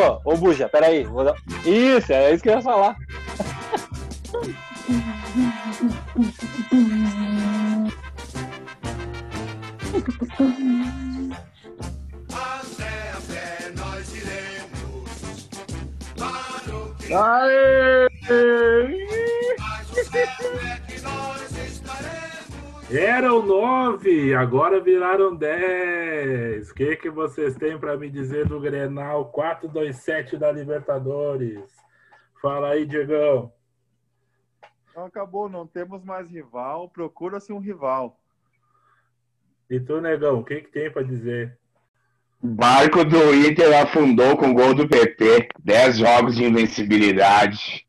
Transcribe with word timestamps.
Ô, 0.00 0.20
ô 0.24 0.36
Buja, 0.36 0.68
peraí. 0.68 1.04
Vou 1.04 1.24
dar... 1.24 1.34
Isso, 1.64 2.12
é 2.12 2.32
isso 2.32 2.42
que 2.42 2.48
eu 2.48 2.54
ia 2.54 2.62
falar. 2.62 2.96
Aê! 17.12 18.79
Eram 22.92 23.46
nove, 23.46 24.34
agora 24.34 24.80
viraram 24.80 25.36
dez. 25.36 26.70
O 26.70 26.74
que, 26.74 26.96
que 26.96 27.08
vocês 27.08 27.54
têm 27.54 27.78
para 27.78 27.96
me 27.96 28.10
dizer 28.10 28.46
do 28.46 28.58
Grenal 28.58 29.26
427 29.26 30.36
da 30.36 30.50
Libertadores? 30.50 31.62
Fala 32.42 32.70
aí, 32.70 32.84
Diegão. 32.84 33.52
Então 34.90 35.04
acabou, 35.04 35.48
não 35.48 35.68
temos 35.68 36.02
mais 36.02 36.28
rival, 36.28 36.88
procura-se 36.88 37.52
um 37.52 37.60
rival. 37.60 38.18
E 39.70 39.78
tu, 39.78 40.00
Negão, 40.00 40.40
o 40.40 40.44
que, 40.44 40.60
que 40.62 40.72
tem 40.72 40.90
para 40.90 41.04
dizer? 41.04 41.56
O 42.42 42.48
barco 42.48 43.04
do 43.04 43.32
Inter 43.32 43.82
afundou 43.82 44.36
com 44.36 44.52
gol 44.52 44.74
do 44.74 44.88
PP. 44.88 45.50
10 45.60 45.98
jogos 45.98 46.34
de 46.34 46.44
invencibilidade. 46.44 47.86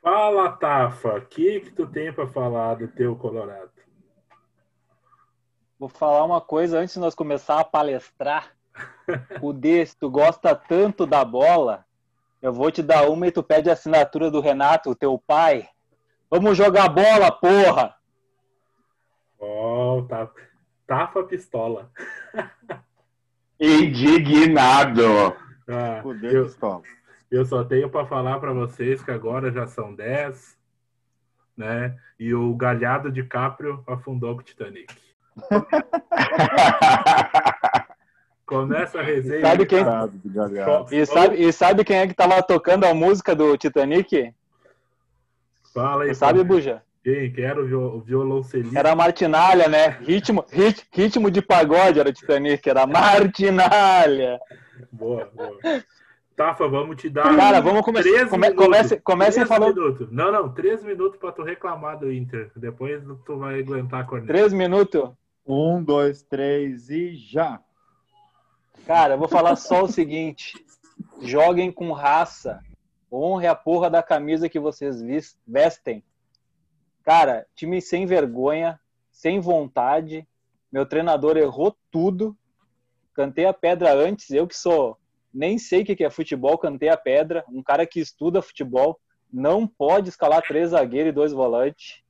Fala, 0.00 0.50
Tafa, 0.52 1.16
o 1.16 1.26
que, 1.26 1.60
que 1.60 1.72
tu 1.72 1.86
tem 1.86 2.10
para 2.10 2.26
falar 2.26 2.76
do 2.76 2.88
teu 2.88 3.14
Colorado? 3.14 3.77
Vou 5.78 5.88
falar 5.88 6.24
uma 6.24 6.40
coisa 6.40 6.80
antes 6.80 6.94
de 6.94 7.00
nós 7.00 7.14
começar 7.14 7.60
a 7.60 7.64
palestrar. 7.64 8.52
O 9.40 9.52
D, 9.52 9.84
se 9.86 9.96
tu 9.96 10.10
gosta 10.10 10.54
tanto 10.54 11.06
da 11.06 11.24
bola, 11.24 11.84
eu 12.42 12.52
vou 12.52 12.70
te 12.70 12.82
dar 12.82 13.08
uma 13.08 13.26
e 13.26 13.32
tu 13.32 13.42
pede 13.42 13.70
a 13.70 13.72
assinatura 13.72 14.30
do 14.30 14.40
Renato, 14.40 14.90
o 14.90 14.94
teu 14.94 15.18
pai. 15.18 15.68
Vamos 16.30 16.56
jogar 16.56 16.88
bola, 16.88 17.32
porra! 17.32 17.96
Ó, 19.40 19.98
oh, 19.98 20.02
Tafa, 20.02 20.40
tafa 20.86 21.22
pistola. 21.24 21.90
Indignado. 23.58 25.34
Ah, 25.66 26.02
eu, 26.22 26.44
pistola. 26.44 26.82
eu 27.30 27.44
só 27.46 27.64
tenho 27.64 27.88
para 27.88 28.06
falar 28.06 28.38
para 28.38 28.52
vocês 28.52 29.02
que 29.02 29.10
agora 29.10 29.50
já 29.50 29.66
são 29.66 29.94
10, 29.94 30.56
né? 31.56 31.98
E 32.20 32.34
o 32.34 32.54
galhado 32.54 33.10
de 33.10 33.24
Caprio 33.24 33.82
afundou 33.86 34.34
com 34.34 34.42
o 34.42 34.44
Titanic. 34.44 35.07
Começa 38.46 39.00
a 39.00 39.02
resenha. 39.02 39.42
Sabe 39.42 39.66
quem-. 39.66 39.84
E 40.90 41.04
sabe, 41.06 41.36
e 41.36 41.52
sabe 41.52 41.84
quem 41.84 41.98
é 41.98 42.06
que 42.06 42.14
tava 42.14 42.42
tocando 42.42 42.84
a 42.84 42.94
música 42.94 43.34
do 43.36 43.56
Titanic? 43.58 44.32
Fala 45.74 46.04
aí, 46.04 46.14
sabe. 46.14 46.42
Buja? 46.42 46.82
Quem 47.04 47.30
que 47.32 47.42
era 47.42 47.60
o 47.62 47.66
viol- 47.66 47.96
o 47.96 48.00
violoncelista? 48.00 48.78
Era 48.78 48.92
a 48.92 48.96
Martinalha, 48.96 49.68
né? 49.68 49.88
Ritmo, 50.00 50.44
rit- 50.50 50.86
ritmo 50.92 51.30
de 51.30 51.40
pagode 51.42 52.00
era 52.00 52.08
o 52.08 52.12
Titanic, 52.12 52.66
era 52.68 52.86
Martinalha. 52.86 54.40
Boa, 54.90 55.30
boa. 55.34 55.58
Tafa, 56.36 56.66
vamos 56.68 56.96
te 56.96 57.08
dar. 57.10 57.34
Cara, 57.36 57.60
vamos 57.60 57.82
começar. 57.82 58.28
Come, 58.28 58.52
comece, 58.54 58.98
comecem 59.00 59.44
Três 59.44 59.48
falando. 59.48 59.74
minutos. 59.74 60.08
Não, 60.10 60.32
não, 60.32 60.48
três 60.52 60.82
minutos 60.82 61.18
para 61.18 61.32
tu 61.32 61.42
reclamar 61.42 61.98
do 61.98 62.10
Inter. 62.12 62.50
Depois 62.56 63.02
tu 63.26 63.36
vai 63.38 63.60
aguentar 63.60 64.00
a 64.00 64.04
corneta. 64.04 64.32
Três 64.32 64.52
minutos. 64.52 65.10
Um, 65.48 65.82
dois, 65.82 66.22
três 66.22 66.90
e 66.90 67.16
já. 67.16 67.58
Cara, 68.86 69.14
eu 69.14 69.18
vou 69.18 69.28
falar 69.28 69.56
só 69.56 69.84
o 69.84 69.88
seguinte: 69.88 70.52
joguem 71.22 71.72
com 71.72 71.90
raça. 71.92 72.62
Honre 73.10 73.46
a 73.46 73.54
porra 73.54 73.88
da 73.88 74.02
camisa 74.02 74.50
que 74.50 74.60
vocês 74.60 75.00
vestem. 75.46 76.04
Cara, 77.02 77.46
time 77.54 77.80
sem 77.80 78.04
vergonha, 78.04 78.78
sem 79.10 79.40
vontade. 79.40 80.28
Meu 80.70 80.84
treinador 80.84 81.38
errou 81.38 81.74
tudo. 81.90 82.36
Cantei 83.14 83.46
a 83.46 83.54
pedra 83.54 83.94
antes. 83.94 84.30
Eu 84.30 84.46
que 84.46 84.54
sou. 84.54 84.98
Nem 85.32 85.56
sei 85.58 85.80
o 85.80 85.84
que 85.86 86.04
é 86.04 86.10
futebol, 86.10 86.58
cantei 86.58 86.90
a 86.90 86.96
pedra. 86.96 87.42
Um 87.48 87.62
cara 87.62 87.86
que 87.86 88.00
estuda 88.00 88.42
futebol 88.42 89.00
não 89.32 89.66
pode 89.66 90.10
escalar 90.10 90.42
três 90.42 90.70
zagueiros 90.70 91.08
e 91.08 91.14
dois 91.14 91.32
volantes. 91.32 92.02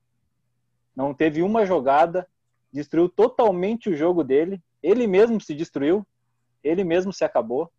Não 0.97 1.15
teve 1.15 1.41
uma 1.41 1.65
jogada. 1.65 2.27
Destruiu 2.73 3.09
totalmente 3.09 3.89
o 3.89 3.97
jogo 3.97 4.23
dele. 4.23 4.63
Ele 4.83 5.07
mesmo 5.07 5.41
se 5.41 5.55
destruiu 5.55 6.07
ele 6.63 6.85
mesmo 6.85 7.13
se 7.13 7.25
acabou. 7.25 7.71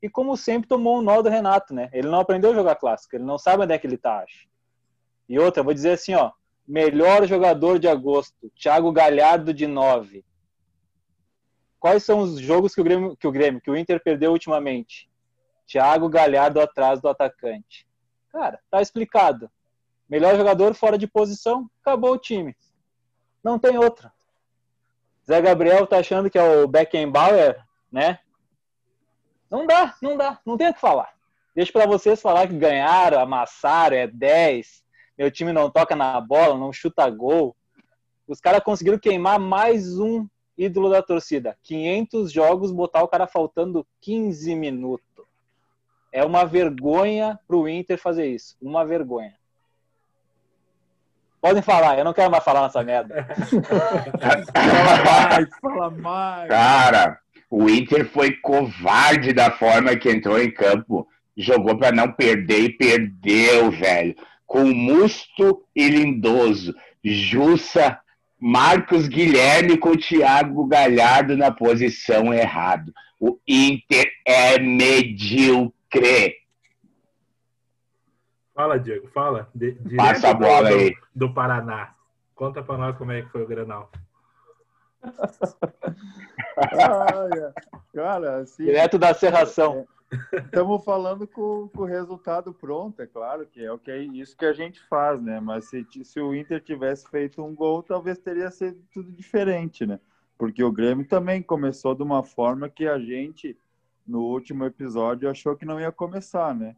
E 0.00 0.08
como 0.08 0.36
sempre, 0.36 0.68
tomou 0.68 0.98
um 0.98 1.02
nó 1.02 1.20
do 1.22 1.28
Renato, 1.28 1.74
né? 1.74 1.90
Ele 1.92 2.08
não 2.08 2.20
aprendeu 2.20 2.52
a 2.52 2.54
jogar 2.54 2.76
clássico, 2.76 3.16
ele 3.16 3.24
não 3.24 3.38
sabe 3.38 3.64
onde 3.64 3.74
é 3.74 3.78
que 3.78 3.86
ele 3.86 3.98
tá, 3.98 4.22
acho. 4.22 4.46
E 5.28 5.38
outra, 5.38 5.62
vou 5.62 5.74
dizer 5.74 5.92
assim, 5.92 6.14
ó, 6.14 6.30
melhor 6.66 7.26
jogador 7.26 7.78
de 7.78 7.88
agosto, 7.88 8.50
Thiago 8.50 8.92
Galhardo 8.92 9.52
de 9.52 9.66
9. 9.66 10.24
Quais 11.80 12.04
são 12.04 12.20
os 12.20 12.38
jogos 12.38 12.74
que 12.74 12.80
o 12.80 12.84
Grêmio, 12.84 13.16
que 13.16 13.26
o 13.26 13.32
Grêmio, 13.32 13.60
que 13.60 13.70
o 13.70 13.76
Inter 13.76 14.02
perdeu 14.02 14.32
ultimamente? 14.32 15.10
Thiago 15.66 16.08
Galhardo 16.08 16.60
atrás 16.60 17.00
do 17.00 17.08
atacante. 17.08 17.86
Cara, 18.30 18.60
tá 18.70 18.80
explicado. 18.80 19.50
Melhor 20.08 20.36
jogador 20.36 20.74
fora 20.74 20.96
de 20.96 21.06
posição, 21.06 21.68
acabou 21.82 22.12
o 22.12 22.18
time. 22.18 22.56
Não 23.42 23.58
tem 23.58 23.76
outra. 23.76 24.12
Zé 25.28 25.42
Gabriel 25.42 25.86
tá 25.86 25.98
achando 25.98 26.30
que 26.30 26.38
é 26.38 26.42
o 26.42 26.66
Beckenbauer, 26.66 27.62
né? 27.92 28.18
Não 29.50 29.66
dá, 29.66 29.94
não 30.00 30.16
dá, 30.16 30.40
não 30.44 30.56
tem 30.56 30.70
o 30.70 30.74
que 30.74 30.80
falar. 30.80 31.12
Deixa 31.54 31.70
para 31.70 31.86
vocês 31.86 32.22
falar 32.22 32.48
que 32.48 32.56
ganharam, 32.56 33.20
amassaram, 33.20 33.96
é 33.96 34.06
10. 34.06 34.82
Meu 35.18 35.30
time 35.30 35.52
não 35.52 35.70
toca 35.70 35.94
na 35.94 36.18
bola, 36.18 36.56
não 36.56 36.72
chuta 36.72 37.10
gol. 37.10 37.54
Os 38.26 38.40
caras 38.40 38.62
conseguiram 38.62 38.98
queimar 38.98 39.38
mais 39.38 39.98
um 39.98 40.26
ídolo 40.56 40.88
da 40.88 41.02
torcida. 41.02 41.58
500 41.62 42.32
jogos, 42.32 42.72
botar 42.72 43.02
o 43.02 43.08
cara 43.08 43.26
faltando 43.26 43.86
15 44.00 44.54
minutos. 44.54 45.26
É 46.10 46.24
uma 46.24 46.44
vergonha 46.46 47.38
pro 47.46 47.68
Inter 47.68 47.98
fazer 47.98 48.26
isso. 48.28 48.56
Uma 48.62 48.84
vergonha. 48.84 49.37
Podem 51.40 51.62
falar, 51.62 51.98
eu 51.98 52.04
não 52.04 52.12
quero 52.12 52.30
mais 52.30 52.42
falar 52.42 52.62
nessa 52.62 52.82
merda. 52.82 53.26
Fala 54.52 55.04
mais, 55.04 55.48
fala 55.62 55.90
mais. 55.90 56.48
Cara, 56.48 57.18
o 57.50 57.68
Inter 57.68 58.06
foi 58.10 58.32
covarde 58.32 59.32
da 59.32 59.50
forma 59.50 59.96
que 59.96 60.10
entrou 60.10 60.40
em 60.40 60.50
campo. 60.50 61.06
Jogou 61.36 61.78
para 61.78 61.92
não 61.92 62.12
perder 62.12 62.64
e 62.64 62.76
perdeu, 62.76 63.70
velho. 63.70 64.16
Com 64.44 64.64
Musto 64.64 65.62
e 65.74 65.88
Lindoso. 65.88 66.74
Jussa, 67.04 68.00
Marcos 68.40 69.06
Guilherme 69.06 69.78
com 69.78 69.96
Thiago 69.96 70.66
Galhardo 70.66 71.36
na 71.36 71.52
posição 71.52 72.34
errada. 72.34 72.92
O 73.20 73.38
Inter 73.46 74.10
é 74.26 74.58
medíocre. 74.58 76.37
Fala, 78.58 78.76
Diego, 78.76 79.06
fala. 79.14 79.48
De, 79.54 79.70
Passa 79.96 80.30
a 80.30 80.32
do- 80.32 80.40
bola 80.40 80.68
do, 80.68 80.74
aí. 80.74 80.92
Do 81.14 81.32
Paraná. 81.32 81.94
Conta 82.34 82.60
pra 82.60 82.76
nós 82.76 82.96
como 82.98 83.12
é 83.12 83.22
que 83.22 83.28
foi 83.28 83.44
o 83.44 83.46
Grenal. 83.46 83.88
Olha, 87.14 87.54
cara, 87.94 88.38
assim, 88.38 88.64
Direto 88.64 88.98
da 88.98 89.14
serração. 89.14 89.86
estamos 90.32 90.82
falando 90.84 91.24
com, 91.28 91.68
com 91.68 91.82
o 91.82 91.84
resultado 91.84 92.52
pronto, 92.52 93.00
é 93.00 93.06
claro 93.06 93.46
que 93.46 93.64
é 93.64 93.70
o 93.70 93.78
que 93.78 93.92
é 93.92 93.98
isso 93.98 94.36
que 94.36 94.44
a 94.44 94.52
gente 94.52 94.80
faz, 94.88 95.22
né? 95.22 95.38
Mas 95.38 95.66
se, 95.68 95.86
se 96.02 96.18
o 96.18 96.34
Inter 96.34 96.60
tivesse 96.60 97.08
feito 97.08 97.40
um 97.44 97.54
gol, 97.54 97.80
talvez 97.84 98.18
teria 98.18 98.50
sido 98.50 98.82
tudo 98.92 99.12
diferente, 99.12 99.86
né? 99.86 100.00
Porque 100.36 100.64
o 100.64 100.72
Grêmio 100.72 101.06
também 101.06 101.40
começou 101.42 101.94
de 101.94 102.02
uma 102.02 102.24
forma 102.24 102.68
que 102.68 102.88
a 102.88 102.98
gente, 102.98 103.56
no 104.04 104.22
último 104.22 104.64
episódio, 104.64 105.30
achou 105.30 105.54
que 105.54 105.64
não 105.64 105.78
ia 105.78 105.92
começar, 105.92 106.52
né? 106.56 106.74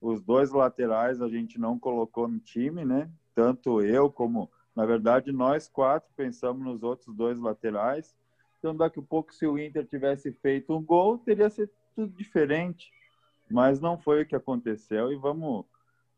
Os 0.00 0.22
dois 0.22 0.50
laterais 0.50 1.20
a 1.20 1.28
gente 1.28 1.58
não 1.58 1.78
colocou 1.78 2.28
no 2.28 2.38
time, 2.38 2.84
né? 2.84 3.10
Tanto 3.34 3.82
eu 3.82 4.10
como, 4.10 4.50
na 4.74 4.86
verdade, 4.86 5.32
nós 5.32 5.68
quatro 5.68 6.08
pensamos 6.16 6.62
nos 6.64 6.82
outros 6.82 7.14
dois 7.14 7.38
laterais. 7.38 8.14
Então, 8.58 8.76
daqui 8.76 9.00
a 9.00 9.02
pouco, 9.02 9.34
se 9.34 9.46
o 9.46 9.58
Inter 9.58 9.86
tivesse 9.86 10.32
feito 10.32 10.76
um 10.76 10.82
gol, 10.82 11.18
teria 11.18 11.48
sido 11.50 11.70
tudo 11.94 12.12
diferente. 12.16 12.90
Mas 13.50 13.80
não 13.80 13.96
foi 13.98 14.22
o 14.22 14.26
que 14.26 14.36
aconteceu 14.36 15.12
e 15.12 15.16
vamos, 15.16 15.64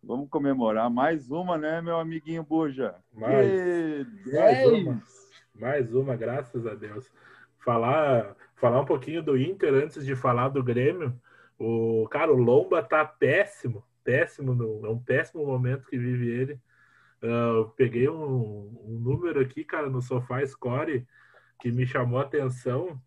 vamos 0.02 0.28
comemorar 0.28 0.90
mais 0.90 1.30
uma, 1.30 1.56
né, 1.56 1.80
meu 1.80 1.98
amiguinho 1.98 2.42
Buja? 2.42 2.94
Mais- 3.14 3.52
mais 4.34 4.64
uma. 4.66 5.02
Mais 5.54 5.94
uma, 5.94 6.16
graças 6.16 6.66
a 6.66 6.74
Deus. 6.74 7.10
Falar, 7.58 8.34
falar 8.56 8.80
um 8.80 8.86
pouquinho 8.86 9.22
do 9.22 9.36
Inter 9.36 9.74
antes 9.74 10.04
de 10.04 10.16
falar 10.16 10.48
do 10.48 10.62
Grêmio. 10.62 11.14
O 11.60 12.08
cara, 12.08 12.32
o 12.32 12.36
Lomba 12.36 12.82
tá 12.82 13.04
péssimo, 13.04 13.84
péssimo, 14.02 14.54
no- 14.54 14.86
é 14.86 14.88
um 14.88 14.98
péssimo 14.98 15.44
momento 15.44 15.86
que 15.86 15.98
vive 15.98 16.26
ele. 16.30 16.60
Eu 17.20 17.68
peguei 17.76 18.08
um, 18.08 18.82
um 18.82 18.98
número 18.98 19.40
aqui, 19.40 19.62
cara, 19.62 19.90
no 19.90 20.00
Sofá 20.00 20.44
Score 20.46 21.06
que 21.60 21.70
me 21.70 21.86
chamou 21.86 22.18
a 22.18 22.22
atenção 22.22 22.98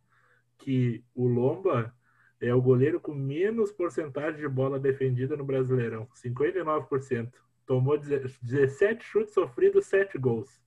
que 0.60 1.04
o 1.16 1.28
Lomba 1.28 1.92
é 2.40 2.54
o 2.54 2.62
goleiro 2.62 3.00
com 3.00 3.12
menos 3.16 3.72
porcentagem 3.72 4.40
de 4.40 4.48
bola 4.48 4.80
defendida 4.80 5.36
no 5.36 5.44
Brasileirão, 5.44 6.08
59%. 6.14 7.32
Tomou 7.66 7.98
17 7.98 9.04
chutes 9.04 9.34
sofridos, 9.34 9.88
7 9.88 10.16
gols. 10.20 10.62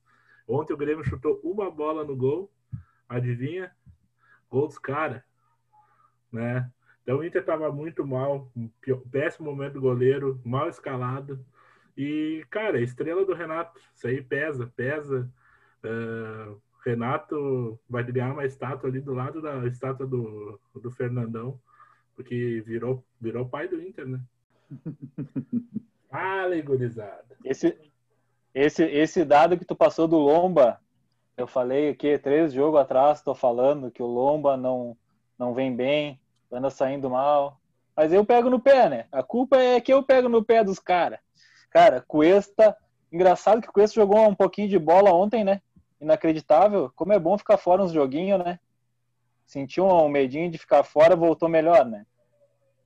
Ontem 0.45 0.73
o 0.73 0.77
Grêmio 0.77 1.05
chutou 1.05 1.39
uma 1.41 1.71
bola 1.71 2.03
no 2.03 2.17
gol. 2.17 2.51
Adivinha? 3.07 3.71
Gol 4.49 4.67
dos 4.67 4.77
caras. 4.77 5.21
Né? 6.29 6.69
Então 7.07 7.19
o 7.19 7.23
Inter 7.23 7.39
estava 7.39 7.71
muito 7.71 8.05
mal, 8.05 8.51
péssimo 9.09 9.49
momento 9.49 9.75
do 9.75 9.81
goleiro, 9.81 10.41
mal 10.43 10.67
escalado. 10.67 11.39
E, 11.95 12.45
cara, 12.49 12.81
estrela 12.81 13.23
do 13.23 13.33
Renato, 13.33 13.79
isso 13.95 14.07
aí 14.07 14.21
pesa, 14.21 14.69
pesa. 14.75 15.31
Uh, 15.81 16.59
Renato 16.83 17.79
vai 17.89 18.03
ganhar 18.03 18.33
uma 18.33 18.45
estátua 18.45 18.89
ali 18.89 18.99
do 18.99 19.13
lado 19.13 19.41
da 19.41 19.65
estátua 19.67 20.05
do, 20.05 20.59
do 20.75 20.91
Fernandão, 20.91 21.57
porque 22.13 22.61
virou, 22.65 23.01
virou 23.21 23.47
pai 23.47 23.69
do 23.69 23.81
Inter, 23.81 24.05
né? 24.05 24.19
Fala, 26.11 26.61
gurizada. 26.61 27.37
Esse, 27.45 27.77
esse, 28.53 28.83
esse 28.83 29.23
dado 29.23 29.57
que 29.57 29.63
tu 29.63 29.77
passou 29.77 30.09
do 30.09 30.17
Lomba, 30.17 30.81
eu 31.37 31.47
falei 31.47 31.87
aqui 31.87 32.17
três 32.17 32.51
jogos 32.51 32.81
atrás, 32.81 33.21
tô 33.21 33.33
falando 33.33 33.89
que 33.89 34.03
o 34.03 34.07
Lomba 34.07 34.57
não, 34.57 34.97
não 35.39 35.53
vem 35.53 35.73
bem, 35.73 36.19
anda 36.51 36.69
saindo 36.69 37.09
mal. 37.09 37.59
Mas 37.95 38.13
eu 38.13 38.23
pego 38.25 38.49
no 38.49 38.59
pé, 38.59 38.89
né? 38.89 39.05
A 39.11 39.23
culpa 39.23 39.57
é 39.57 39.81
que 39.81 39.91
eu 39.91 40.03
pego 40.03 40.29
no 40.29 40.43
pé 40.43 40.63
dos 40.63 40.79
caras. 40.79 41.19
Cara, 41.69 42.03
Cuesta. 42.07 42.77
Engraçado 43.11 43.61
que 43.61 43.69
o 43.69 43.73
Cuesta 43.73 43.95
jogou 43.95 44.27
um 44.27 44.35
pouquinho 44.35 44.69
de 44.69 44.77
bola 44.77 45.13
ontem, 45.13 45.43
né? 45.43 45.61
Inacreditável. 45.99 46.91
Como 46.95 47.13
é 47.13 47.19
bom 47.19 47.37
ficar 47.37 47.57
fora 47.57 47.83
uns 47.83 47.91
joguinhos, 47.91 48.43
né? 48.43 48.59
Sentiu 49.45 49.87
um 49.87 50.09
medinho 50.09 50.51
de 50.51 50.57
ficar 50.57 50.83
fora, 50.83 51.15
voltou 51.15 51.49
melhor, 51.49 51.85
né? 51.85 52.05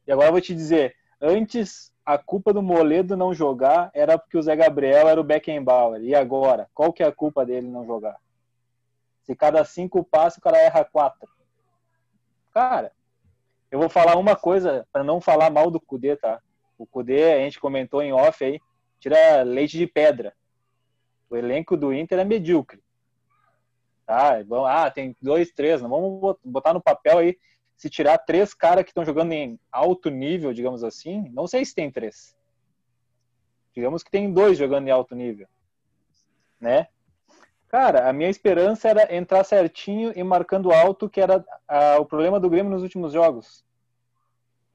E 0.07 0.11
agora 0.11 0.29
eu 0.29 0.33
vou 0.33 0.41
te 0.41 0.55
dizer: 0.55 0.95
antes 1.19 1.91
a 2.05 2.17
culpa 2.17 2.53
do 2.53 2.61
Moledo 2.61 3.17
não 3.17 3.33
jogar 3.33 3.91
era 3.93 4.17
porque 4.17 4.37
o 4.37 4.41
Zé 4.41 4.55
Gabriel 4.55 5.07
era 5.07 5.19
o 5.19 5.23
Beckenbauer. 5.23 6.01
E 6.01 6.15
agora? 6.15 6.69
Qual 6.73 6.93
que 6.93 7.03
é 7.03 7.07
a 7.07 7.11
culpa 7.11 7.45
dele 7.45 7.67
não 7.67 7.85
jogar? 7.85 8.17
Se 9.23 9.35
cada 9.35 9.63
cinco 9.65 10.03
passos 10.03 10.39
o 10.39 10.41
cara 10.41 10.57
erra 10.57 10.83
quatro. 10.83 11.29
Cara, 12.53 12.91
eu 13.71 13.79
vou 13.79 13.89
falar 13.89 14.18
uma 14.18 14.35
coisa 14.35 14.85
para 14.91 15.03
não 15.03 15.21
falar 15.21 15.50
mal 15.50 15.71
do 15.71 15.79
Cudê, 15.79 16.18
tá? 16.18 16.41
O 16.77 16.85
Cudê, 16.85 17.33
a 17.33 17.39
gente 17.39 17.59
comentou 17.59 18.03
em 18.03 18.12
off 18.12 18.44
aí, 18.44 18.59
tira 19.00 19.41
leite 19.44 19.77
de 19.77 19.88
pedra. 19.88 20.33
O 21.29 21.38
elenco 21.38 21.77
do 21.77 21.94
Inter 21.94 22.19
é 22.19 22.25
medíocre. 22.25 22.83
Tá? 24.06 24.44
Ah, 24.68 24.91
tem 24.91 25.15
dois, 25.21 25.51
três. 25.51 25.81
Não 25.81 25.89
vamos 25.89 26.35
botar 26.44 26.73
no 26.73 26.81
papel 26.81 27.19
aí. 27.19 27.38
Se 27.77 27.89
tirar 27.89 28.18
três 28.18 28.53
caras 28.53 28.83
que 28.83 28.89
estão 28.89 29.06
jogando 29.06 29.31
em 29.31 29.57
alto 29.71 30.09
nível, 30.09 30.53
digamos 30.53 30.83
assim, 30.83 31.29
não 31.29 31.47
sei 31.47 31.63
se 31.63 31.74
tem 31.74 31.89
três. 31.89 32.35
Digamos 33.74 34.03
que 34.03 34.12
tem 34.12 34.33
dois 34.33 34.57
jogando 34.57 34.89
em 34.89 34.91
alto 34.91 35.15
nível. 35.15 35.47
Né? 36.59 36.88
Cara, 37.71 38.09
a 38.09 38.12
minha 38.12 38.29
esperança 38.29 38.89
era 38.89 39.15
entrar 39.15 39.45
certinho 39.45 40.12
e 40.13 40.21
marcando 40.21 40.73
alto, 40.73 41.09
que 41.09 41.21
era 41.21 41.41
a, 41.65 42.00
o 42.00 42.06
problema 42.06 42.38
do 42.38 42.50
Grêmio 42.50 42.69
nos 42.69 42.83
últimos 42.83 43.13
jogos. 43.13 43.63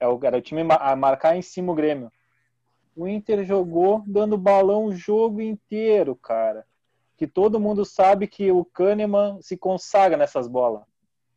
É 0.00 0.08
o, 0.08 0.18
era 0.22 0.38
o 0.38 0.40
time 0.40 0.62
a 0.70 0.96
marcar 0.96 1.36
em 1.36 1.42
cima 1.42 1.72
o 1.72 1.74
Grêmio. 1.74 2.10
O 2.96 3.06
Inter 3.06 3.44
jogou 3.44 4.02
dando 4.06 4.38
balão 4.38 4.86
o 4.86 4.94
jogo 4.94 5.42
inteiro, 5.42 6.16
cara. 6.16 6.64
Que 7.18 7.26
todo 7.26 7.60
mundo 7.60 7.84
sabe 7.84 8.26
que 8.26 8.50
o 8.50 8.64
Kahneman 8.64 9.42
se 9.42 9.58
consagra 9.58 10.16
nessas 10.16 10.48
bolas. 10.48 10.80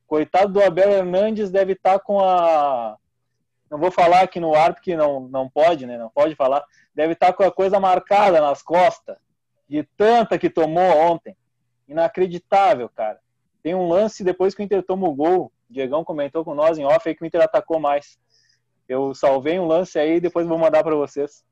Coitado 0.08 0.54
do 0.54 0.64
Abel 0.64 0.90
Hernandes 0.90 1.52
deve 1.52 1.74
estar 1.74 2.00
tá 2.00 2.00
com 2.00 2.22
a. 2.22 2.96
Não 3.70 3.78
vou 3.78 3.92
falar 3.92 4.22
aqui 4.22 4.40
no 4.40 4.56
ar 4.56 4.74
porque 4.74 4.96
não, 4.96 5.28
não 5.28 5.50
pode, 5.50 5.86
né? 5.86 5.98
Não 5.98 6.10
pode 6.10 6.36
falar. 6.36 6.64
Deve 6.96 7.12
estar 7.12 7.28
tá 7.28 7.34
com 7.34 7.44
a 7.44 7.52
coisa 7.52 7.82
marcada 7.82 8.40
nas 8.40 8.62
costas. 8.62 9.18
De 9.68 9.84
tanta 9.98 10.40
que 10.40 10.50
tomou 10.50 10.98
ontem. 11.00 11.36
Inacreditável, 11.90 12.88
cara. 12.88 13.20
Tem 13.64 13.74
um 13.74 13.90
lance 13.90 14.24
depois 14.24 14.54
que 14.54 14.62
o 14.62 14.64
Inter 14.64 14.84
toma 14.84 15.08
o 15.08 15.14
gol. 15.14 15.52
O 15.70 15.74
Diegão 15.74 16.04
comentou 16.04 16.46
com 16.46 16.54
nós 16.54 16.78
em 16.78 16.86
off 16.86 17.10
aí 17.10 17.16
que 17.16 17.24
o 17.24 17.26
Inter 17.26 17.42
atacou 17.42 17.80
mais. 17.80 18.18
Eu 18.88 19.14
salvei 19.14 19.60
um 19.60 19.66
lance 19.66 19.98
aí 20.00 20.16
e 20.16 20.22
depois 20.22 20.48
vou 20.48 20.58
mandar 20.58 20.84
para 20.84 20.96
vocês. 20.96 21.44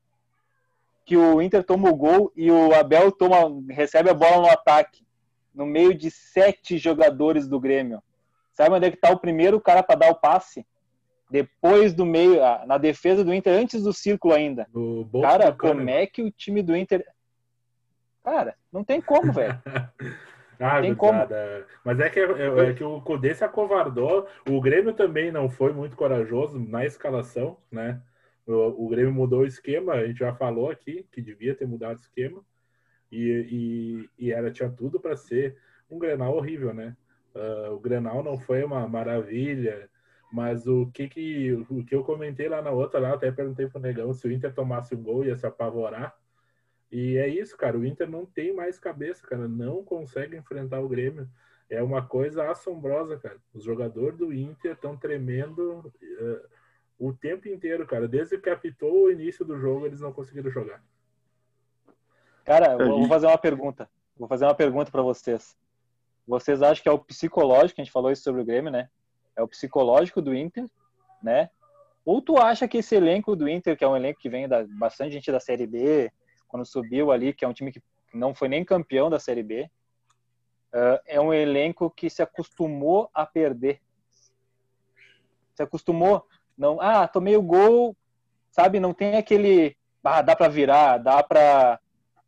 Que 1.04 1.16
o 1.16 1.42
Inter 1.42 1.64
toma 1.64 1.90
o 1.90 1.96
gol 1.96 2.32
e 2.36 2.50
o 2.50 2.72
Abel 2.72 3.10
toma, 3.10 3.62
recebe 3.68 4.10
a 4.10 4.14
bola 4.14 4.42
no 4.42 4.48
ataque. 4.48 5.04
No 5.54 5.66
meio 5.66 5.92
de 5.92 6.10
sete 6.10 6.78
jogadores 6.78 7.48
do 7.48 7.58
Grêmio. 7.58 8.02
Sabe 8.52 8.74
onde 8.74 8.86
é 8.86 8.90
que 8.90 8.96
tá 8.96 9.10
o 9.10 9.18
primeiro 9.18 9.60
cara 9.60 9.82
para 9.82 10.00
dar 10.00 10.10
o 10.10 10.14
passe? 10.14 10.64
Depois 11.30 11.92
do 11.92 12.06
meio, 12.06 12.40
na 12.66 12.78
defesa 12.78 13.22
do 13.24 13.34
Inter, 13.34 13.52
antes 13.52 13.82
do 13.82 13.92
círculo 13.92 14.34
ainda. 14.34 14.66
Cara, 15.20 15.52
como 15.52 15.90
é 15.90 16.06
que 16.06 16.22
o 16.22 16.30
time 16.30 16.62
do 16.62 16.76
Inter 16.76 17.04
Cara, 18.28 18.54
não 18.70 18.84
tem 18.84 19.00
como, 19.00 19.32
velho. 19.32 19.58
Ah, 20.60 20.80
tem 20.80 20.92
como. 20.92 21.16
Mas 21.84 22.00
é 22.00 22.10
que, 22.10 22.18
é, 22.18 22.70
é 22.70 22.74
que 22.74 22.82
o 22.82 23.00
Cudê 23.00 23.32
se 23.32 23.44
acovardou. 23.44 24.26
O 24.50 24.60
Grêmio 24.60 24.92
também 24.92 25.30
não 25.30 25.48
foi 25.48 25.72
muito 25.72 25.96
corajoso 25.96 26.58
na 26.58 26.84
escalação, 26.84 27.56
né? 27.70 28.02
O, 28.44 28.86
o 28.86 28.88
Grêmio 28.88 29.12
mudou 29.12 29.42
o 29.42 29.46
esquema, 29.46 29.92
a 29.92 30.04
gente 30.04 30.18
já 30.18 30.34
falou 30.34 30.68
aqui 30.68 31.06
que 31.12 31.22
devia 31.22 31.54
ter 31.54 31.64
mudado 31.64 31.98
o 31.98 32.00
esquema. 32.00 32.42
E, 33.12 34.08
e, 34.18 34.26
e 34.26 34.32
era, 34.32 34.50
tinha 34.50 34.68
tudo 34.68 34.98
para 34.98 35.16
ser 35.16 35.56
um 35.88 35.96
Grenal 35.96 36.34
horrível, 36.34 36.74
né? 36.74 36.96
Uh, 37.36 37.74
o 37.74 37.78
Grenal 37.78 38.24
não 38.24 38.36
foi 38.36 38.64
uma 38.64 38.88
maravilha, 38.88 39.88
mas 40.32 40.66
o 40.66 40.90
que, 40.92 41.06
que, 41.06 41.52
o 41.70 41.84
que 41.84 41.94
eu 41.94 42.02
comentei 42.02 42.48
lá 42.48 42.60
na 42.60 42.72
outra, 42.72 42.98
lá, 42.98 43.14
até 43.14 43.30
perguntei 43.30 43.68
pro 43.68 43.78
Negão 43.78 44.12
se 44.12 44.26
o 44.26 44.32
Inter 44.32 44.52
tomasse 44.52 44.92
um 44.92 45.02
gol 45.04 45.24
ia 45.24 45.36
se 45.36 45.46
apavorar. 45.46 46.16
E 46.90 47.16
é 47.18 47.28
isso, 47.28 47.56
cara. 47.56 47.78
O 47.78 47.84
Inter 47.84 48.08
não 48.08 48.24
tem 48.24 48.54
mais 48.54 48.78
cabeça, 48.78 49.26
cara. 49.26 49.46
Não 49.46 49.84
consegue 49.84 50.36
enfrentar 50.36 50.80
o 50.80 50.88
Grêmio. 50.88 51.28
É 51.68 51.82
uma 51.82 52.06
coisa 52.06 52.50
assombrosa, 52.50 53.18
cara. 53.18 53.36
Os 53.52 53.62
jogadores 53.62 54.16
do 54.16 54.32
Inter 54.32 54.72
estão 54.72 54.96
tremendo 54.96 55.92
uh, 56.20 56.48
o 56.98 57.12
tempo 57.12 57.46
inteiro, 57.48 57.86
cara. 57.86 58.08
Desde 58.08 58.38
que 58.38 58.48
apitou 58.48 59.04
o 59.04 59.10
início 59.10 59.44
do 59.44 59.58
jogo, 59.58 59.84
eles 59.84 60.00
não 60.00 60.12
conseguiram 60.12 60.50
jogar. 60.50 60.82
Cara, 62.44 62.72
eu 62.82 62.88
vou 62.88 63.08
fazer 63.08 63.26
uma 63.26 63.36
pergunta. 63.36 63.90
Vou 64.16 64.26
fazer 64.26 64.46
uma 64.46 64.54
pergunta 64.54 64.90
para 64.90 65.02
vocês. 65.02 65.54
Vocês 66.26 66.62
acham 66.62 66.82
que 66.82 66.88
é 66.88 66.92
o 66.92 66.98
psicológico, 66.98 67.80
a 67.80 67.84
gente 67.84 67.92
falou 67.92 68.10
isso 68.10 68.22
sobre 68.22 68.40
o 68.40 68.44
Grêmio, 68.44 68.70
né? 68.70 68.88
É 69.36 69.42
o 69.42 69.48
psicológico 69.48 70.20
do 70.22 70.34
Inter, 70.34 70.66
né? 71.22 71.50
Ou 72.04 72.22
tu 72.22 72.38
acha 72.38 72.66
que 72.66 72.78
esse 72.78 72.94
elenco 72.94 73.36
do 73.36 73.46
Inter, 73.48 73.76
que 73.76 73.84
é 73.84 73.88
um 73.88 73.96
elenco 73.96 74.20
que 74.20 74.30
vem 74.30 74.48
da 74.48 74.66
bastante 74.66 75.12
gente 75.12 75.30
da 75.30 75.38
Série 75.38 75.66
B, 75.66 76.10
quando 76.48 76.66
subiu 76.66 77.12
ali, 77.12 77.32
que 77.32 77.44
é 77.44 77.48
um 77.48 77.52
time 77.52 77.70
que 77.70 77.82
não 78.12 78.34
foi 78.34 78.48
nem 78.48 78.64
campeão 78.64 79.10
da 79.10 79.20
Série 79.20 79.42
B, 79.42 79.70
uh, 80.74 80.98
é 81.06 81.20
um 81.20 81.32
elenco 81.32 81.90
que 81.90 82.08
se 82.08 82.22
acostumou 82.22 83.10
a 83.14 83.24
perder. 83.24 83.80
Se 85.54 85.62
acostumou. 85.62 86.26
Não, 86.56 86.80
ah, 86.80 87.06
tomei 87.06 87.36
o 87.36 87.42
gol, 87.42 87.96
sabe? 88.50 88.80
Não 88.80 88.92
tem 88.92 89.16
aquele. 89.16 89.76
Ah, 90.02 90.22
dá 90.22 90.34
para 90.34 90.48
virar, 90.48 90.98
dá 90.98 91.22
para. 91.22 91.78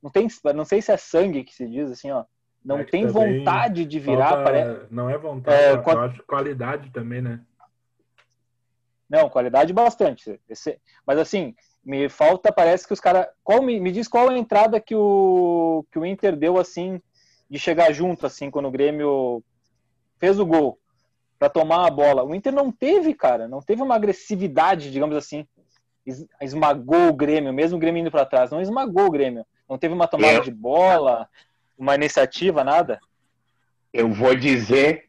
Não 0.02 0.10
tem, 0.10 0.28
não 0.54 0.64
sei 0.64 0.82
se 0.82 0.92
é 0.92 0.96
sangue 0.96 1.44
que 1.44 1.54
se 1.54 1.66
diz 1.66 1.90
assim, 1.90 2.10
ó. 2.10 2.24
Não 2.62 2.80
é 2.80 2.84
tem 2.84 3.06
vontade 3.06 3.86
de 3.86 3.98
virar. 3.98 4.44
Falta. 4.44 4.86
Não 4.90 5.08
é 5.08 5.16
vontade, 5.16 5.56
é, 5.56 5.72
eu 5.72 6.00
acho 6.00 6.22
qualidade 6.24 6.90
também, 6.90 7.22
né? 7.22 7.40
Não, 9.08 9.28
qualidade 9.30 9.72
bastante. 9.72 10.38
Mas 11.06 11.18
assim, 11.18 11.54
me 11.84 12.08
falta, 12.08 12.52
parece 12.52 12.86
que 12.86 12.92
os 12.92 13.00
caras. 13.00 13.26
Me, 13.62 13.80
me 13.80 13.90
diz 13.90 14.06
qual 14.06 14.28
a 14.28 14.38
entrada 14.38 14.80
que 14.80 14.94
o, 14.94 15.84
que 15.90 15.98
o 15.98 16.06
Inter 16.06 16.36
deu 16.36 16.58
assim, 16.58 17.00
de 17.48 17.58
chegar 17.58 17.92
junto, 17.92 18.26
assim, 18.26 18.50
quando 18.50 18.66
o 18.66 18.70
Grêmio 18.70 19.42
fez 20.18 20.38
o 20.38 20.46
gol 20.46 20.78
para 21.38 21.48
tomar 21.48 21.86
a 21.86 21.90
bola. 21.90 22.22
O 22.22 22.34
Inter 22.34 22.52
não 22.52 22.70
teve, 22.70 23.14
cara, 23.14 23.48
não 23.48 23.62
teve 23.62 23.82
uma 23.82 23.94
agressividade, 23.94 24.92
digamos 24.92 25.16
assim. 25.16 25.46
Esmagou 26.40 27.08
o 27.08 27.14
Grêmio, 27.14 27.52
mesmo 27.52 27.78
o 27.78 27.80
Grêmio 27.80 28.00
indo 28.00 28.10
para 28.10 28.26
trás, 28.26 28.50
não 28.50 28.60
esmagou 28.60 29.06
o 29.06 29.10
Grêmio. 29.10 29.46
Não 29.68 29.78
teve 29.78 29.94
uma 29.94 30.06
tomada 30.06 30.34
eu... 30.34 30.42
de 30.42 30.50
bola, 30.50 31.28
uma 31.78 31.94
iniciativa, 31.94 32.62
nada. 32.62 33.00
Eu 33.92 34.12
vou 34.12 34.34
dizer 34.34 35.08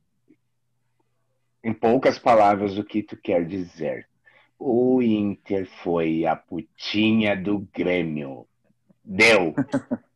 em 1.63 1.73
poucas 1.73 2.17
palavras 2.17 2.77
o 2.77 2.83
que 2.83 3.03
tu 3.03 3.17
quer 3.17 3.45
dizer. 3.45 4.07
O 4.63 5.01
Inter 5.01 5.67
foi 5.81 6.23
a 6.23 6.35
putinha 6.35 7.35
do 7.35 7.67
Grêmio. 7.73 8.45
Deu. 9.03 9.55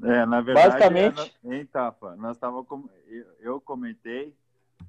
É, 0.00 0.24
na 0.24 0.40
verdade, 0.40 0.68
basicamente, 0.68 1.36
hein, 1.44 1.66
Tafa, 1.66 2.14
nós 2.14 2.38
tava 2.38 2.62
com... 2.62 2.88
eu 3.40 3.60
comentei, 3.60 4.32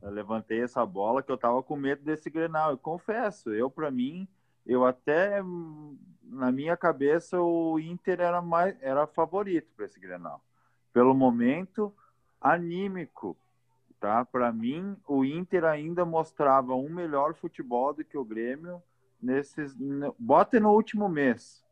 eu 0.04 0.12
levantei 0.12 0.62
essa 0.62 0.86
bola 0.86 1.24
que 1.24 1.32
eu 1.32 1.38
tava 1.38 1.64
com 1.64 1.76
medo 1.76 2.04
desse 2.04 2.30
Grenal. 2.30 2.70
Eu 2.70 2.78
confesso, 2.78 3.52
eu 3.52 3.72
para 3.72 3.90
mim, 3.90 4.28
eu 4.68 4.86
até 4.86 5.42
na 6.26 6.52
minha 6.52 6.78
cabeça 6.78 7.42
o 7.42 7.80
Inter 7.80 8.22
era 8.22 8.40
mais 8.40 8.78
era 8.84 9.08
favorito 9.08 9.68
para 9.76 9.86
esse 9.86 10.00
Grenal. 10.00 10.40
Pelo 10.94 11.16
momento 11.16 11.92
anímico 12.40 13.36
tá? 14.00 14.24
Para 14.24 14.52
mim, 14.52 14.96
o 15.08 15.26
Inter 15.26 15.66
ainda 15.66 16.06
mostrava 16.06 16.74
um 16.76 16.90
melhor 16.90 17.34
futebol 17.34 17.94
do 17.94 18.04
que 18.04 18.18
o 18.18 18.24
Grêmio 18.24 18.82
nesses. 19.22 19.76
Bota 20.18 20.60
no 20.60 20.72
último 20.72 21.10
mês. 21.10 21.64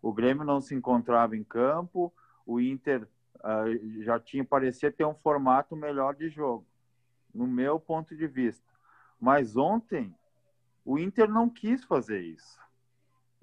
O 0.00 0.12
Grêmio 0.12 0.44
não 0.44 0.60
se 0.60 0.74
encontrava 0.74 1.36
em 1.36 1.42
campo, 1.42 2.12
o 2.46 2.60
Inter 2.60 3.06
ah, 3.42 3.64
já 4.00 4.18
tinha 4.18 4.44
parecia 4.44 4.92
ter 4.92 5.04
um 5.04 5.14
formato 5.14 5.74
melhor 5.74 6.14
de 6.14 6.28
jogo, 6.28 6.64
no 7.34 7.46
meu 7.46 7.80
ponto 7.80 8.16
de 8.16 8.26
vista. 8.26 8.66
Mas 9.20 9.56
ontem 9.56 10.14
o 10.84 10.98
Inter 10.98 11.28
não 11.28 11.48
quis 11.48 11.84
fazer 11.84 12.20
isso, 12.20 12.60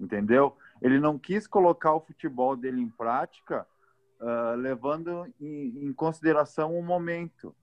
entendeu? 0.00 0.56
Ele 0.80 0.98
não 0.98 1.18
quis 1.18 1.46
colocar 1.46 1.94
o 1.94 2.00
futebol 2.00 2.56
dele 2.56 2.80
em 2.80 2.88
prática, 2.88 3.66
ah, 4.18 4.54
levando 4.56 5.26
em, 5.38 5.86
em 5.86 5.92
consideração 5.92 6.78
o 6.78 6.82
momento. 6.82 7.54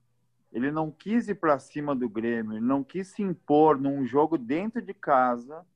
Ele 0.54 0.70
não 0.70 0.88
quis 0.88 1.28
ir 1.28 1.34
para 1.34 1.58
cima 1.58 1.96
do 1.96 2.08
Grêmio, 2.08 2.52
ele 2.52 2.64
não 2.64 2.84
quis 2.84 3.08
se 3.08 3.22
impor 3.22 3.76
num 3.76 4.06
jogo 4.06 4.38
dentro 4.38 4.80
de 4.80 4.94
casa, 4.94 5.66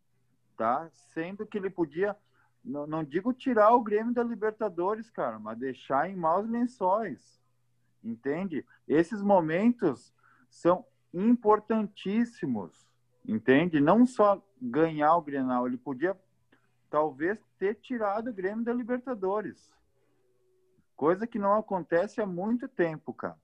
tá? 0.57 0.89
Sendo 0.93 1.45
que 1.45 1.59
ele 1.59 1.69
podia, 1.69 2.17
não, 2.65 2.87
não 2.87 3.03
digo 3.03 3.33
tirar 3.33 3.75
o 3.75 3.83
Grêmio 3.83 4.15
da 4.15 4.23
Libertadores, 4.23 5.11
cara, 5.11 5.37
mas 5.37 5.59
deixar 5.59 6.09
em 6.09 6.15
maus 6.15 6.49
lençóis, 6.49 7.43
entende? 8.05 8.65
Esses 8.87 9.21
momentos 9.21 10.15
são 10.49 10.87
importantíssimos, 11.13 12.89
entende? 13.27 13.81
Não 13.81 14.07
só 14.07 14.41
ganhar 14.63 15.17
o 15.17 15.23
Grenal, 15.23 15.67
ele 15.67 15.77
podia 15.77 16.17
talvez 16.89 17.37
ter 17.59 17.75
tirado 17.75 18.31
o 18.31 18.33
Grêmio 18.33 18.65
da 18.65 18.73
Libertadores, 18.73 19.73
coisa 20.95 21.27
que 21.27 21.39
não 21.39 21.55
acontece 21.55 22.21
há 22.21 22.27
muito 22.27 22.69
tempo, 22.69 23.13
cara. 23.13 23.37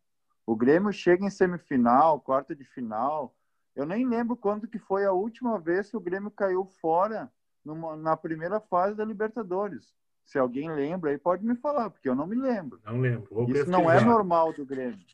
O 0.46 0.54
Grêmio 0.54 0.92
chega 0.92 1.24
em 1.24 1.30
semifinal, 1.30 2.20
quarta 2.20 2.54
de 2.54 2.64
final. 2.64 3.34
Eu 3.74 3.86
nem 3.86 4.06
lembro 4.06 4.36
quando 4.36 4.68
que 4.68 4.78
foi 4.78 5.04
a 5.04 5.12
última 5.12 5.58
vez 5.58 5.90
que 5.90 5.96
o 5.96 6.00
Grêmio 6.00 6.30
caiu 6.30 6.64
fora 6.64 7.32
numa, 7.64 7.96
na 7.96 8.16
primeira 8.16 8.60
fase 8.60 8.94
da 8.94 9.04
Libertadores. 9.04 9.94
Se 10.24 10.38
alguém 10.38 10.70
lembra, 10.70 11.10
aí 11.10 11.18
pode 11.18 11.44
me 11.44 11.56
falar, 11.56 11.90
porque 11.90 12.08
eu 12.08 12.14
não 12.14 12.26
me 12.26 12.36
lembro. 12.36 12.80
Não 12.84 13.00
lembro. 13.00 13.28
Vou 13.30 13.48
Isso 13.48 13.70
não 13.70 13.90
é 13.90 14.00
normal 14.02 14.52
do 14.52 14.64
Grêmio. 14.64 15.04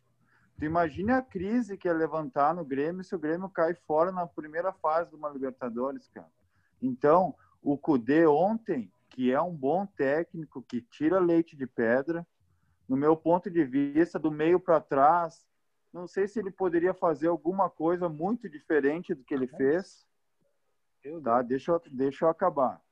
Tu 0.58 0.64
imagine 0.64 1.12
a 1.12 1.22
crise 1.22 1.76
que 1.76 1.88
é 1.88 1.92
levantar 1.92 2.54
no 2.54 2.64
Grêmio 2.64 3.02
se 3.02 3.14
o 3.14 3.18
Grêmio 3.18 3.48
cai 3.48 3.74
fora 3.74 4.12
na 4.12 4.26
primeira 4.26 4.72
fase 4.72 5.10
de 5.10 5.16
uma 5.16 5.30
Libertadores, 5.30 6.08
cara. 6.08 6.30
Então, 6.82 7.34
o 7.62 7.78
Cudê 7.78 8.26
ontem, 8.26 8.92
que 9.08 9.32
é 9.32 9.40
um 9.40 9.54
bom 9.54 9.86
técnico, 9.86 10.62
que 10.62 10.80
tira 10.82 11.18
leite 11.18 11.56
de 11.56 11.66
pedra, 11.66 12.26
no 12.90 12.96
meu 12.96 13.16
ponto 13.16 13.48
de 13.48 13.62
vista, 13.62 14.18
do 14.18 14.32
meio 14.32 14.58
para 14.58 14.80
trás, 14.80 15.46
não 15.92 16.08
sei 16.08 16.26
se 16.26 16.40
ele 16.40 16.50
poderia 16.50 16.92
fazer 16.92 17.28
alguma 17.28 17.70
coisa 17.70 18.08
muito 18.08 18.48
diferente 18.48 19.14
do 19.14 19.22
que 19.22 19.32
ele 19.32 19.46
fez. 19.46 20.04
Tá? 21.22 21.40
Deixa, 21.40 21.70
eu, 21.70 21.80
deixa 21.92 22.24
eu 22.24 22.28
acabar. 22.28 22.82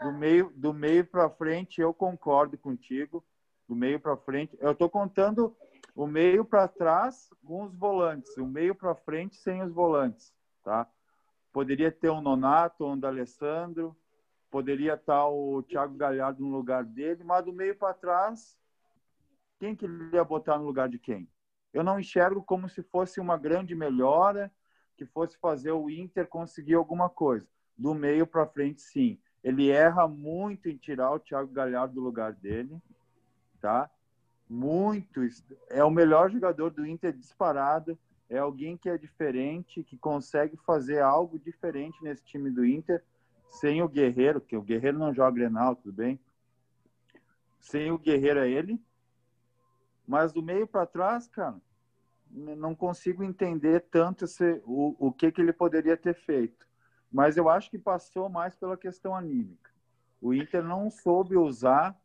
Do 0.00 0.12
meio, 0.12 0.52
do 0.56 0.74
meio 0.74 1.06
para 1.06 1.30
frente, 1.30 1.80
eu 1.80 1.94
concordo 1.94 2.58
contigo. 2.58 3.24
Do 3.68 3.76
meio 3.76 4.00
para 4.00 4.16
frente, 4.16 4.58
eu 4.60 4.72
estou 4.72 4.90
contando 4.90 5.56
o 5.94 6.08
meio 6.08 6.44
para 6.44 6.66
trás 6.66 7.30
com 7.46 7.62
os 7.62 7.72
volantes, 7.76 8.36
o 8.36 8.44
meio 8.44 8.74
para 8.74 8.96
frente 8.96 9.36
sem 9.36 9.62
os 9.62 9.72
volantes, 9.72 10.34
tá? 10.64 10.88
Poderia 11.52 11.92
ter 11.92 12.10
um 12.10 12.20
Nonato, 12.20 12.84
um 12.84 12.98
D'Alessandro, 12.98 13.96
poderia 14.50 14.94
estar 14.94 15.28
o 15.28 15.62
Thiago 15.62 15.94
Galhardo 15.94 16.42
no 16.42 16.50
lugar 16.50 16.82
dele, 16.84 17.22
mas 17.22 17.44
do 17.44 17.52
meio 17.52 17.76
para 17.76 17.94
trás, 17.94 18.58
quem 19.60 19.76
que 19.76 19.84
ele 19.84 20.16
ia 20.16 20.24
botar 20.24 20.58
no 20.58 20.64
lugar 20.64 20.88
de 20.88 20.98
quem? 20.98 21.28
Eu 21.72 21.84
não 21.84 22.00
enxergo 22.00 22.42
como 22.42 22.66
se 22.66 22.82
fosse 22.82 23.20
uma 23.20 23.36
grande 23.36 23.74
melhora, 23.74 24.50
que 24.96 25.04
fosse 25.04 25.36
fazer 25.36 25.70
o 25.70 25.90
Inter 25.90 26.26
conseguir 26.26 26.74
alguma 26.74 27.10
coisa. 27.10 27.46
Do 27.76 27.94
meio 27.94 28.26
para 28.26 28.46
frente, 28.46 28.80
sim. 28.80 29.20
Ele 29.44 29.70
erra 29.70 30.08
muito 30.08 30.68
em 30.68 30.76
tirar 30.76 31.12
o 31.12 31.18
Thiago 31.18 31.52
Galhardo 31.52 31.94
do 31.94 32.00
lugar 32.00 32.32
dele, 32.32 32.80
tá? 33.60 33.88
Muito. 34.48 35.20
É 35.68 35.84
o 35.84 35.90
melhor 35.90 36.30
jogador 36.30 36.70
do 36.70 36.86
Inter 36.86 37.12
disparado. 37.12 37.98
É 38.28 38.38
alguém 38.38 38.76
que 38.76 38.88
é 38.88 38.96
diferente, 38.96 39.84
que 39.84 39.98
consegue 39.98 40.56
fazer 40.56 41.00
algo 41.00 41.38
diferente 41.38 42.02
nesse 42.02 42.24
time 42.24 42.50
do 42.50 42.64
Inter, 42.64 43.02
sem 43.48 43.82
o 43.82 43.88
Guerreiro, 43.88 44.40
que 44.40 44.56
o 44.56 44.62
Guerreiro 44.62 44.98
não 44.98 45.12
joga 45.12 45.32
Grenal, 45.32 45.76
tudo 45.76 45.92
bem? 45.92 46.18
Sem 47.58 47.90
o 47.90 47.98
Guerreiro 47.98 48.40
é 48.40 48.50
ele. 48.50 48.80
Mas 50.10 50.32
do 50.32 50.42
meio 50.42 50.66
para 50.66 50.84
trás, 50.84 51.28
cara, 51.28 51.54
não 52.28 52.74
consigo 52.74 53.22
entender 53.22 53.78
tanto 53.92 54.24
esse, 54.24 54.60
o, 54.64 54.96
o 54.98 55.12
que, 55.12 55.30
que 55.30 55.40
ele 55.40 55.52
poderia 55.52 55.96
ter 55.96 56.14
feito. 56.14 56.66
Mas 57.12 57.36
eu 57.36 57.48
acho 57.48 57.70
que 57.70 57.78
passou 57.78 58.28
mais 58.28 58.56
pela 58.56 58.76
questão 58.76 59.14
anímica. 59.14 59.70
O 60.20 60.34
Inter 60.34 60.64
não 60.64 60.90
soube 60.90 61.36
usar 61.36 61.96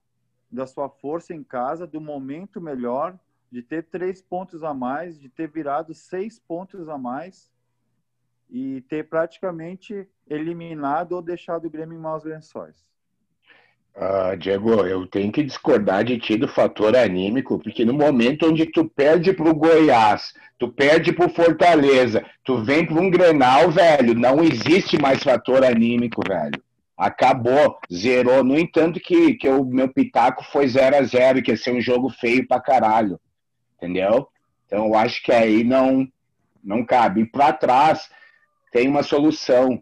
da 0.52 0.68
sua 0.68 0.88
força 0.88 1.34
em 1.34 1.44
casa, 1.44 1.88
do 1.88 2.00
momento 2.00 2.62
melhor, 2.62 3.20
de 3.52 3.64
ter 3.64 3.82
três 3.82 4.22
pontos 4.22 4.64
a 4.64 4.72
mais, 4.72 5.20
de 5.20 5.28
ter 5.28 5.50
virado 5.50 5.92
seis 5.96 6.38
pontos 6.38 6.88
a 6.88 7.00
mais 7.00 7.52
e 8.48 8.82
ter 8.82 9.10
praticamente 9.10 10.08
eliminado 10.28 11.14
ou 11.14 11.24
deixado 11.24 11.66
o 11.66 11.72
Grêmio 11.72 11.98
em 11.98 12.02
maus 12.02 12.24
lençóis. 12.24 12.86
Ah, 13.98 14.36
Diego, 14.36 14.86
eu 14.86 15.08
tenho 15.08 15.32
que 15.32 15.42
discordar 15.42 16.04
de 16.04 16.18
ti 16.18 16.36
do 16.36 16.50
fator 16.50 16.98
anímico, 16.98 17.58
porque 17.60 17.86
no 17.86 17.94
momento 17.94 18.46
onde 18.48 18.66
tu 18.66 18.84
perde 18.90 19.32
pro 19.32 19.56
Goiás, 19.56 20.34
tu 20.60 20.68
perde 20.68 21.14
pro 21.14 21.30
Fortaleza, 21.30 22.26
tu 22.44 22.62
vem 22.62 22.86
para 22.86 23.00
um 23.00 23.10
Grenal, 23.10 23.72
velho, 23.72 24.14
não 24.14 24.44
existe 24.44 25.02
mais 25.02 25.24
fator 25.24 25.64
anímico, 25.64 26.22
velho. 26.28 26.62
Acabou, 26.98 27.78
zerou. 27.94 28.44
No 28.44 28.58
entanto, 28.58 29.00
que, 29.00 29.36
que 29.36 29.48
o 29.50 29.64
meu 29.64 29.88
pitaco 29.88 30.44
foi 30.52 30.68
0 30.68 30.98
a 30.98 31.04
0 31.04 31.42
que 31.42 31.52
ia 31.52 31.58
ser 31.58 31.74
um 31.74 31.82
jogo 31.82 32.10
feio 32.10 32.48
pra 32.48 32.60
caralho. 32.60 33.20
Entendeu? 33.78 34.28
Então 34.66 34.88
eu 34.88 34.96
acho 34.96 35.22
que 35.24 35.32
aí 35.32 35.64
não, 35.64 36.08
não 36.64 36.86
cabe. 36.86 37.22
E 37.22 37.26
pra 37.26 37.52
trás 37.52 38.10
tem 38.72 38.88
uma 38.88 39.04
solução. 39.04 39.82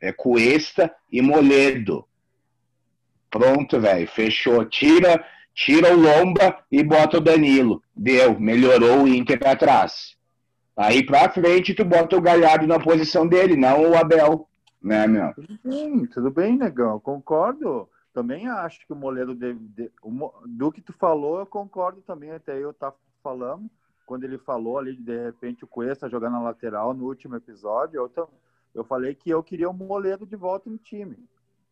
É 0.00 0.12
Cuesta 0.12 0.94
e 1.12 1.20
Moledo. 1.20 2.07
Pronto, 3.30 3.80
velho. 3.80 4.06
Fechou. 4.08 4.64
Tira, 4.64 5.24
tira 5.54 5.94
o 5.94 6.00
Lomba 6.00 6.58
e 6.70 6.82
bota 6.82 7.18
o 7.18 7.20
Danilo. 7.20 7.82
Deu. 7.94 8.38
Melhorou 8.38 9.02
o 9.02 9.08
Inter 9.08 9.38
pra 9.38 9.56
trás. 9.56 10.16
Aí 10.76 11.04
pra 11.04 11.28
frente 11.28 11.74
tu 11.74 11.84
bota 11.84 12.16
o 12.16 12.20
Galhardo 12.20 12.66
na 12.66 12.78
posição 12.78 13.26
dele, 13.26 13.56
não 13.56 13.90
o 13.90 13.96
Abel. 13.96 14.48
Né, 14.80 15.06
meu? 15.08 15.34
Tudo 15.34 15.58
bem, 15.64 16.06
tudo 16.06 16.30
bem, 16.30 16.56
negão. 16.56 17.00
Concordo. 17.00 17.88
Também 18.14 18.46
acho 18.48 18.86
que 18.86 18.92
o 18.92 18.96
Moledo 18.96 19.34
de- 19.34 19.90
o 20.02 20.32
do 20.46 20.72
que 20.72 20.80
tu 20.80 20.92
falou, 20.92 21.40
eu 21.40 21.46
concordo 21.46 22.00
também. 22.00 22.30
Até 22.30 22.56
eu 22.56 22.72
tava 22.72 22.94
falando 23.22 23.68
quando 24.06 24.24
ele 24.24 24.38
falou 24.38 24.78
ali 24.78 24.96
de, 24.96 25.24
repente 25.24 25.64
o 25.64 25.68
Cuesta 25.68 26.08
jogar 26.08 26.30
na 26.30 26.40
lateral 26.40 26.94
no 26.94 27.04
último 27.04 27.36
episódio. 27.36 28.10
Eu, 28.16 28.28
eu 28.74 28.84
falei 28.84 29.14
que 29.14 29.28
eu 29.30 29.42
queria 29.42 29.68
o 29.68 29.74
Moledo 29.74 30.24
de 30.24 30.36
volta 30.36 30.70
no 30.70 30.78
time. 30.78 31.16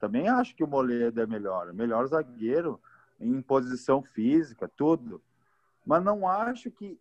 Também 0.07 0.29
acho 0.29 0.55
que 0.55 0.63
o 0.63 0.69
Moledo 0.69 1.21
é 1.21 1.27
melhor, 1.27 1.73
melhor 1.73 2.07
zagueiro 2.07 2.81
em 3.21 3.43
posição 3.43 4.01
física, 4.05 4.71
tudo. 4.77 5.21
Mas 5.85 6.05
não 6.05 6.29
acho 6.29 6.71
que 6.71 6.97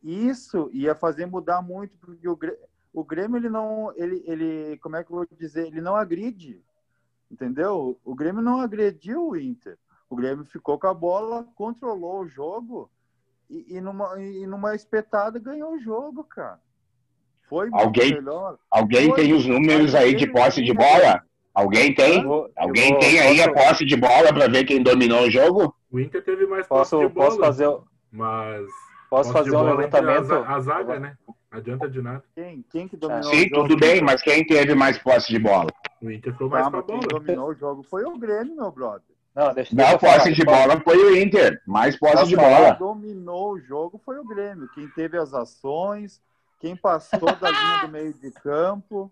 isso 0.00 0.70
ia 0.72 0.94
fazer 0.94 1.26
mudar 1.26 1.60
muito, 1.60 1.96
porque 1.98 2.28
o, 2.28 2.36
Grê- 2.36 2.56
o 2.92 3.02
Grêmio 3.02 3.36
ele 3.36 3.48
não, 3.48 3.92
ele, 3.96 4.22
ele, 4.28 4.78
como 4.78 4.94
é 4.94 5.02
que 5.02 5.10
eu 5.10 5.16
vou 5.16 5.26
dizer, 5.36 5.66
ele 5.66 5.80
não 5.80 5.96
agride, 5.96 6.62
entendeu? 7.28 7.98
O 8.04 8.14
Grêmio 8.14 8.40
não 8.40 8.60
agrediu 8.60 9.30
o 9.30 9.36
Inter. 9.36 9.76
O 10.08 10.14
Grêmio 10.14 10.44
ficou 10.44 10.78
com 10.78 10.86
a 10.86 10.94
bola, 10.94 11.48
controlou 11.56 12.20
o 12.20 12.28
jogo 12.28 12.88
e, 13.50 13.74
e 13.76 13.80
numa, 13.80 14.22
e 14.22 14.46
numa 14.46 14.72
espetada 14.76 15.36
ganhou 15.40 15.72
o 15.74 15.80
jogo, 15.80 16.22
cara. 16.22 16.60
Foi 17.48 17.68
Alguém- 17.72 18.14
melhor. 18.14 18.56
Alguém 18.70 19.08
Foi. 19.08 19.16
tem 19.16 19.32
os 19.34 19.44
números 19.46 19.96
aí 19.96 20.14
de 20.14 20.30
posse 20.30 20.62
de 20.62 20.72
bola? 20.72 21.24
Alguém 21.56 21.94
tem? 21.94 22.22
Vou- 22.22 22.50
Alguém 22.54 22.90
vou- 22.90 22.98
tem 23.00 23.18
aí 23.18 23.40
a 23.40 23.50
posse 23.50 23.82
de 23.86 23.96
bola 23.96 24.30
pra 24.30 24.46
ver 24.46 24.64
quem 24.64 24.82
dominou 24.82 25.22
o 25.22 25.30
jogo? 25.30 25.74
O 25.90 25.98
Inter 25.98 26.22
teve 26.22 26.46
mais 26.46 26.66
posse 26.66 26.90
Posso, 26.90 27.08
de 27.08 27.14
bola, 27.14 27.26
posso 27.30 27.40
fazer, 27.40 27.78
mas 28.12 28.66
posso 29.08 29.32
fazer 29.32 29.50
um 29.50 29.54
bola 29.54 29.70
levantamento? 29.74 30.18
A, 30.18 30.22
za- 30.22 30.46
a 30.54 30.60
zaga, 30.60 31.00
né? 31.00 31.16
Não 31.50 31.58
adianta 31.58 31.88
de 31.88 32.02
nada. 32.02 32.22
Quem, 32.34 32.62
quem 32.70 32.86
que 32.86 32.94
dominou 32.98 33.22
Sim, 33.32 33.46
o 33.46 33.48
jogo? 33.48 33.68
tudo 33.68 33.76
bem, 33.80 34.02
mas 34.02 34.20
quem 34.20 34.44
teve 34.46 34.74
mais 34.74 34.98
posse 34.98 35.28
de 35.28 35.38
bola? 35.38 35.68
O 36.02 36.10
Inter 36.10 36.36
foi 36.36 36.46
mais 36.50 36.64
Tá, 36.66 36.70
com 36.70 36.76
a 36.76 36.80
mas 36.80 36.86
quem 36.90 37.00
bola. 37.08 37.20
dominou 37.20 37.48
o 37.48 37.54
jogo 37.54 37.82
foi 37.84 38.04
o 38.04 38.18
Grêmio, 38.18 38.54
meu 38.54 38.70
brother. 38.70 39.00
Não, 39.34 39.54
deixa, 39.54 39.74
deixa 39.74 39.92
Não, 39.92 39.98
falar. 39.98 40.14
posse 40.18 40.32
de 40.34 40.44
bola 40.44 40.80
foi 40.84 40.96
o 40.98 41.16
Inter. 41.16 41.58
Mais 41.66 41.96
posse 41.98 42.12
Posso 42.16 42.26
de 42.28 42.36
bola. 42.36 42.72
dominou 42.72 43.52
o 43.52 43.60
jogo 43.60 43.98
foi 44.04 44.18
o 44.18 44.24
Grêmio. 44.26 44.68
Quem 44.74 44.88
teve 44.88 45.16
as 45.16 45.32
ações, 45.32 46.20
quem 46.60 46.76
passou 46.76 47.18
da 47.40 47.50
linha 47.50 47.78
do 47.86 47.88
meio 47.88 48.12
de 48.12 48.30
campo. 48.32 49.10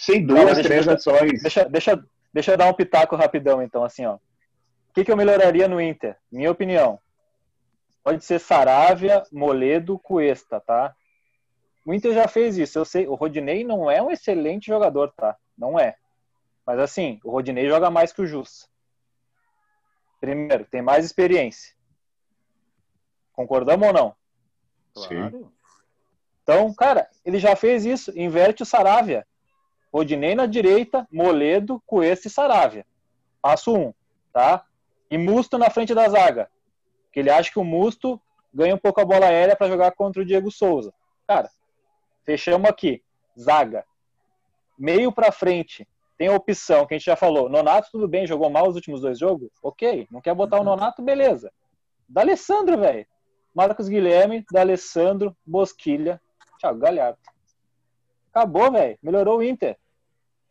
Sim, 0.00 0.24
duas, 0.26 0.40
Cara, 0.40 0.54
deixa- 0.54 0.68
três 0.68 0.86
deixa- 0.86 1.10
ações. 1.10 1.42
Deixa, 1.42 1.64
deixa, 1.68 2.04
deixa 2.32 2.52
eu 2.52 2.56
dar 2.56 2.66
um 2.70 2.74
pitaco 2.74 3.16
rapidão, 3.16 3.62
então, 3.62 3.84
assim, 3.84 4.06
ó. 4.06 4.14
O 4.14 4.92
que, 4.94 5.04
que 5.04 5.12
eu 5.12 5.16
melhoraria 5.16 5.68
no 5.68 5.80
Inter? 5.80 6.16
Minha 6.32 6.50
opinião. 6.50 6.98
Pode 8.02 8.24
ser 8.24 8.38
Saravia, 8.40 9.22
Moledo, 9.30 9.98
Cuesta, 9.98 10.58
tá? 10.58 10.94
O 11.84 11.92
Inter 11.92 12.14
já 12.14 12.26
fez 12.26 12.56
isso. 12.56 12.78
Eu 12.78 12.84
sei, 12.86 13.06
o 13.06 13.14
Rodinei 13.14 13.62
não 13.62 13.90
é 13.90 14.02
um 14.02 14.10
excelente 14.10 14.66
jogador, 14.68 15.12
tá? 15.12 15.36
Não 15.56 15.78
é. 15.78 15.96
Mas 16.66 16.78
assim, 16.78 17.20
o 17.22 17.30
Rodinei 17.30 17.68
joga 17.68 17.90
mais 17.90 18.10
que 18.12 18.22
o 18.22 18.26
Jus. 18.26 18.68
Primeiro, 20.18 20.64
tem 20.64 20.80
mais 20.82 21.04
experiência. 21.04 21.74
Concordamos 23.34 23.86
ou 23.86 23.92
não? 23.92 24.16
Claro. 24.94 25.52
Então, 26.42 26.72
cara, 26.74 27.08
ele 27.24 27.38
já 27.38 27.54
fez 27.54 27.84
isso. 27.84 28.12
Inverte 28.18 28.62
o 28.62 28.66
Saravia. 28.66 29.26
Rodinei 29.92 30.34
na 30.34 30.46
direita, 30.46 31.06
Moledo, 31.10 31.82
Cuesta 31.86 32.28
e 32.28 32.30
Saravia. 32.30 32.86
Passo 33.42 33.74
um, 33.74 33.92
tá? 34.32 34.64
E 35.10 35.18
Musto 35.18 35.58
na 35.58 35.70
frente 35.70 35.94
da 35.94 36.08
zaga. 36.08 36.48
Que 37.12 37.20
ele 37.20 37.30
acha 37.30 37.50
que 37.50 37.58
o 37.58 37.64
Musto 37.64 38.20
ganha 38.54 38.74
um 38.74 38.78
pouco 38.78 39.00
a 39.00 39.04
bola 39.04 39.26
aérea 39.26 39.56
para 39.56 39.68
jogar 39.68 39.92
contra 39.92 40.22
o 40.22 40.24
Diego 40.24 40.50
Souza. 40.50 40.92
Cara, 41.26 41.50
fechamos 42.24 42.68
aqui. 42.68 43.02
Zaga. 43.38 43.84
Meio 44.78 45.12
para 45.12 45.32
frente. 45.32 45.86
Tem 46.16 46.28
a 46.28 46.34
opção 46.34 46.86
que 46.86 46.94
a 46.94 46.98
gente 46.98 47.06
já 47.06 47.16
falou. 47.16 47.48
Nonato, 47.48 47.88
tudo 47.90 48.06
bem, 48.06 48.26
jogou 48.26 48.50
mal 48.50 48.68
os 48.68 48.74
últimos 48.74 49.00
dois 49.00 49.18
jogos? 49.18 49.50
Ok. 49.62 50.06
Não 50.10 50.20
quer 50.20 50.34
botar 50.34 50.60
o 50.60 50.64
Nonato? 50.64 51.02
Beleza. 51.02 51.50
D'Alessandro, 52.08 52.78
velho. 52.78 53.06
Marcos 53.54 53.88
Guilherme, 53.88 54.44
D'Alessandro, 54.52 55.36
Bosquilha, 55.44 56.20
Thiago 56.60 56.78
Galhardo. 56.78 57.18
Acabou, 58.32 58.70
velho. 58.70 58.98
Melhorou 59.02 59.38
o 59.38 59.42
Inter. 59.42 59.76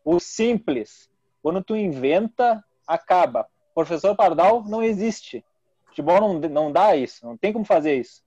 O 0.04 0.20
simples. 0.20 1.10
Quando 1.42 1.64
tu 1.64 1.76
inventa, 1.76 2.64
acaba. 2.88 3.48
Professor 3.74 4.16
Pardal 4.16 4.64
não 4.64 4.84
existe. 4.84 5.44
Futebol 5.86 6.20
não, 6.20 6.50
não 6.50 6.72
dá 6.72 6.96
isso. 6.96 7.26
Não 7.26 7.38
tem 7.38 7.54
como 7.54 7.66
fazer 7.66 7.96
isso. 7.96 8.22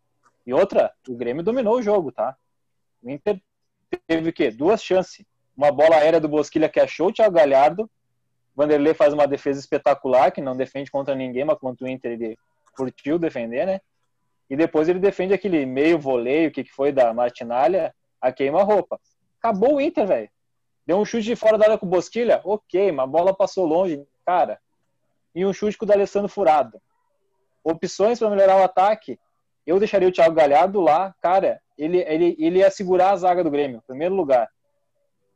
E 0.47 0.52
outra, 0.52 0.92
o 1.09 1.14
Grêmio 1.14 1.42
dominou 1.42 1.76
o 1.76 1.82
jogo, 1.82 2.11
tá? 2.11 2.37
O 3.02 3.11
Inter 3.11 3.40
teve 4.06 4.30
o 4.30 4.32
quê? 4.32 4.50
Duas 4.50 4.82
chances. 4.82 5.25
Uma 5.56 5.71
bola 5.71 5.97
aérea 5.97 6.21
do 6.21 6.28
Bosquilha 6.28 6.68
que 6.68 6.80
achou 6.80 7.09
o 7.09 7.12
Thiago 7.12 7.35
Galhardo. 7.35 7.90
Vanderlei 8.54 8.94
faz 8.94 9.12
uma 9.12 9.26
defesa 9.26 9.61
espetacular, 9.61 10.30
que 10.30 10.40
não 10.40 10.56
defende 10.56 10.90
contra 10.90 11.14
ninguém, 11.14 11.44
mas 11.44 11.59
contra 11.59 11.87
o 11.87 11.88
Inter 11.88 12.12
ele 12.12 12.38
curtiu 12.76 13.18
defender, 13.18 13.66
né? 13.66 13.80
E 14.49 14.56
depois 14.56 14.88
ele 14.88 14.99
defende 14.99 15.32
aquele 15.32 15.64
meio 15.64 15.99
voleio, 15.99 16.50
que 16.50 16.64
foi 16.64 16.92
da 16.92 17.12
Martinalha, 17.14 17.94
a 18.21 18.30
queima-roupa. 18.30 19.00
Acabou 19.42 19.75
o 19.75 19.80
Inter, 19.80 20.06
velho. 20.06 20.30
Deu 20.87 20.99
um 20.99 21.04
chute 21.04 21.25
de 21.25 21.34
fora 21.34 21.58
da 21.58 21.64
área 21.64 21.78
com 21.78 21.84
o 21.84 21.88
Bosquilha, 21.88 22.40
ok, 22.44 22.92
mas 22.92 23.04
a 23.04 23.06
bola 23.08 23.34
passou 23.34 23.66
longe, 23.66 24.06
cara. 24.25 24.61
E 25.34 25.44
um 25.44 25.52
chute 25.52 25.76
com 25.76 25.84
o 25.84 25.88
D'Alessandro 25.88 26.28
furado. 26.28 26.80
Opções 27.64 28.20
para 28.20 28.30
melhorar 28.30 28.61
o 28.61 28.62
ataque, 28.62 29.18
eu 29.66 29.80
deixaria 29.80 30.08
o 30.08 30.12
Thiago 30.12 30.34
Galhardo 30.34 30.80
lá, 30.80 31.12
cara. 31.20 31.61
Ele, 31.76 31.99
ele, 31.99 32.37
ele 32.38 32.58
ia 32.61 32.70
segurar 32.70 33.11
a 33.11 33.16
zaga 33.16 33.42
do 33.42 33.50
Grêmio, 33.50 33.78
em 33.78 33.87
primeiro 33.87 34.14
lugar. 34.14 34.49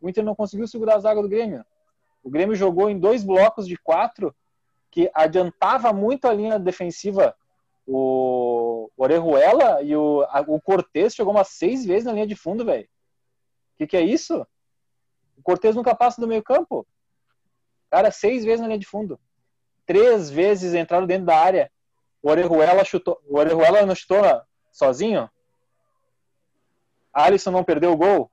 O 0.00 0.08
Inter 0.08 0.25
não 0.25 0.36
conseguiu 0.36 0.68
segurar 0.68 0.96
a 0.96 1.00
zaga 1.00 1.20
do 1.20 1.28
Grêmio. 1.28 1.64
O 2.22 2.30
Grêmio 2.30 2.54
jogou 2.54 2.88
em 2.88 2.98
dois 2.98 3.25
blocos 3.25 3.66
de 3.66 3.76
quatro 3.76 4.34
que 4.90 5.10
adiantava 5.12 5.92
muito 5.92 6.28
a 6.28 6.32
linha 6.32 6.58
defensiva. 6.60 7.34
O 7.86 8.88
Orejuela 8.96 9.82
e 9.82 9.96
o, 9.96 10.25
o 10.46 10.60
Cortez 10.60 11.14
chegou 11.14 11.32
umas 11.32 11.48
seis 11.48 11.84
vezes 11.84 12.04
na 12.04 12.12
linha 12.12 12.26
de 12.26 12.36
fundo, 12.36 12.64
velho. 12.64 12.88
O 13.76 13.78
que, 13.78 13.87
que 13.87 13.97
é 13.97 14.00
isso? 14.00 14.47
O 15.37 15.42
Cortez 15.42 15.76
nunca 15.76 15.95
passa 15.95 16.18
do 16.18 16.26
meio 16.26 16.42
campo. 16.42 16.87
Cara, 17.90 18.11
seis 18.11 18.42
vezes 18.42 18.62
na 18.62 18.66
linha 18.66 18.78
de 18.78 18.87
fundo. 18.87 19.21
Três 19.85 20.30
vezes 20.30 20.73
entraram 20.73 21.06
dentro 21.06 21.26
da 21.26 21.38
área. 21.38 21.71
O 22.23 22.30
Orejuela 22.30 22.85
chutou. 22.85 23.21
O 23.28 23.38
Orejuela 23.38 23.85
não 23.85 23.95
chutou 23.95 24.18
sozinho? 24.73 25.30
Alisson 27.12 27.50
não 27.50 27.62
perdeu 27.62 27.93
o 27.93 27.97
gol? 27.97 28.30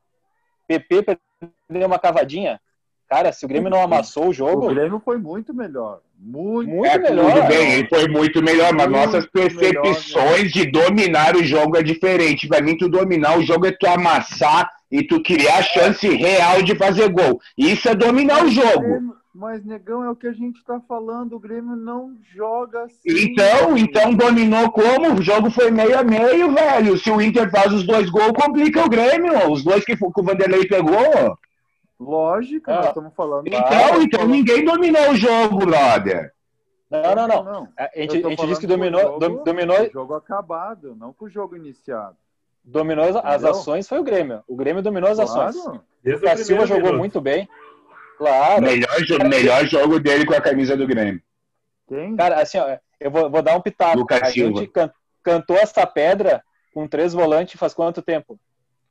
PP 0.66 1.04
perdeu 1.04 1.88
uma 1.88 2.00
cavadinha? 2.00 2.62
Cara, 3.08 3.34
se 3.34 3.46
o 3.46 3.48
Grêmio 3.50 3.70
não 3.70 3.82
amassou 3.82 4.30
o 4.30 4.34
jogo. 4.34 4.66
O 4.66 4.74
Grêmio 4.74 5.00
foi 5.00 5.18
muito 5.18 5.54
melhor. 5.54 6.02
Muito, 6.26 6.70
Muito 6.70 6.90
É, 6.90 6.98
melhor. 6.98 7.34
tudo 7.34 7.48
bem, 7.48 7.74
ele 7.74 7.88
foi 7.90 8.08
muito 8.08 8.42
melhor, 8.42 8.74
mas 8.74 8.88
Muito 8.88 8.98
nossas 8.98 9.28
melhor, 9.34 9.50
percepções 9.50 10.52
de 10.54 10.66
dominar 10.72 11.36
o 11.36 11.44
jogo 11.44 11.76
é 11.76 11.84
diferente. 11.84 12.48
Pra 12.48 12.62
mim, 12.62 12.78
tu 12.78 12.88
dominar 12.88 13.38
o 13.38 13.44
jogo 13.44 13.66
é 13.66 13.72
tu 13.72 13.86
amassar 13.88 14.70
e 14.90 15.04
tu 15.04 15.22
criar 15.22 15.62
chance 15.64 16.08
real 16.08 16.62
de 16.62 16.76
fazer 16.76 17.10
gol. 17.10 17.42
Isso 17.58 17.90
é 17.90 17.96
dominar 17.96 18.46
o 18.46 18.50
jogo. 18.50 19.14
Mas, 19.36 19.66
negão, 19.66 20.04
é 20.04 20.10
o 20.10 20.16
que 20.16 20.28
a 20.28 20.32
gente 20.32 20.64
tá 20.64 20.80
falando. 20.88 21.34
O 21.36 21.40
Grêmio 21.40 21.76
não 21.76 22.12
joga 22.36 22.84
assim. 22.84 23.00
Então, 23.06 23.76
então 23.76 24.14
dominou 24.14 24.72
como? 24.72 25.16
O 25.16 25.22
jogo 25.24 25.50
foi 25.50 25.72
meio 25.72 25.98
a 25.98 26.04
meio, 26.04 26.54
velho. 26.54 26.98
Se 27.00 27.10
o 27.10 27.20
Inter 27.20 27.50
faz 27.50 27.74
os 27.74 27.84
dois 27.84 28.10
gols, 28.10 28.32
complica 28.32 28.86
o 28.86 28.90
Grêmio. 28.90 29.52
Os 29.52 29.64
dois 29.64 29.84
que, 29.84 29.98
que 29.98 30.06
o 30.06 30.24
Vanderlei 30.24 30.68
pegou. 30.68 31.36
Lógico, 32.00 32.70
Ah, 32.72 32.76
nós 32.76 32.88
estamos 32.88 33.14
falando. 33.16 33.48
Então, 33.48 34.02
então 34.02 34.28
ninguém 34.28 34.66
dominou 34.66 35.12
o 35.12 35.16
jogo, 35.16 35.58
brother. 35.66 36.34
Não, 36.90 37.16
não, 37.16 37.44
não. 37.44 37.70
A 37.78 37.90
Eu 37.96 38.02
gente, 38.04 38.12
a 38.26 38.30
gente 38.30 38.36
falando 38.36 38.50
disse 38.50 38.62
que 38.62 38.68
com 38.68 38.74
o 38.74 38.78
dominou, 38.78 39.02
jogo- 39.02 39.20
dom- 39.20 39.44
dominou, 39.44 39.82
o 39.82 39.92
jogo 39.92 40.14
acabado, 40.14 40.96
não 40.96 41.12
com 41.14 41.26
o 41.26 41.30
jogo 41.30 41.56
iniciado. 41.56 42.16
dominou 42.64 43.06
as- 43.24 43.44
ações 43.44 43.88
foi 43.88 44.00
o 44.00 44.04
Grêmio. 44.04 44.44
O 44.48 44.56
Grêmio 44.56 44.82
dominou 44.84 45.10
as 45.10 45.20
ações. 45.20 45.56
Claro. 45.56 45.78
O 45.78 45.82
Desde 46.04 46.26
o 46.26 46.30
Da 46.30 46.38
Silva 46.38 46.66
jogou 46.68 46.84
minuto. 46.84 47.00
muito 47.00 47.22
bem. 47.22 47.48
Claro. 48.18 48.62
Melhor, 48.62 48.90
melhor 49.30 49.66
jogo 49.66 50.00
dele 50.00 50.26
com 50.26 50.34
a 50.34 50.42
camisa 50.42 50.78
do 50.78 50.86
Grêmio. 50.86 51.22
Quem? 51.88 52.16
Cara, 52.16 52.42
assim, 52.42 52.58
ó, 52.60 52.78
eu 53.00 53.10
vou, 53.12 53.30
vou 53.30 53.42
dar 53.42 53.56
um 53.58 53.62
pitaco. 53.62 53.98
Lucas 53.98 54.22
a 54.22 54.26
Silva. 54.28 54.60
gente 54.60 54.72
can- 54.72 54.92
cantou 55.24 55.56
essa 55.58 55.86
pedra 55.88 56.44
com 56.74 56.88
três 56.88 57.12
volantes 57.14 57.60
faz 57.60 57.74
quanto 57.74 58.02
tempo? 58.02 58.40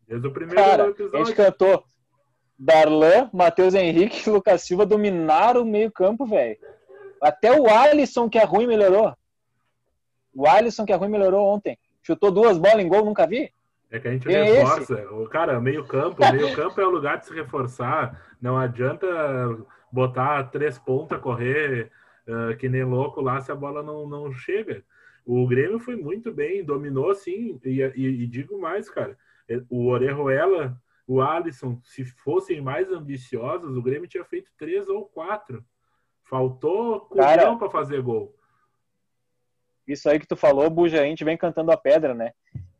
Desde 0.08 0.26
o 0.26 0.32
primeiro 0.32 0.60
Cara, 0.60 0.92
a 1.14 1.16
gente 1.18 1.34
cantou 1.34 1.84
Darlan, 2.58 3.28
Matheus 3.32 3.74
Henrique 3.74 4.28
e 4.28 4.30
Lucas 4.32 4.62
Silva 4.62 4.86
dominaram 4.86 5.62
o 5.62 5.66
meio-campo, 5.66 6.26
velho. 6.26 6.56
Até 7.20 7.52
o 7.58 7.68
Alisson, 7.68 8.28
que 8.28 8.38
é 8.38 8.44
ruim, 8.44 8.66
melhorou. 8.66 9.14
O 10.34 10.46
Alisson, 10.46 10.84
que 10.84 10.92
é 10.92 10.96
ruim, 10.96 11.08
melhorou 11.08 11.46
ontem. 11.46 11.78
Chutou 12.02 12.30
duas 12.30 12.58
bolas 12.58 12.84
em 12.84 12.88
gol, 12.88 13.04
nunca 13.04 13.26
vi. 13.26 13.52
É 13.90 13.98
que 13.98 14.08
a 14.08 14.12
gente 14.12 14.26
Quem 14.26 14.36
é 14.36 14.42
reforça. 14.44 14.94
O 15.12 15.28
cara, 15.28 15.60
meio 15.60 15.84
campo, 15.84 16.16
meio 16.32 16.54
campo 16.54 16.80
é 16.80 16.86
o 16.86 16.90
lugar 16.90 17.18
de 17.18 17.26
se 17.26 17.34
reforçar. 17.34 18.20
Não 18.40 18.56
adianta 18.56 19.06
botar 19.90 20.44
três 20.44 20.78
pontas, 20.78 21.20
correr 21.20 21.90
ah, 22.26 22.54
que 22.56 22.68
nem 22.68 22.84
louco 22.84 23.20
lá 23.20 23.40
se 23.40 23.52
a 23.52 23.54
bola 23.54 23.82
não, 23.82 24.08
não 24.08 24.32
chega. 24.32 24.82
O 25.26 25.46
Grêmio 25.46 25.78
foi 25.78 25.94
muito 25.96 26.32
bem, 26.32 26.64
dominou 26.64 27.14
sim. 27.14 27.60
E, 27.64 27.80
e- 27.94 28.22
e 28.22 28.26
digo 28.26 28.60
mais, 28.60 28.88
cara. 28.88 29.16
O 29.68 29.86
Orejuela, 29.88 30.76
o 31.06 31.20
Alisson, 31.20 31.80
se 31.84 32.04
fossem 32.04 32.60
mais 32.60 32.90
ambiciosos, 32.90 33.76
o 33.76 33.82
Grêmio 33.82 34.08
tinha 34.08 34.24
feito 34.24 34.50
três 34.56 34.88
ou 34.88 35.04
quatro. 35.06 35.64
Faltou 36.24 37.00
culhão 37.00 37.58
para 37.58 37.70
fazer 37.70 38.00
gol. 38.02 38.34
Isso 39.86 40.08
aí 40.08 40.18
que 40.18 40.26
tu 40.26 40.36
falou, 40.36 40.70
Buja, 40.70 41.00
a 41.00 41.04
gente 41.04 41.24
vem 41.24 41.36
cantando 41.36 41.72
a 41.72 41.76
pedra, 41.76 42.14
né? 42.14 42.32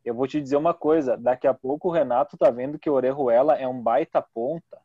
Eu 0.03 0.13
vou 0.13 0.27
te 0.27 0.41
dizer 0.41 0.55
uma 0.55 0.73
coisa, 0.73 1.17
daqui 1.17 1.47
a 1.47 1.53
pouco 1.53 1.87
o 1.87 1.91
Renato 1.91 2.37
tá 2.37 2.49
vendo 2.49 2.79
que 2.79 2.89
o 2.89 2.93
Orejuela 2.93 3.55
é 3.55 3.67
um 3.67 3.81
baita 3.81 4.21
ponta, 4.21 4.79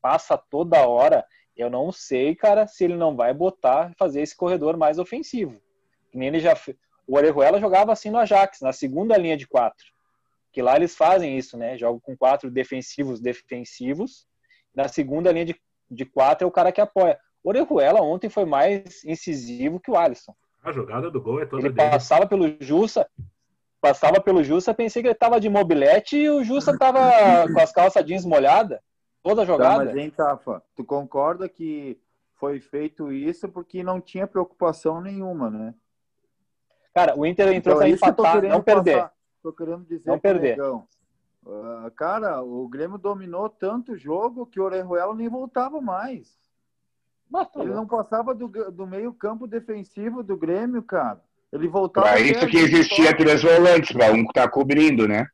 passa 0.00 0.36
toda 0.36 0.86
hora. 0.86 1.24
Eu 1.56 1.70
não 1.70 1.90
sei, 1.90 2.34
cara, 2.34 2.66
se 2.66 2.84
ele 2.84 2.96
não 2.96 3.16
vai 3.16 3.34
botar, 3.34 3.92
fazer 3.96 4.20
esse 4.20 4.36
corredor 4.36 4.76
mais 4.76 4.98
ofensivo. 4.98 5.60
Que 6.10 6.18
nem 6.18 6.28
ele 6.28 6.40
já 6.40 6.54
O 7.06 7.16
Orejuela 7.16 7.60
jogava 7.60 7.92
assim 7.92 8.10
no 8.10 8.18
Ajax, 8.18 8.60
na 8.60 8.72
segunda 8.72 9.16
linha 9.16 9.36
de 9.36 9.46
quatro. 9.46 9.86
Que 10.52 10.62
lá 10.62 10.76
eles 10.76 10.96
fazem 10.96 11.36
isso, 11.38 11.56
né? 11.56 11.76
Jogam 11.78 12.00
com 12.00 12.16
quatro 12.16 12.50
defensivos 12.50 13.20
defensivos. 13.20 14.26
Na 14.74 14.88
segunda 14.88 15.30
linha 15.32 15.44
de, 15.46 15.60
de 15.90 16.04
quatro 16.04 16.44
é 16.44 16.48
o 16.48 16.50
cara 16.52 16.72
que 16.72 16.80
apoia. 16.80 17.18
O 17.42 17.48
Orejuela 17.48 18.00
ontem 18.02 18.28
foi 18.28 18.44
mais 18.44 19.04
incisivo 19.04 19.80
que 19.80 19.90
o 19.90 19.96
Alisson. 19.96 20.34
A 20.62 20.72
jogada 20.72 21.10
do 21.10 21.20
gol 21.22 21.40
é 21.40 21.46
toda 21.46 21.62
Ele 21.62 21.72
dele. 21.72 21.90
passava 21.90 22.26
pelo 22.26 22.44
Jussa, 22.60 23.08
passava 23.80 24.20
pelo 24.20 24.44
Jussa, 24.44 24.74
pensei 24.74 25.00
que 25.02 25.08
ele 25.08 25.14
tava 25.14 25.40
de 25.40 25.48
mobilete 25.48 26.16
e 26.18 26.28
o 26.28 26.44
Jussa 26.44 26.76
tava 26.76 27.00
com 27.54 27.58
as 27.60 27.72
calças 27.72 28.04
jeans 28.04 28.24
molhadas, 28.26 28.78
toda 29.22 29.42
a 29.42 29.46
Tá, 29.46 29.52
jogada. 29.52 29.84
mas, 29.86 29.96
hein, 29.96 30.10
Tafa, 30.10 30.62
tu 30.76 30.84
concorda 30.84 31.48
que 31.48 31.98
foi 32.34 32.60
feito 32.60 33.10
isso 33.12 33.48
porque 33.48 33.82
não 33.82 34.00
tinha 34.00 34.26
preocupação 34.26 35.00
nenhuma, 35.00 35.48
né? 35.48 35.74
Cara, 36.94 37.16
o 37.16 37.24
Inter 37.24 37.48
entrou 37.52 37.76
Então, 37.76 37.78
pra 37.78 37.86
é 37.88 37.90
empatar, 37.90 38.42
não 38.42 38.62
perder. 38.62 38.96
passar. 38.98 39.12
Tô 39.42 39.52
querendo 39.52 39.84
dizer 39.84 40.06
Não 40.06 40.18
perder. 40.18 40.56
Negão. 40.56 40.86
Ah, 41.46 41.90
cara, 41.96 42.42
o 42.42 42.68
Grêmio 42.68 42.98
dominou 42.98 43.48
tanto 43.48 43.92
o 43.92 43.98
jogo 43.98 44.46
que 44.46 44.60
o 44.60 44.64
Orejuela 44.64 45.14
nem 45.14 45.28
voltava 45.28 45.80
mais. 45.80 46.38
Ele 47.56 47.72
não 47.72 47.86
passava 47.86 48.34
do, 48.34 48.48
do 48.48 48.86
meio 48.86 49.12
campo 49.12 49.46
defensivo 49.46 50.22
do 50.22 50.36
Grêmio, 50.36 50.82
cara. 50.82 51.20
Ele 51.52 51.68
voltava... 51.68 52.10
Até 52.10 52.20
isso 52.22 52.46
que 52.46 52.58
existia 52.58 53.16
três 53.16 53.42
volantes, 53.42 53.92
pra 53.92 54.12
um 54.12 54.26
que 54.26 54.32
tá 54.32 54.48
cobrindo, 54.48 55.06
né? 55.06 55.26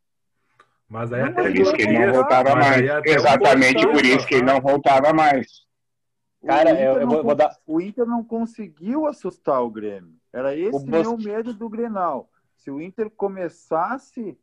Mas 0.88 1.12
aí 1.12 1.22
Não, 1.22 1.30
até 1.30 1.42
Por 1.42 1.56
isso 1.56 1.72
que 1.72 1.82
ele 1.82 1.98
não 1.98 2.12
voltava 2.12 2.54
mais. 2.54 2.82
um 2.82 3.02
Exatamente 3.04 3.86
por 3.86 4.04
isso 4.04 4.26
que 4.26 4.34
ele 4.34 4.44
não 4.44 4.60
voltava 4.60 5.12
mais. 5.12 5.66
O 6.40 6.46
Cara, 6.46 6.70
Inter 6.70 6.84
eu, 6.84 6.92
eu 6.94 7.00
não 7.00 7.08
vou, 7.08 7.24
vou 7.24 7.34
dar. 7.34 7.56
O 7.66 7.80
Inter 7.80 8.06
não 8.06 8.22
conseguiu 8.22 9.06
assustar 9.06 9.62
o 9.62 9.70
Grêmio. 9.70 10.14
Era 10.32 10.54
esse 10.54 10.76
O 10.76 10.86
meu 10.86 11.16
medo 11.18 11.52
do 11.52 11.68
Grenal. 11.68 12.30
Se 12.66 12.70
o 12.72 12.80
Inter 12.80 13.08
começasse 13.08 14.36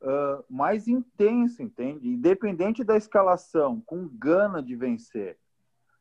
ah, 0.00 0.42
mais 0.48 0.88
intenso, 0.88 1.62
entende? 1.62 2.08
Independente 2.08 2.82
da 2.82 2.96
escalação, 2.96 3.82
com 3.82 4.08
gana 4.08 4.62
de 4.62 4.74
vencer. 4.74 5.36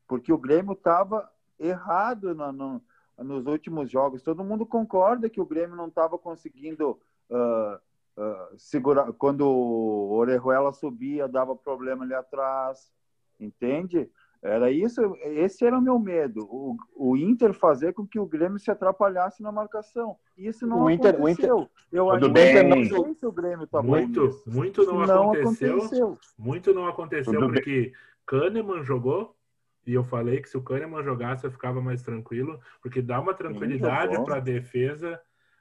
Porque 0.08 0.32
o 0.32 0.38
Grêmio 0.38 0.72
estava 0.72 1.30
errado 1.60 2.34
na- 2.34 2.54
no- 2.54 2.82
nos 3.18 3.46
últimos 3.46 3.92
jogos. 3.92 4.24
Todo 4.24 4.42
mundo 4.42 4.66
concorda 4.66 5.30
que 5.30 5.42
o 5.42 5.46
Grêmio 5.46 5.76
não 5.76 5.88
estava 5.90 6.18
conseguindo 6.18 6.98
ah, 7.30 7.82
ah, 8.16 8.50
segurar. 8.58 9.12
Quando 9.12 9.42
o 9.42 10.12
Orejuela 10.14 10.72
subia, 10.72 11.28
dava 11.28 11.58
problema 11.58 12.06
ali 12.06 12.14
atrás, 12.14 12.90
entende? 13.38 14.10
Era 14.42 14.72
isso, 14.72 15.02
esse 15.22 15.66
era 15.66 15.78
o 15.78 15.82
meu 15.82 16.00
medo. 16.00 16.48
O, 16.50 16.78
o 16.96 17.18
Inter 17.18 17.54
fazer 17.54 17.92
com 17.94 18.08
que 18.08 18.18
o 18.18 18.26
Grêmio 18.26 18.58
se 18.58 18.72
atrapalhasse 18.72 19.44
na 19.44 19.52
marcação. 19.52 20.16
Isso 20.38 20.66
não 20.66 20.84
O 20.84 20.90
Inter- 20.90 21.16
o 21.16 21.28
aconteceu. 21.28 21.70
Eu 21.92 22.10
ainda 22.10 22.30
bem. 22.30 22.64
não 22.64 22.84
sei 23.04 23.14
se 23.16 23.26
o 23.26 23.32
Grêmio 23.34 23.68
tá 23.68 23.82
bom 23.82 23.90
Muito, 23.90 24.26
nisso. 24.28 24.44
muito 24.48 24.86
não, 24.86 25.06
Não 25.06 25.32
aconteceu. 25.34 25.78
aconteceu. 25.78 26.18
Muito 26.38 26.74
não 26.74 26.88
aconteceu 26.88 27.34
Tudo 27.34 27.48
bem. 27.48 27.56
porque 27.56 27.94
Kahneman 28.26 28.82
jogou 28.84 29.36
e 29.86 29.94
eu 29.94 30.04
falei 30.06 30.40
que 30.42 30.48
se 30.50 30.56
o 30.58 30.62
Kahneman 30.62 31.04
jogasse 31.04 31.46
eu 31.46 31.52
ficava 31.52 31.82
mais 31.82 32.02
tranquilo, 32.02 32.60
porque 32.82 33.02
dá 33.02 33.20
uma 33.20 33.34
tranquilidade 33.34 34.12
jogou. 34.14 34.26
para 34.26 34.38
a 34.38 34.40
defesa 34.42 35.20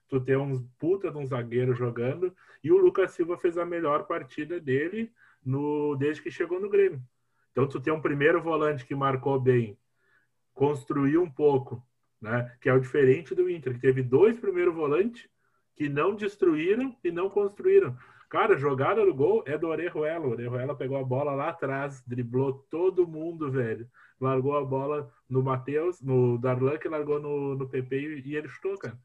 tu 0.08 0.20
ter 0.20 0.38
uns 0.38 0.62
puta 0.78 1.10
de 1.10 1.18
um 1.18 1.26
zagueiro 1.26 1.74
jogando 1.74 2.32
e 2.62 2.70
o 2.70 2.76
Lucas 2.78 3.10
Silva 3.10 3.36
fez 3.36 3.58
a 3.58 3.64
melhor 3.66 4.06
partida 4.06 4.60
dele 4.60 5.10
no 5.44 5.96
desde 5.96 6.22
que 6.22 6.30
chegou 6.30 6.60
no 6.60 6.68
Grêmio. 6.70 7.00
Então 7.58 7.66
tu 7.66 7.80
tem 7.80 7.92
um 7.92 8.00
primeiro 8.00 8.40
volante 8.40 8.86
que 8.86 8.94
marcou 8.94 9.40
bem, 9.40 9.76
construiu 10.54 11.20
um 11.20 11.28
pouco, 11.28 11.84
né? 12.22 12.56
Que 12.60 12.68
é 12.68 12.72
o 12.72 12.78
diferente 12.78 13.34
do 13.34 13.50
Inter, 13.50 13.74
que 13.74 13.80
teve 13.80 14.00
dois 14.00 14.38
primeiros 14.38 14.72
volantes 14.72 15.28
que 15.74 15.88
não 15.88 16.14
destruíram 16.14 16.96
e 17.02 17.10
não 17.10 17.28
construíram. 17.28 17.98
Cara, 18.30 18.56
jogada 18.56 19.04
do 19.04 19.12
gol 19.12 19.42
é 19.44 19.58
do 19.58 19.66
Orejuela. 19.66 20.24
O 20.24 20.30
Orejuela 20.30 20.72
pegou 20.72 20.98
a 20.98 21.02
bola 21.02 21.34
lá 21.34 21.48
atrás, 21.48 22.00
driblou 22.06 22.64
todo 22.70 23.08
mundo, 23.08 23.50
velho. 23.50 23.90
Largou 24.20 24.56
a 24.56 24.64
bola 24.64 25.12
no 25.28 25.42
Matheus, 25.42 26.00
no 26.00 26.38
Darlan, 26.38 26.78
que 26.78 26.88
largou 26.88 27.18
no, 27.18 27.56
no 27.56 27.68
PP 27.68 28.22
e, 28.24 28.28
e 28.28 28.36
ele 28.36 28.46
chutou, 28.46 28.78
cara. 28.78 28.96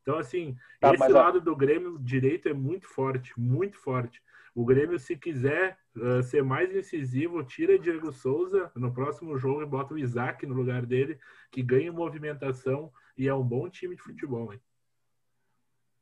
Então, 0.00 0.16
assim, 0.16 0.56
Tá, 0.80 0.94
esse 0.94 1.08
lado 1.08 1.42
do 1.42 1.54
Grêmio 1.54 1.98
direito 1.98 2.48
é 2.48 2.54
muito 2.54 2.88
forte, 2.88 3.38
muito 3.38 3.76
forte. 3.76 4.22
O 4.58 4.64
Grêmio, 4.64 4.98
se 4.98 5.16
quiser 5.16 5.78
uh, 5.94 6.20
ser 6.20 6.42
mais 6.42 6.74
incisivo, 6.74 7.44
tira 7.44 7.78
Diego 7.78 8.10
Souza 8.10 8.72
no 8.74 8.92
próximo 8.92 9.38
jogo 9.38 9.62
e 9.62 9.66
bota 9.66 9.94
o 9.94 9.98
Isaac 9.98 10.44
no 10.44 10.52
lugar 10.52 10.84
dele, 10.84 11.16
que 11.52 11.62
ganha 11.62 11.92
movimentação 11.92 12.90
e 13.16 13.28
é 13.28 13.32
um 13.32 13.44
bom 13.44 13.70
time 13.70 13.94
de 13.94 14.02
futebol, 14.02 14.52
hein? 14.52 14.60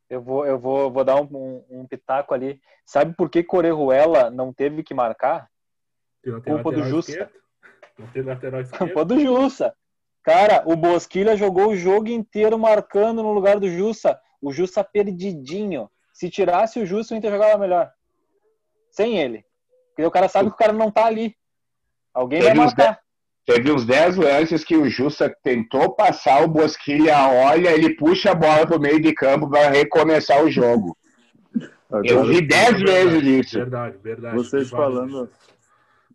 Eu 0.08 0.22
vou, 0.22 0.46
eu 0.46 0.58
vou, 0.58 0.90
vou 0.90 1.04
dar 1.04 1.20
um, 1.20 1.28
um, 1.30 1.64
um 1.68 1.86
pitaco 1.86 2.32
ali. 2.32 2.58
Sabe 2.86 3.14
por 3.14 3.28
que 3.28 3.44
Corejuela 3.44 4.30
não 4.30 4.54
teve 4.54 4.82
que 4.82 4.94
marcar? 4.94 5.50
Não 6.24 6.40
tem 6.40 6.54
Culpa 6.54 6.70
do 6.70 6.78
lateral 6.78 6.88
Jussa. 6.88 7.30
Não 7.98 8.06
tem 8.06 8.22
lateral 8.22 8.64
Culpa 8.72 8.84
esquerdo. 8.84 9.04
do 9.04 9.20
Jussa. 9.20 9.76
Cara, 10.22 10.64
o 10.66 10.74
Bosquilha 10.74 11.36
jogou 11.36 11.72
o 11.72 11.76
jogo 11.76 12.08
inteiro 12.08 12.58
marcando 12.58 13.22
no 13.22 13.34
lugar 13.34 13.60
do 13.60 13.68
Jussa. 13.68 14.18
O 14.40 14.50
Jussa 14.50 14.82
perdidinho. 14.82 15.90
Se 16.10 16.30
tirasse 16.30 16.80
o 16.80 16.86
Jussa, 16.86 17.12
o 17.12 17.18
Inter 17.18 17.30
jogava 17.30 17.58
melhor. 17.58 17.92
Sem 18.96 19.18
ele. 19.18 19.44
Porque 19.90 20.06
o 20.06 20.10
cara 20.10 20.28
sabe 20.28 20.48
que 20.48 20.54
o 20.54 20.58
cara 20.58 20.72
não 20.72 20.90
tá 20.90 21.04
ali. 21.04 21.34
Alguém 22.14 22.40
vai 22.40 22.48
Teve 22.48 22.60
uns 22.60 22.74
marcar. 22.74 22.98
Teve 23.44 23.70
uns 23.70 23.84
10 23.86 24.16
lances 24.16 24.64
que 24.64 24.76
o 24.76 24.88
Jussa 24.88 25.32
tentou 25.44 25.94
passar, 25.94 26.42
o 26.42 26.48
Bosquilha 26.48 27.16
olha, 27.28 27.70
ele 27.70 27.94
puxa 27.94 28.32
a 28.32 28.34
bola 28.34 28.66
pro 28.66 28.80
meio 28.80 29.00
de 29.00 29.12
campo 29.14 29.48
para 29.48 29.70
recomeçar 29.70 30.42
o 30.42 30.50
jogo. 30.50 30.96
Eu 32.04 32.24
vi 32.24 32.40
10 32.40 32.80
vezes 32.80 33.22
isso. 33.22 33.58
Verdade, 33.58 33.96
verdade. 34.02 34.34
vocês 34.34 34.68
falando. 34.68 35.30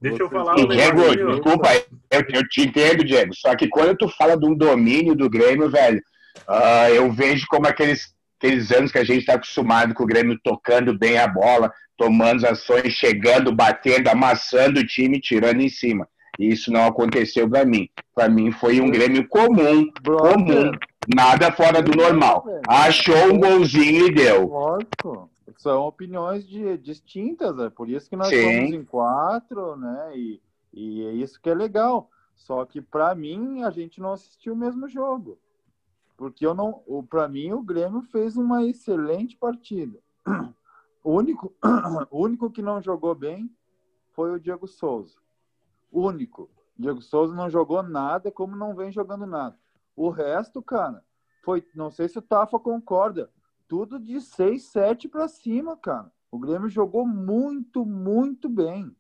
Deixa 0.02 0.24
eu 0.24 0.30
falar 0.30 0.58
E 0.58 0.64
um 0.64 0.68
Diego, 0.68 1.16
desculpa, 1.16 1.70
eu, 2.10 2.24
eu 2.34 2.50
te 2.50 2.62
entendo, 2.62 3.06
Diego. 3.06 3.34
Só 3.36 3.56
que 3.56 3.70
quando 3.70 3.96
tu 3.96 4.10
fala 4.10 4.36
de 4.36 4.46
um 4.46 4.56
domínio 4.56 5.16
do 5.16 5.30
Grêmio, 5.30 5.70
velho, 5.70 6.02
ah, 6.48 6.90
eu 6.90 7.12
vejo 7.12 7.46
como 7.48 7.68
aqueles, 7.68 8.14
aqueles 8.42 8.72
anos 8.72 8.92
que 8.92 8.98
a 8.98 9.04
gente 9.04 9.20
está 9.20 9.36
acostumado 9.36 9.94
com 9.94 10.04
o 10.04 10.08
Grêmio 10.08 10.40
tocando 10.44 10.98
bem 10.98 11.20
a 11.20 11.28
bola, 11.28 11.72
tomando 11.96 12.38
as 12.48 12.54
ações, 12.54 12.92
chegando, 12.94 13.52
batendo, 13.54 14.08
amassando 14.10 14.80
o 14.80 14.86
time, 14.86 15.22
tirando 15.22 15.62
em 15.62 15.70
cima. 15.70 16.10
E 16.40 16.50
isso 16.52 16.72
não 16.72 16.88
aconteceu 16.88 17.48
para 17.48 17.64
mim. 17.64 17.88
Para 18.16 18.28
mim 18.28 18.52
foi 18.52 18.82
um 18.82 18.90
Grêmio 18.90 19.28
comum, 19.28 19.88
comum, 20.04 20.72
nada 21.14 21.52
fora 21.52 21.84
do 21.84 21.96
normal. 21.96 22.44
Achou 22.68 23.32
um 23.32 23.40
golzinho 23.40 24.08
e 24.08 24.12
deu. 24.14 24.48
lógico. 24.48 25.30
São 25.58 25.84
opiniões 25.84 26.48
de- 26.48 26.76
distintas, 26.80 27.60
é 27.60 27.70
por 27.70 27.88
isso 27.88 28.10
que 28.10 28.16
nós 28.16 28.30
Sim. 28.30 28.42
somos 28.42 28.74
em 28.74 28.84
quatro, 28.84 29.76
né? 29.76 30.12
E, 30.16 30.42
e 30.74 31.06
é 31.06 31.12
isso 31.12 31.40
que 31.40 31.50
é 31.52 31.54
legal. 31.54 32.10
Só 32.36 32.66
que 32.66 32.82
para 32.82 33.14
mim 33.14 33.62
a 33.62 33.70
gente 33.70 34.02
não 34.02 34.14
assistiu 34.14 34.54
o 34.54 34.58
mesmo 34.58 34.88
jogo. 34.90 35.38
Porque 36.22 36.46
eu 36.46 36.54
não, 36.54 36.84
para 37.10 37.28
mim 37.28 37.52
o 37.52 37.64
Grêmio 37.64 38.04
fez 38.04 38.38
uma 38.38 38.64
excelente 38.64 39.36
partida. 39.36 39.98
O 41.04 41.16
único, 41.16 41.52
o 42.12 42.22
único 42.24 42.52
que 42.52 42.62
não 42.62 42.80
jogou 42.80 43.16
bem 43.16 43.52
foi 44.12 44.32
o 44.32 44.40
Diego 44.40 44.68
Souza. 44.68 45.18
Único. 45.92 46.48
Diego 46.78 47.02
Souza 47.02 47.34
não 47.34 47.50
jogou 47.50 47.82
nada, 47.82 48.32
como 48.32 48.56
não 48.56 48.76
vem 48.76 48.92
jogando 48.92 49.26
nada. 49.26 49.58
O 49.96 50.12
resto, 50.12 50.62
cara, 50.62 51.04
foi, 51.44 51.68
não 51.74 51.90
sei 51.90 52.08
se 52.08 52.20
o 52.20 52.22
Tafa 52.22 52.60
concorda, 52.60 53.32
tudo 53.68 53.98
de 53.98 54.22
6, 54.22 54.62
7 54.66 55.10
para 55.10 55.28
cima, 55.28 55.76
cara. 55.76 56.12
O 56.30 56.38
Grêmio 56.38 56.70
jogou 56.70 57.04
muito, 57.04 57.84
muito 57.84 58.48
bem. 58.48 58.96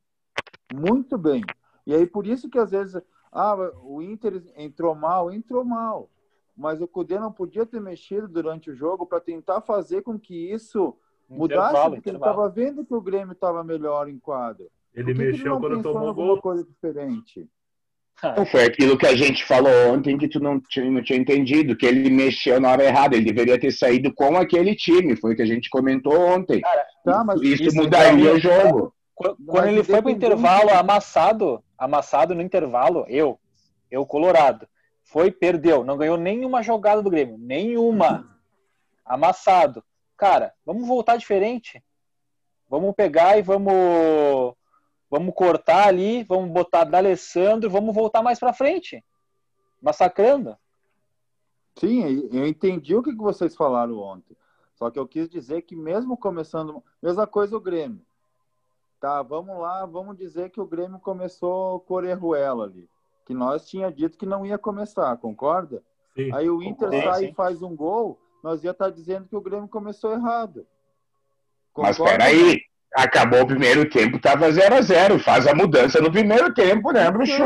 Muito 0.73 1.19
bem. 1.19 1.43
E 1.86 1.93
aí 1.93 2.07
por 2.07 2.25
isso 2.25 2.49
que 2.49 2.57
às 2.57 2.71
vezes, 2.71 2.99
ah, 3.31 3.55
o 3.84 4.01
Inter 4.01 4.43
entrou 4.55 4.95
mal, 4.95 5.31
entrou 5.31 5.63
mal. 5.63 6.10
Mas 6.55 6.81
o 6.81 6.87
Cudê 6.87 7.17
não 7.17 7.31
podia 7.31 7.65
ter 7.65 7.79
mexido 7.79 8.27
durante 8.27 8.69
o 8.69 8.75
jogo 8.75 9.05
para 9.05 9.19
tentar 9.19 9.61
fazer 9.61 10.01
com 10.01 10.19
que 10.19 10.51
isso 10.51 10.95
mudasse, 11.29 11.69
Intervalo, 11.69 11.95
porque 11.95 12.09
ele 12.09 12.17
intervalo. 12.17 12.47
estava 12.47 12.53
vendo 12.53 12.85
que 12.85 12.93
o 12.93 13.01
Grêmio 13.01 13.31
estava 13.33 13.63
melhor 13.63 14.09
em 14.09 14.19
quadro. 14.19 14.67
Ele 14.93 15.11
ele 15.11 15.31
mexeu 15.31 15.53
não 15.53 15.61
quando 15.61 15.81
tomou 15.81 16.13
gol. 16.13 16.41
coisa 16.41 16.63
diferente? 16.63 17.47
Então, 18.23 18.45
foi 18.45 18.65
aquilo 18.65 18.97
que 18.97 19.07
a 19.07 19.15
gente 19.15 19.43
falou 19.45 19.71
ontem 19.91 20.17
que 20.17 20.27
tu 20.27 20.39
não 20.39 20.59
tinha, 20.59 20.91
não 20.91 21.01
tinha 21.01 21.17
entendido, 21.17 21.75
que 21.75 21.85
ele 21.87 22.09
mexeu 22.09 22.59
na 22.59 22.69
hora 22.69 22.83
errada, 22.83 23.15
ele 23.15 23.25
deveria 23.25 23.59
ter 23.59 23.71
saído 23.71 24.13
com 24.13 24.37
aquele 24.37 24.75
time, 24.75 25.15
foi 25.15 25.33
o 25.33 25.35
que 25.35 25.41
a 25.41 25.45
gente 25.45 25.69
comentou 25.69 26.19
ontem. 26.19 26.61
Tá, 27.03 27.23
mas 27.23 27.41
isso, 27.41 27.63
isso 27.63 27.75
mudaria 27.77 28.21
então, 28.21 28.35
o 28.35 28.39
jogo. 28.39 28.93
Quando 29.15 29.37
quando 29.45 29.67
ele 29.69 29.83
foi 29.83 30.01
pro 30.01 30.11
independente- 30.11 30.39
intervalo 30.41 30.69
amassado, 30.77 31.63
amassado 31.77 32.35
no 32.35 32.41
intervalo, 32.41 33.05
eu, 33.07 33.39
eu 33.89 34.05
Colorado, 34.05 34.67
foi, 35.12 35.30
perdeu, 35.30 35.84
não 35.84 35.97
ganhou 35.97 36.15
nenhuma 36.15 36.63
jogada 36.63 37.02
do 37.02 37.10
Grêmio, 37.10 37.38
nenhuma. 37.38 38.39
Amassado. 39.04 39.84
Cara, 40.15 40.54
vamos 40.65 40.88
voltar 40.88 41.17
diferente. 41.17 41.84
Vamos 42.69 42.95
pegar 42.95 43.38
e 43.38 43.41
vamos 43.41 44.56
vamos 45.10 45.36
cortar 45.36 45.89
ali, 45.89 46.24
vamos 46.24 46.50
botar 46.52 46.86
D'Alessandro, 46.86 47.69
vamos 47.69 47.93
voltar 47.93 48.24
mais 48.24 48.39
pra 48.39 48.54
frente. 48.54 49.04
Massacrando. 49.82 50.58
Sim, 51.78 52.30
eu 52.32 52.47
entendi 52.47 52.95
o 52.95 53.04
que 53.04 53.12
que 53.12 53.21
vocês 53.21 53.54
falaram 53.54 54.00
ontem. 54.00 54.38
Só 54.76 54.89
que 54.89 54.97
eu 54.97 55.06
quis 55.06 55.28
dizer 55.28 55.63
que 55.63 55.76
mesmo 55.76 56.15
começando, 56.15 56.82
mesma 57.04 57.28
coisa 57.28 57.58
o 57.58 57.60
Grêmio. 57.60 58.02
Tá, 58.97 59.21
vamos 59.21 59.60
lá, 59.60 59.86
vamos 59.86 60.15
dizer 60.15 60.52
que 60.52 60.62
o 60.62 60.65
Grêmio 60.65 61.00
começou 61.00 61.82
com 61.82 61.95
Orejuela 61.95 62.63
ali, 62.63 62.88
que 63.31 63.33
nós 63.33 63.65
tinha 63.65 63.89
dito 63.89 64.17
que 64.17 64.25
não 64.25 64.45
ia 64.45 64.57
começar, 64.57 65.15
concorda? 65.15 65.81
Sim. 66.13 66.33
Aí 66.33 66.49
o 66.49 66.61
Inter 66.61 66.89
Sim, 66.89 67.01
sai 67.01 67.19
sim. 67.21 67.29
e 67.29 67.33
faz 67.33 67.61
um 67.61 67.73
gol, 67.73 68.19
nós 68.43 68.61
ia 68.61 68.71
estar 68.71 68.89
dizendo 68.89 69.25
que 69.25 69.35
o 69.37 69.41
Grêmio 69.41 69.69
começou 69.69 70.11
errado. 70.11 70.67
Mas 71.77 71.97
Concorda? 71.97 72.17
peraí, 72.17 72.59
acabou 72.93 73.43
o 73.43 73.47
primeiro 73.47 73.89
tempo, 73.89 74.19
tava 74.19 74.49
0x0, 74.49 75.17
faz 75.19 75.47
a 75.47 75.55
mudança 75.55 76.01
no 76.01 76.11
primeiro 76.11 76.53
tempo, 76.53 76.91
né, 76.91 77.09
bruxo? 77.09 77.39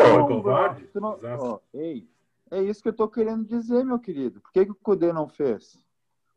Não, 0.95 1.21
ó, 1.21 1.59
ei, 1.71 2.09
é 2.49 2.63
isso 2.63 2.81
que 2.81 2.89
eu 2.89 2.93
tô 2.95 3.07
querendo 3.07 3.45
dizer, 3.45 3.85
meu 3.85 3.99
querido. 3.99 4.41
Por 4.41 4.51
que, 4.51 4.65
que 4.65 4.71
o 4.71 4.75
Cudê 4.75 5.13
não 5.13 5.27
fez? 5.27 5.77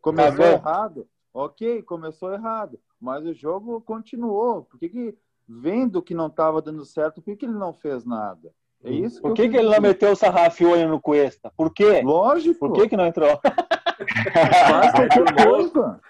Começou 0.02 0.37
Cagou. 0.44 0.52
errado? 0.52 1.08
Ok, 1.32 1.82
começou 1.84 2.34
errado. 2.34 2.78
Mas 3.00 3.24
o 3.24 3.32
jogo 3.32 3.80
continuou. 3.80 4.64
Por 4.64 4.78
que, 4.78 4.90
que 4.90 5.18
vendo 5.48 6.02
que 6.02 6.12
não 6.12 6.26
estava 6.26 6.61
dando 6.61 6.84
certo, 6.84 7.22
por 7.22 7.24
que, 7.24 7.37
que 7.37 7.46
ele 7.46 7.54
não 7.54 7.72
fez 7.72 8.04
nada? 8.04 8.52
É 8.85 8.91
isso 8.91 9.21
Por 9.21 9.35
que, 9.35 9.43
quis 9.43 9.51
que 9.53 9.57
ele 9.57 9.69
não 9.69 9.81
meteu 9.81 10.12
o 10.12 10.17
sarrafiolho 10.17 10.88
no 10.88 11.01
Cuesta? 11.01 11.53
Por 11.57 11.73
quê? 11.73 12.01
Lógico. 12.03 12.59
Por 12.61 12.73
que, 12.73 12.88
que 12.88 12.97
não 12.97 13.07
entrou? 13.07 13.41
Faz 13.43 14.93
qualquer 14.93 15.45
coisa. 15.47 16.01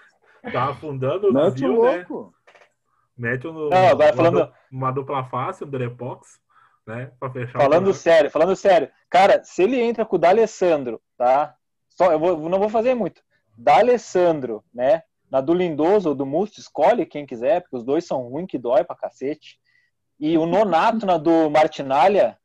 Tá 0.51 0.69
afundando 0.69 1.29
o 1.29 1.33
navio, 1.33 1.81
né? 1.83 1.97
louco. 1.97 2.33
Mete 3.17 3.47
um, 3.47 3.69
Não, 3.69 3.87
agora 3.89 4.11
uma, 4.11 4.13
falando- 4.13 4.53
uma 4.71 4.91
dupla 4.91 5.23
face, 5.25 5.63
um 5.63 5.69
Drepox, 5.69 6.39
né? 6.87 7.11
Pra 7.19 7.29
fechar 7.29 7.57
o 7.57 7.61
Falando 7.61 7.93
sério, 7.93 8.31
falando 8.31 8.55
sério. 8.55 8.89
Cara, 9.09 9.43
se 9.43 9.63
ele 9.63 9.81
entra 9.81 10.05
com 10.05 10.15
o 10.15 10.19
D'Alessandro, 10.19 11.01
tá? 11.17 11.55
Só, 11.89 12.11
eu 12.11 12.19
vou, 12.19 12.49
não 12.49 12.59
vou 12.59 12.69
fazer 12.69 12.93
muito. 12.93 13.21
D'Alessandro, 13.57 14.63
né? 14.73 15.03
Na 15.29 15.41
do 15.41 15.53
Lindoso 15.53 16.09
ou 16.09 16.15
do 16.15 16.25
Musto, 16.25 16.59
escolhe 16.59 17.05
quem 17.05 17.25
quiser, 17.25 17.61
porque 17.61 17.75
os 17.75 17.83
dois 17.83 18.05
são 18.05 18.21
ruins 18.29 18.47
que 18.47 18.57
dói 18.57 18.83
pra 18.83 18.95
cacete. 18.95 19.59
E 20.19 20.37
o 20.37 20.45
Nonato 20.45 21.05
na 21.05 21.17
do 21.17 21.49
Martinalha, 21.49 22.37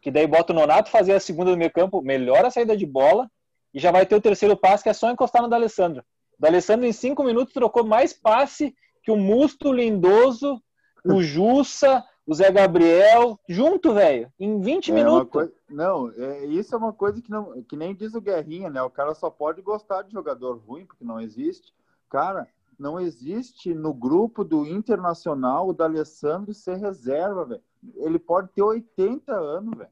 que 0.00 0.10
daí 0.10 0.26
bota 0.26 0.52
o 0.52 0.56
Nonato 0.56 0.90
fazer 0.90 1.12
a 1.12 1.20
segunda 1.20 1.50
do 1.50 1.56
meio 1.56 1.72
campo, 1.72 2.02
melhora 2.02 2.48
a 2.48 2.50
saída 2.50 2.76
de 2.76 2.86
bola 2.86 3.30
e 3.72 3.78
já 3.78 3.90
vai 3.90 4.06
ter 4.06 4.14
o 4.14 4.20
terceiro 4.20 4.56
passe, 4.56 4.82
que 4.82 4.88
é 4.88 4.92
só 4.92 5.10
encostar 5.10 5.42
no 5.42 5.48
D'Alessandro. 5.48 6.02
O 6.38 6.42
D'Alessandro 6.42 6.86
em 6.86 6.92
cinco 6.92 7.22
minutos 7.22 7.52
trocou 7.52 7.84
mais 7.84 8.12
passe 8.12 8.74
que 9.02 9.10
o 9.10 9.16
Musto, 9.16 9.68
o 9.68 9.72
Lindoso, 9.72 10.60
o 11.04 11.20
Jussa, 11.22 12.04
o 12.26 12.34
Zé 12.34 12.50
Gabriel, 12.50 13.38
junto, 13.48 13.94
velho, 13.94 14.32
em 14.38 14.60
20 14.60 14.90
É 14.90 14.94
minutos. 14.94 15.50
Não, 15.68 16.10
é, 16.10 16.44
isso 16.46 16.74
é 16.74 16.78
uma 16.78 16.92
coisa 16.92 17.22
que, 17.22 17.30
não, 17.30 17.62
que 17.62 17.76
nem 17.76 17.94
diz 17.94 18.14
o 18.14 18.20
Guerrinha, 18.20 18.68
né? 18.68 18.82
O 18.82 18.90
cara 18.90 19.14
só 19.14 19.30
pode 19.30 19.62
gostar 19.62 20.02
de 20.02 20.12
jogador 20.12 20.56
ruim, 20.58 20.84
porque 20.84 21.04
não 21.04 21.20
existe. 21.20 21.72
Cara, 22.10 22.48
não 22.78 22.98
existe 22.98 23.72
no 23.72 23.94
grupo 23.94 24.42
do 24.42 24.66
Internacional 24.66 25.68
o 25.68 25.72
D'Alessandro 25.72 26.52
ser 26.52 26.76
reserva, 26.76 27.44
velho. 27.44 27.62
Ele 27.96 28.18
pode 28.18 28.48
ter 28.48 28.62
80 28.62 29.32
anos, 29.32 29.76
velho. 29.78 29.90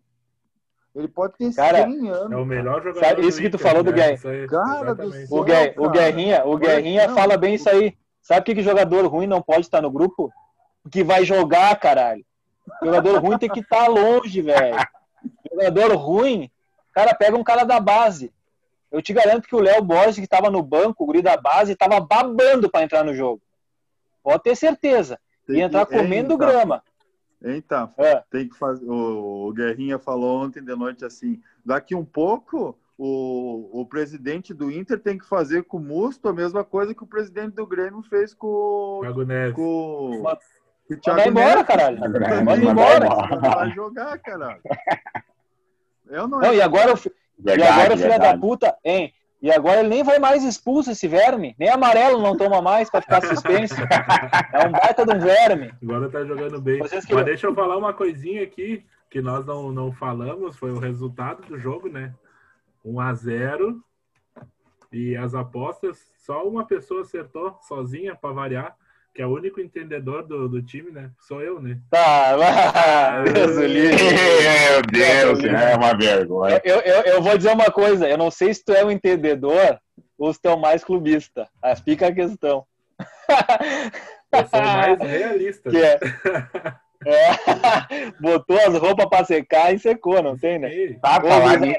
Ele 0.94 1.09
pode 1.09 1.37
ter 1.37 1.53
Cara, 1.55 1.83
100 1.85 2.09
anos. 2.11 2.33
É 2.33 2.37
o 2.37 2.44
melhor 2.44 2.83
jogador. 2.83 3.05
Sabe, 3.05 3.27
isso 3.27 3.40
que 3.40 3.51
tu 3.51 3.59
falou 3.59 3.83
do 3.83 3.92
Guerra. 3.92 4.12
Isso 4.12 4.29
aí, 4.29 4.47
Cara 4.47 4.94
do 4.94 5.11
céu. 5.12 5.27
O, 5.31 5.42
Guer- 5.42 5.75
o. 5.77 5.90
Guerrinha, 5.90 6.44
o 6.47 6.57
Guerrinha 6.57 7.09
não. 7.09 7.14
fala 7.14 7.37
bem 7.37 7.55
isso 7.55 7.68
aí. 7.68 7.97
Sabe 8.23 8.40
por 8.40 8.47
que, 8.47 8.55
que 8.57 8.62
jogador 8.62 9.05
ruim 9.07 9.27
não 9.27 9.42
pode 9.42 9.62
estar 9.62 9.83
no 9.83 9.90
grupo? 9.90 10.33
Porque 10.83 11.03
vai 11.03 11.25
jogar, 11.25 11.75
caralho. 11.81 12.25
Jogador 12.83 13.18
ruim 13.20 13.37
tem 13.38 13.49
que 13.51 13.61
estar 13.61 13.88
longe, 13.88 14.40
velho. 14.40 14.77
Jogador 15.51 15.94
ruim, 15.97 16.51
cara, 16.92 17.14
pega 17.14 17.37
um 17.37 17.44
cara 17.44 17.64
da 17.64 17.81
base. 17.81 18.33
Eu 18.90 19.03
te 19.03 19.12
garanto 19.12 19.49
que 19.49 19.57
o 19.57 19.61
Léo 19.61 19.83
Borges, 19.83 20.14
que 20.16 20.23
estava 20.25 20.49
no 20.51 20.62
banco, 20.62 21.03
o 21.03 21.07
guri 21.07 21.20
da 21.20 21.37
base, 21.37 21.73
estava 21.73 21.99
babando 22.01 22.70
para 22.70 22.85
entrar 22.85 23.03
no 23.05 23.12
jogo. 23.14 23.42
Pode 24.23 24.42
ter 24.44 24.55
certeza. 24.57 25.18
Tem 25.47 25.57
Ia 25.59 25.64
entrar 25.64 25.85
que- 25.85 25.94
Hein, 25.94 26.03
comendo 26.03 26.38
tá. 26.38 26.47
grama. 26.47 26.83
Tá? 27.68 27.92
É. 27.99 28.23
Tem 28.31 28.49
que 28.49 28.57
fazer. 28.57 28.85
O, 28.88 29.53
Guerrinha 29.53 29.99
falou 29.99 30.42
ontem 30.44 30.62
de 30.62 30.75
noite 30.75 31.05
assim: 31.05 31.40
daqui 31.64 31.94
um 31.94 32.05
pouco 32.05 32.79
o, 32.97 33.81
o 33.81 33.85
presidente 33.87 34.55
do 34.55 34.70
Inter 34.70 34.99
tem 34.99 35.18
que 35.18 35.27
fazer 35.27 35.64
com 35.64 35.77
o 35.77 35.81
Musto 35.81 36.29
a 36.29 36.33
mesma 36.33 36.64
coisa 36.64 36.94
que 36.94 37.03
o 37.03 37.07
presidente 37.07 37.55
do 37.55 37.66
Grêmio 37.66 38.03
fez 38.03 38.33
com, 38.33 38.47
o- 38.47 39.01
Thiago 39.03 39.25
Neves. 39.25 39.55
com, 39.55 39.62
o 39.62 40.16
embora, 41.29 41.31
Neves. 41.31 41.66
caralho. 41.66 42.01
Manda 42.01 42.20
Manda 42.44 42.64
embora. 42.64 43.07
embora. 43.07 43.37
Vai 43.57 43.70
jogar, 43.73 44.18
caralho. 44.18 44.61
Eu 46.09 46.29
não, 46.29 46.38
Não, 46.40 46.53
e 46.55 46.61
agora, 46.61 46.92
o 46.92 46.97
fi- 46.97 47.12
e 47.38 47.42
Verdade, 47.42 47.70
agora 47.73 47.94
o 47.94 47.97
filho 47.97 48.09
da 48.11 48.18
verdade. 48.18 48.40
puta, 48.40 48.77
hein? 48.85 49.12
E 49.44 49.52
agora 49.52 49.80
ele 49.80 49.90
nem 49.90 50.02
vai 50.02 50.18
mais 50.18 50.42
expulso 50.42 50.90
esse 50.90 51.07
verme. 51.07 51.54
Nem 51.59 51.68
amarelo 51.68 52.18
não 52.22 52.35
toma 52.35 52.62
mais 52.62 52.88
pra 52.88 53.02
ficar 53.02 53.20
suspenso. 53.26 53.74
É 54.54 54.66
um 54.66 54.72
baita 54.72 55.04
de 55.04 55.14
um 55.14 55.20
verme. 55.20 55.70
Agora 55.83 56.09
tá 56.09 56.24
jogando 56.24 56.59
bem. 56.62 56.78
Vocês 56.78 57.04
que- 57.04 57.12
Mas 57.14 57.26
deixa 57.26 57.46
eu 57.46 57.54
falar 57.54 57.76
uma 57.76 57.92
coisinha 57.92 58.42
aqui 58.42 58.87
que 59.11 59.20
nós 59.20 59.44
não, 59.44 59.70
não 59.70 59.92
falamos, 59.92 60.57
foi 60.57 60.72
o 60.72 60.78
resultado 60.78 61.42
do 61.46 61.59
jogo, 61.59 61.90
né? 61.90 62.14
1 62.83 62.98
a 62.98 63.12
0 63.12 63.85
E 64.90 65.14
as 65.14 65.35
apostas, 65.35 66.11
só 66.16 66.42
uma 66.48 66.64
pessoa 66.64 67.02
acertou 67.02 67.59
sozinha 67.61 68.14
para 68.16 68.33
variar, 68.33 68.74
que 69.14 69.22
é 69.22 69.27
o 69.27 69.33
único 69.33 69.61
entendedor 69.61 70.27
do, 70.27 70.48
do 70.48 70.61
time, 70.61 70.90
né? 70.90 71.11
Sou 71.20 71.40
eu, 71.40 71.62
né? 71.62 71.79
Tá, 71.88 72.37
vai. 72.37 73.24
Deus. 73.33 73.57
Meu 73.57 74.83
Deus, 74.90 75.44
é 75.44 75.77
uma 75.77 75.96
vergonha. 75.96 76.61
Eu, 76.64 76.81
eu, 76.81 77.03
eu 77.03 77.22
vou 77.22 77.37
dizer 77.37 77.53
uma 77.53 77.70
coisa, 77.70 78.09
eu 78.09 78.18
não 78.18 78.31
sei 78.31 78.53
se 78.53 78.64
tu 78.64 78.72
é 78.72 78.85
um 78.85 78.90
entendedor 78.90 79.79
ou 80.18 80.33
se 80.33 80.40
tu 80.42 80.48
é 80.48 80.55
o 80.55 80.61
mais 80.61 80.83
clubista. 80.83 81.48
Aí 81.62 81.77
fica 81.77 82.09
a 82.09 82.14
questão. 82.14 82.66
Eu 84.33 84.46
sou 84.48 84.61
o 84.61 84.64
mais 84.64 84.98
realista. 84.98 85.70
Que 85.70 85.81
né? 85.81 85.87
é, 85.87 85.98
é, 87.07 88.12
botou 88.20 88.59
as 88.59 88.77
roupas 88.77 89.07
pra 89.07 89.24
secar 89.24 89.72
e 89.72 89.79
secou, 89.79 90.20
não 90.20 90.37
tem, 90.37 90.59
né? 90.59 90.74
Ei, 90.74 90.94
Tá, 90.94 91.20
falar, 91.20 91.61
ni- 91.61 91.79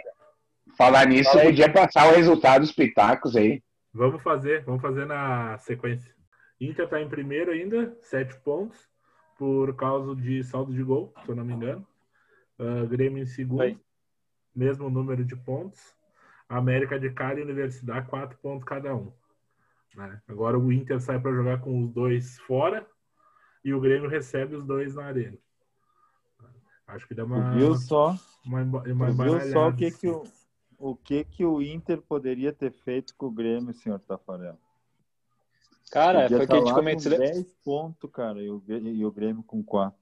falar 0.77 1.05
nisso, 1.05 1.31
Fala 1.31 1.43
podia 1.43 1.69
passar 1.69 2.07
o 2.07 2.15
resultado 2.15 2.61
dos 2.61 2.71
pitacos 2.71 3.35
aí. 3.35 3.61
Vamos 3.93 4.23
fazer, 4.23 4.63
vamos 4.63 4.81
fazer 4.81 5.05
na 5.05 5.57
sequência. 5.57 6.14
Inter 6.59 6.87
tá 6.87 7.01
em 7.01 7.09
primeiro 7.09 7.51
ainda, 7.51 7.97
sete 8.01 8.39
pontos, 8.39 8.89
por 9.37 9.75
causa 9.75 10.15
de 10.15 10.43
saldo 10.43 10.73
de 10.73 10.81
gol, 10.83 11.13
se 11.23 11.29
eu 11.29 11.35
não 11.35 11.43
me 11.43 11.53
engano. 11.53 11.85
Ah, 12.57 12.85
Grêmio 12.85 13.21
em 13.21 13.25
segundo, 13.25 13.61
Aí. 13.61 13.79
mesmo 14.55 14.89
número 14.89 15.23
de 15.25 15.35
pontos. 15.35 15.95
América 16.47 16.99
de 16.99 17.09
Cali 17.11 17.41
e 17.41 17.43
Universidade, 17.43 18.07
quatro 18.07 18.37
pontos 18.37 18.63
cada 18.65 18.95
um. 18.95 19.11
né? 19.95 20.21
Agora 20.27 20.57
o 20.57 20.71
Inter 20.71 21.01
sai 21.01 21.19
para 21.19 21.33
jogar 21.33 21.59
com 21.59 21.83
os 21.83 21.91
dois 21.91 22.37
fora 22.39 22.87
e 23.63 23.73
o 23.73 23.81
Grêmio 23.81 24.09
recebe 24.09 24.55
os 24.55 24.63
dois 24.63 24.95
na 24.95 25.05
arena. 25.05 25.37
Acho 26.87 27.07
que 27.07 27.15
dá 27.15 27.25
uma, 27.25 27.51
Tu 27.51 27.57
viu 27.57 27.75
só, 27.75 28.15
uma, 28.45 28.61
uma 28.61 29.11
viu 29.11 29.41
só 29.51 29.69
o 29.69 29.75
que 29.75 29.91
que 29.91 30.07
o, 30.07 30.23
o 30.77 30.95
que 30.95 31.23
que 31.25 31.43
o 31.43 31.61
Inter 31.61 31.99
poderia 32.01 32.53
ter 32.53 32.71
feito 32.71 33.15
com 33.15 33.25
o 33.25 33.31
Grêmio, 33.31 33.73
senhor 33.73 33.99
Tafarel? 33.99 34.57
Cara, 35.91 36.23
Podia 36.23 36.37
foi 36.37 36.45
o 36.45 36.47
tá 36.47 36.53
que 36.53 36.59
a 36.59 36.65
gente 36.65 36.73
comentou. 36.73 37.11
com 37.11 37.17
10 37.17 37.43
pontos, 37.63 38.11
cara, 38.11 38.41
e 38.41 38.49
o, 38.49 38.59
Grê- 38.59 38.79
e 38.79 39.05
o 39.05 39.11
Grêmio 39.11 39.43
com 39.43 39.63
4. 39.63 39.97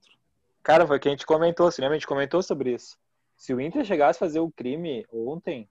Cara, 0.64 0.88
foi 0.88 0.98
o 0.98 1.00
que 1.00 1.08
a 1.10 1.12
gente 1.12 1.26
comentou, 1.26 1.70
se 1.72 1.82
lembra? 1.82 1.96
A 1.96 2.00
gente 2.00 2.08
comentou 2.08 2.42
sobre 2.42 2.74
isso. 2.74 2.98
Se 3.36 3.54
o 3.54 3.60
Inter 3.60 3.84
chegasse 3.84 4.18
a 4.18 4.20
fazer 4.26 4.40
o 4.40 4.50
crime 4.52 5.06
ontem, 5.12 5.68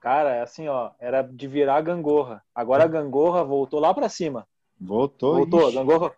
cara, 0.00 0.34
é 0.34 0.40
assim, 0.42 0.68
ó, 0.68 0.90
era 0.98 1.22
de 1.22 1.46
virar 1.46 1.80
gangorra. 1.80 2.44
Agora 2.54 2.84
a 2.84 2.88
gangorra 2.88 3.44
voltou 3.44 3.78
lá 3.80 3.94
pra 3.94 4.08
cima. 4.08 4.46
Voltou, 4.80 5.36
Voltou, 5.36 5.68
ixi. 5.68 5.76
gangorra. 5.76 6.12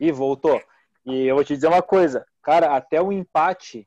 E 0.00 0.10
voltou. 0.12 0.60
E 1.04 1.24
eu 1.26 1.34
vou 1.34 1.44
te 1.44 1.54
dizer 1.54 1.66
uma 1.68 1.82
coisa, 1.82 2.26
cara, 2.42 2.76
até 2.76 3.00
o 3.02 3.12
empate, 3.12 3.86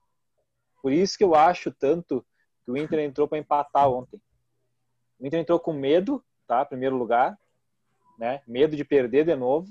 por 0.82 0.92
isso 0.92 1.18
que 1.18 1.24
eu 1.24 1.34
acho 1.36 1.72
tanto 1.72 2.24
que 2.64 2.72
o 2.72 2.78
Inter 2.78 3.00
entrou 3.00 3.28
pra 3.28 3.38
empatar 3.38 3.90
ontem. 3.90 4.20
O 5.20 5.26
Inter 5.26 5.40
entrou 5.40 5.60
com 5.60 5.74
medo, 5.74 6.24
tá? 6.48 6.66
Primeiro 6.66 6.96
lugar, 6.98 7.38
né? 8.18 8.42
Medo 8.48 8.76
de 8.76 8.84
perder 8.84 9.26
de 9.26 9.36
novo. 9.36 9.68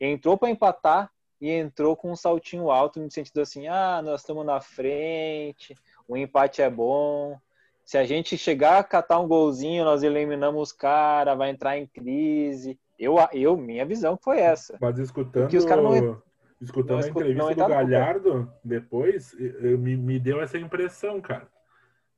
Entrou 0.00 0.36
pra 0.36 0.50
empatar 0.50 1.10
e 1.40 1.50
entrou 1.50 1.96
com 1.96 2.10
um 2.10 2.16
saltinho 2.16 2.70
alto 2.70 3.00
no 3.00 3.10
sentido 3.10 3.40
assim: 3.40 3.66
ah, 3.68 4.00
nós 4.02 4.20
estamos 4.20 4.44
na 4.44 4.60
frente, 4.60 5.74
o 6.08 6.16
empate 6.16 6.62
é 6.62 6.70
bom. 6.70 7.36
Se 7.84 7.96
a 7.96 8.04
gente 8.04 8.36
chegar 8.36 8.78
a 8.78 8.84
catar 8.84 9.20
um 9.20 9.28
golzinho, 9.28 9.84
nós 9.84 10.02
eliminamos 10.02 10.60
os 10.60 10.72
caras, 10.72 11.38
vai 11.38 11.50
entrar 11.50 11.78
em 11.78 11.86
crise. 11.86 12.78
Eu, 12.98 13.16
eu, 13.32 13.56
minha 13.56 13.86
visão 13.86 14.18
foi 14.20 14.40
essa. 14.40 14.76
Mas 14.80 14.98
escutando, 14.98 15.54
os 15.54 15.64
caras 15.64 15.84
não- 15.84 16.22
escutando 16.60 16.98
não 16.98 17.04
a 17.04 17.08
entrevista 17.08 17.54
do 17.54 17.68
Galhardo 17.68 18.52
depois, 18.64 19.34
eu- 19.38 19.70
eu- 19.70 19.78
me, 19.78 19.96
me 19.96 20.18
deu 20.18 20.40
essa 20.42 20.58
impressão, 20.58 21.20
cara. 21.20 21.46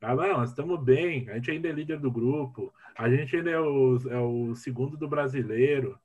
Ah, 0.00 0.14
não, 0.14 0.38
nós 0.38 0.50
estamos 0.50 0.80
bem, 0.82 1.28
a 1.28 1.34
gente 1.34 1.50
ainda 1.50 1.68
é 1.68 1.72
líder 1.72 1.98
do 1.98 2.10
grupo, 2.10 2.72
a 2.96 3.08
gente 3.10 3.36
ainda 3.36 3.50
é 3.50 3.58
o, 3.60 3.96
é 4.10 4.18
o 4.20 4.54
segundo 4.54 4.96
do 4.96 5.08
brasileiro. 5.08 5.98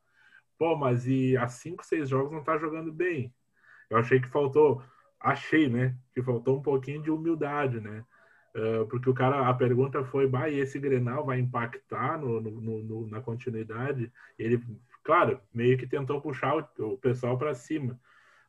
Pô, 0.58 0.76
mas 0.76 1.06
e 1.08 1.36
há 1.38 1.48
cinco, 1.48 1.86
seis 1.86 2.10
jogos 2.10 2.32
não 2.32 2.44
tá 2.44 2.58
jogando 2.58 2.92
bem. 2.92 3.34
Eu 3.90 3.98
achei 3.98 4.20
que 4.20 4.28
faltou, 4.30 4.82
achei, 5.20 5.68
né? 5.70 5.96
Que 6.14 6.24
faltou 6.24 6.58
um 6.58 6.62
pouquinho 6.62 7.04
de 7.04 7.12
humildade, 7.12 7.80
né? 7.80 8.04
Ah, 8.56 8.86
porque 8.90 9.10
o 9.10 9.14
cara, 9.14 9.48
a 9.48 9.54
pergunta 9.54 10.04
foi, 10.06 10.28
bah, 10.28 10.50
e 10.50 10.60
esse 10.60 10.80
Grenal 10.80 11.26
vai 11.26 11.40
impactar 11.40 12.18
no, 12.20 12.40
no- 12.42 12.62
no- 12.62 12.84
no- 12.84 13.08
na 13.08 13.20
continuidade? 13.22 14.12
Ele, 14.40 14.64
claro, 15.04 15.40
meio 15.54 15.78
que 15.78 15.86
tentou 15.88 16.22
puxar 16.22 16.56
o, 16.80 16.94
o 16.94 16.98
pessoal 16.98 17.38
para 17.38 17.54
cima, 17.54 18.00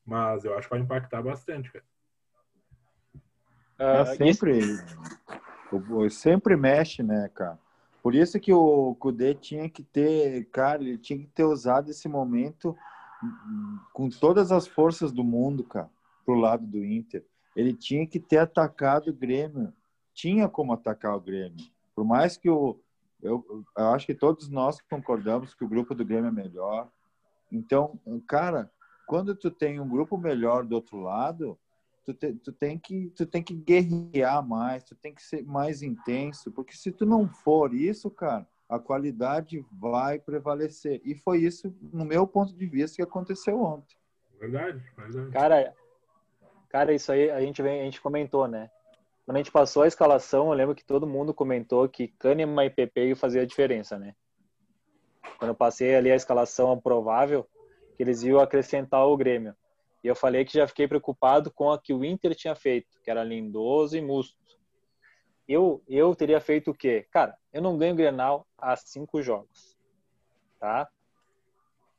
mas 0.07 0.45
eu 0.45 0.57
acho 0.57 0.69
que 0.69 0.75
vai 0.75 0.81
impactar 0.83 1.21
bastante, 1.23 1.71
cara. 1.71 1.85
Ah, 3.79 3.99
É 4.01 4.05
sempre, 4.05 4.53
o- 4.63 4.63
o- 4.63 5.24
sempre 6.11 6.57
mexe, 6.57 7.03
né, 7.03 7.29
cara? 7.35 7.59
Por 8.03 8.15
isso 8.15 8.39
que 8.39 8.53
o 8.53 8.95
Kudê 8.97 9.35
tinha 9.35 9.69
que 9.69 9.83
ter, 9.83 10.45
cara, 10.51 10.83
ele 10.83 10.99
tinha 10.99 11.19
que 11.19 11.27
ter 11.27 11.45
usado 11.45 11.91
esse 11.91 12.07
momento 12.07 12.77
hum, 13.23 13.79
com 13.95 14.11
todas 14.11 14.53
as 14.53 14.67
forças 14.67 15.11
do 15.11 15.25
mundo, 15.25 15.65
cara, 15.65 15.89
pro 16.25 16.35
lado 16.35 16.67
do 16.67 16.85
Inter. 16.85 17.25
Ele 17.57 17.73
tinha 17.73 18.07
que 18.07 18.21
ter 18.21 18.39
atacado 18.39 19.09
o 19.09 19.15
Grêmio. 19.15 19.73
Tinha 20.13 20.49
como 20.49 20.73
atacar 20.73 21.17
o 21.17 21.21
Grêmio. 21.21 21.65
Por 21.95 22.05
mais 22.05 22.37
que 22.37 22.51
o. 22.51 22.79
Eu, 23.23 23.65
eu 23.79 23.89
acho 23.89 24.05
que 24.05 24.15
todos 24.15 24.51
nós 24.51 24.81
concordamos 24.83 25.55
que 25.55 25.65
o 25.65 25.69
grupo 25.69 25.95
do 25.95 26.05
Grêmio 26.05 26.29
é 26.29 26.33
melhor. 26.33 26.91
Então, 27.51 27.99
cara, 28.29 28.71
quando 29.07 29.35
tu 29.35 29.51
tem 29.51 29.81
um 29.81 29.89
grupo 29.89 30.19
melhor 30.19 30.65
do 30.67 30.75
outro 30.75 30.99
lado, 31.01 31.59
tu, 32.05 32.15
te- 32.15 32.35
tu 32.35 32.53
tem 32.53 32.79
que 32.79 33.11
tu 33.17 33.27
tem 33.27 33.43
que 33.43 33.55
guerrear 33.55 34.47
mais, 34.47 34.85
tu 34.85 34.95
tem 34.95 35.15
que 35.15 35.23
ser 35.23 35.43
mais 35.45 35.83
intenso, 35.83 36.53
porque 36.53 36.77
se 36.77 36.93
tu 36.93 37.05
não 37.07 37.29
for 37.29 37.75
isso, 37.75 38.11
cara, 38.11 38.47
a 38.69 38.79
qualidade 38.79 39.65
vai 39.73 40.19
prevalecer. 40.19 41.01
E 41.05 41.15
foi 41.15 41.39
isso, 41.39 41.75
no 41.93 42.05
meu 42.05 42.27
ponto 42.27 42.55
de 42.55 42.67
vista, 42.67 42.97
que 42.97 43.03
aconteceu 43.03 43.61
ontem. 43.63 43.97
Verdade, 44.39 44.83
verdade. 44.97 45.31
Cara, 45.31 45.75
cara, 46.69 46.93
isso 46.95 47.11
aí 47.11 47.31
a 47.31 47.41
gente 47.41 47.63
vem, 47.63 47.81
a 47.81 47.85
gente 47.85 48.01
comentou, 48.01 48.47
né? 48.47 48.71
Quando 49.25 49.37
a 49.37 49.41
gente 49.41 49.53
passou 49.53 49.83
a 49.83 49.89
escalação, 49.89 50.49
eu 50.49 50.53
lembro 50.55 50.75
que 50.75 50.85
todo 50.85 51.07
mundo 51.07 51.33
comentou 51.33 51.89
que 51.89 52.09
Kahneman 52.09 52.67
e 52.67 52.71
Pepe 52.71 53.15
fazia 53.15 53.43
a 53.43 53.47
diferença, 53.47 53.99
né? 53.99 54.15
quando 55.39 55.51
eu 55.51 55.55
passei 55.55 55.95
ali 55.95 56.11
a 56.11 56.17
escalação 56.17 56.79
provável, 56.81 57.47
que 57.97 58.03
eles 58.03 58.23
iam 58.23 58.41
acrescentar 58.41 59.07
o 59.07 59.17
Grêmio. 59.17 59.55
E 60.05 60.07
eu 60.07 60.15
falei 60.15 60.45
que 60.45 60.53
já 60.53 60.69
fiquei 60.69 60.87
preocupado 60.87 61.51
com 61.51 61.73
a 61.73 61.81
que 61.81 61.95
o 61.95 62.05
Inter 62.05 62.35
tinha 62.35 62.55
feito, 62.55 63.01
que 63.03 63.11
era 63.11 63.25
Lindoso 63.25 63.97
e 63.97 64.03
Musto. 64.03 64.37
Eu, 65.49 65.83
eu 65.89 66.15
teria 66.15 66.41
feito 66.43 66.71
o 66.71 66.75
quê? 66.75 67.07
Cara, 67.11 67.35
eu 67.51 67.63
não 67.63 67.79
ganho 67.79 67.97
Grenal 67.97 68.47
há 68.59 68.77
cinco 68.77 69.23
jogos, 69.23 69.79
tá? 70.61 70.87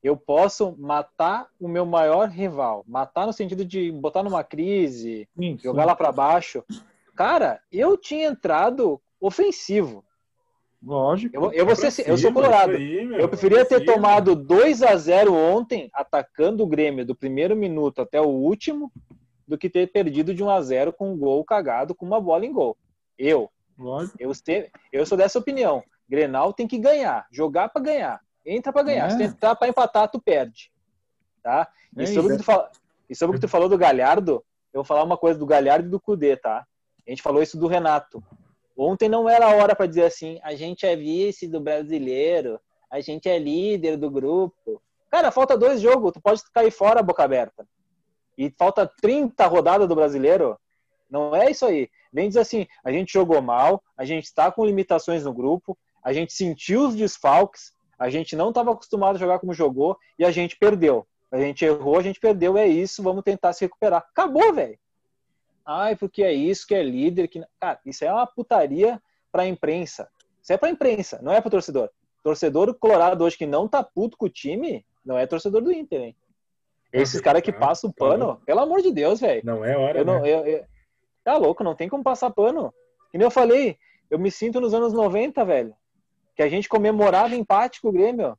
Eu 0.03 0.15
posso 0.15 0.77
matar 0.77 1.49
o 1.59 1.67
meu 1.67 1.83
maior 1.83 2.29
rival, 2.29 2.83
matar 2.87 3.25
no 3.25 3.33
sentido 3.33 3.65
de 3.65 3.91
botar 3.91 4.21
numa 4.21 4.43
crise, 4.43 5.27
Sim, 5.35 5.57
jogar 5.57 5.81
sim. 5.81 5.87
lá 5.87 5.95
para 5.95 6.11
baixo. 6.11 6.63
Cara, 7.15 7.59
eu 7.71 7.97
tinha 7.97 8.27
entrado 8.27 9.01
ofensivo. 9.19 10.04
Lógico. 10.83 11.35
Eu, 11.35 11.51
eu, 11.51 11.65
vou 11.65 11.75
ser- 11.75 12.07
eu 12.07 12.17
sou 12.17 12.31
colorado. 12.31 12.73
isso 12.73 12.81
aí, 12.99 13.05
meu, 13.05 13.19
Eu 13.19 13.27
preferia 13.29 13.65
ter 13.65 13.79
cima. 13.79 13.93
tomado 13.93 14.35
2 14.35 14.83
a 14.83 14.95
0 14.95 15.33
ontem, 15.33 15.89
atacando 15.93 16.63
o 16.63 16.67
Grêmio 16.67 17.05
do 17.05 17.15
primeiro 17.15 17.55
minuto 17.55 18.01
até 18.01 18.21
o 18.21 18.25
último, 18.27 18.91
do 19.47 19.57
que 19.57 19.69
ter 19.69 19.87
perdido 19.91 20.33
de 20.33 20.43
1 20.43 20.49
a 20.49 20.61
0 20.61 20.93
com 20.93 21.11
um 21.11 21.17
gol 21.17 21.43
cagado 21.43 21.95
com 21.95 22.05
uma 22.05 22.21
bola 22.21 22.45
em 22.45 22.51
gol. 22.53 22.77
Eu, 23.17 23.49
Lógico. 23.77 24.17
eu, 24.19 24.31
eu 24.91 25.05
sou 25.05 25.17
dessa 25.17 25.39
opinião. 25.39 25.83
Grenal 26.07 26.53
tem 26.53 26.67
que 26.67 26.77
ganhar, 26.77 27.25
jogar 27.31 27.69
pra 27.69 27.81
ganhar, 27.81 28.21
entra 28.45 28.71
pra 28.71 28.83
ganhar. 28.83 29.07
É. 29.07 29.09
Se 29.09 29.17
tu 29.17 29.23
entrar 29.23 29.55
pra 29.55 29.67
empatar, 29.67 30.09
tu 30.09 30.19
perde. 30.21 30.71
Tá? 31.41 31.67
E 31.97 32.03
É 32.03 32.05
sobre, 32.07 32.33
o 32.33 32.35
isso. 32.35 32.37
que 32.37 32.43
tu 32.43 32.45
fala- 32.45 32.69
e 33.09 33.15
sobre 33.15 33.35
o 33.35 33.39
que 33.39 33.45
tu 33.45 33.49
falou 33.49 33.67
do 33.69 33.77
Galhardo, 33.77 34.43
eu 34.73 34.79
vou 34.79 34.83
falar 34.83 35.03
uma 35.03 35.17
coisa 35.17 35.39
do 35.39 35.45
Galhardo 35.45 35.87
e 35.87 35.91
do 35.91 35.99
Cudê, 35.99 36.35
tá? 36.37 36.65
A 37.07 37.09
gente 37.09 37.21
falou 37.21 37.41
isso 37.41 37.57
do 37.57 37.67
Renato. 37.67 38.23
Ontem 38.77 39.07
não 39.07 39.29
era 39.29 39.45
a 39.45 39.55
hora 39.55 39.75
para 39.75 39.85
dizer 39.85 40.03
assim, 40.03 40.39
a 40.43 40.53
gente 40.53 40.85
é 40.85 40.95
vice 40.95 41.47
do 41.47 41.59
brasileiro, 41.59 42.59
a 42.91 42.99
gente 42.99 43.29
é 43.29 43.39
líder 43.39 43.97
do 43.97 44.09
grupo. 44.09 44.81
Cara, 45.09 45.31
falta 45.31 45.57
dois 45.57 45.79
jogos, 45.79 46.11
tu 46.11 46.21
pode 46.21 46.41
cair 46.53 46.71
fora 46.71 47.01
boca 47.01 47.23
aberta. 47.23 47.65
E 48.37 48.49
falta 48.49 48.85
30 48.85 49.45
rodadas 49.47 49.87
do 49.87 49.95
brasileiro. 49.95 50.57
Não 51.09 51.33
é 51.33 51.49
isso 51.49 51.65
aí. 51.65 51.89
Vem 52.11 52.27
dizer 52.27 52.41
assim, 52.41 52.67
a 52.83 52.91
gente 52.91 53.13
jogou 53.13 53.41
mal, 53.41 53.81
a 53.97 54.03
gente 54.03 54.25
está 54.25 54.51
com 54.51 54.65
limitações 54.65 55.23
no 55.23 55.33
grupo, 55.33 55.77
a 56.03 56.11
gente 56.11 56.33
sentiu 56.33 56.87
os 56.87 56.95
desfalques, 56.95 57.73
a 57.97 58.09
gente 58.09 58.35
não 58.35 58.49
estava 58.49 58.71
acostumado 58.71 59.15
a 59.15 59.19
jogar 59.19 59.39
como 59.39 59.53
jogou 59.53 59.97
e 60.19 60.25
a 60.25 60.31
gente 60.31 60.57
perdeu. 60.57 61.07
A 61.31 61.39
gente 61.39 61.63
errou, 61.65 61.97
a 61.97 62.01
gente 62.03 62.19
perdeu, 62.19 62.57
é 62.57 62.67
isso, 62.67 63.01
vamos 63.01 63.23
tentar 63.23 63.53
se 63.53 63.65
recuperar. 63.65 64.05
Acabou, 64.11 64.53
velho. 64.53 64.77
Ai, 65.65 65.95
porque 65.95 66.23
é 66.23 66.31
isso 66.31 66.67
que 66.67 66.75
é 66.75 66.83
líder. 66.83 67.27
Que... 67.27 67.43
Cara, 67.59 67.79
isso 67.85 68.05
é 68.05 68.11
uma 68.11 68.27
putaria 68.27 69.01
pra 69.31 69.45
imprensa. 69.47 70.09
Isso 70.41 70.53
é 70.53 70.57
pra 70.57 70.69
imprensa, 70.69 71.19
não 71.23 71.31
é 71.31 71.41
pro 71.41 71.49
torcedor. 71.49 71.89
Torcedor 72.23 72.73
colorado 72.75 73.23
hoje 73.23 73.37
que 73.37 73.45
não 73.45 73.67
tá 73.67 73.83
puto 73.83 74.15
com 74.17 74.25
o 74.27 74.29
time, 74.29 74.85
não 75.03 75.17
é 75.17 75.25
torcedor 75.25 75.61
do 75.61 75.71
Inter, 75.71 76.01
hein? 76.01 76.15
Esses 76.93 77.19
caras 77.19 77.41
que 77.41 77.51
passam 77.51 77.89
o 77.89 77.93
tá 77.93 78.05
pano, 78.05 78.41
pelo 78.45 78.61
amor 78.61 78.81
de 78.81 78.91
Deus, 78.91 79.19
velho. 79.19 79.41
Não 79.43 79.65
é 79.65 79.75
hora, 79.75 79.99
Eu 79.99 80.05
não, 80.05 80.21
né? 80.21 80.29
eu, 80.29 80.45
eu- 80.45 80.65
tá 81.23 81.35
louco, 81.35 81.63
não 81.63 81.75
tem 81.75 81.89
como 81.89 82.03
passar 82.03 82.29
pano. 82.29 82.73
Que 83.11 83.17
nem 83.17 83.25
eu 83.25 83.31
falei, 83.31 83.77
eu 84.09 84.17
me 84.19 84.31
sinto 84.31 84.61
nos 84.61 84.73
anos 84.73 84.93
90, 84.93 85.43
velho. 85.43 85.75
Que 86.35 86.43
a 86.43 86.49
gente 86.49 86.69
comemorava 86.69 87.35
empate 87.35 87.81
com 87.81 87.89
o 87.89 87.91
Grêmio. 87.91 88.37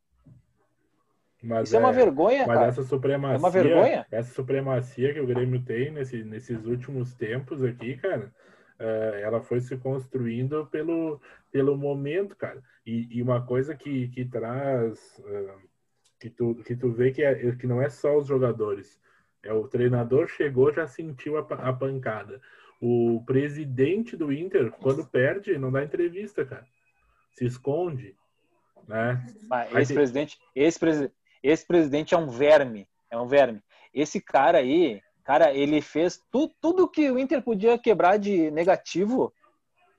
Mas 1.46 1.68
Isso 1.68 1.76
é, 1.76 1.78
uma 1.78 1.92
vergonha, 1.92 2.44
Mas 2.46 2.56
cara. 2.56 2.68
essa 2.68 2.82
supremacia, 2.82 3.36
É 3.36 3.38
uma 3.38 3.50
vergonha. 3.50 4.06
essa 4.10 4.34
supremacia 4.34 5.14
que 5.14 5.20
o 5.20 5.26
Grêmio 5.26 5.62
tem 5.62 5.92
nesse, 5.92 6.24
nesses 6.24 6.66
últimos 6.66 7.14
tempos 7.14 7.62
aqui, 7.62 7.96
cara, 7.96 8.32
eh, 8.78 9.20
ela 9.22 9.40
foi 9.40 9.60
se 9.60 9.76
construindo 9.76 10.66
pelo, 10.66 11.20
pelo 11.52 11.76
momento, 11.76 12.34
cara. 12.36 12.62
E, 12.84 13.08
e 13.16 13.22
uma 13.22 13.44
coisa 13.46 13.74
que, 13.76 14.08
que 14.08 14.24
traz, 14.24 15.22
eh, 15.24 15.54
que, 16.20 16.30
tu, 16.30 16.56
que 16.66 16.74
tu 16.74 16.90
vê 16.90 17.12
que, 17.12 17.22
é, 17.22 17.34
que 17.54 17.66
não 17.66 17.80
é 17.80 17.88
só 17.88 18.16
os 18.18 18.26
jogadores, 18.26 19.00
é 19.42 19.52
o 19.52 19.68
treinador 19.68 20.26
chegou, 20.26 20.72
já 20.72 20.86
sentiu 20.86 21.38
a, 21.38 21.40
a 21.40 21.72
pancada. 21.72 22.40
O 22.80 23.22
presidente 23.24 24.16
do 24.16 24.32
Inter, 24.32 24.70
quando 24.72 25.06
perde, 25.06 25.56
não 25.56 25.70
dá 25.70 25.82
entrevista, 25.84 26.44
cara. 26.44 26.66
Se 27.30 27.44
esconde, 27.46 28.14
né? 28.88 29.24
Esse 29.74 29.88
tem- 29.88 29.96
presidente, 29.96 30.38
esse, 30.54 30.78
esse 31.48 31.66
presidente 31.66 32.14
é 32.14 32.18
um 32.18 32.28
verme, 32.28 32.88
é 33.10 33.18
um 33.18 33.26
verme. 33.26 33.62
Esse 33.94 34.20
cara 34.20 34.58
aí, 34.58 35.00
cara, 35.24 35.52
ele 35.52 35.80
fez 35.80 36.20
tu, 36.30 36.50
tudo 36.60 36.88
que 36.88 37.10
o 37.10 37.18
Inter 37.18 37.42
podia 37.42 37.78
quebrar 37.78 38.18
de 38.18 38.50
negativo, 38.50 39.32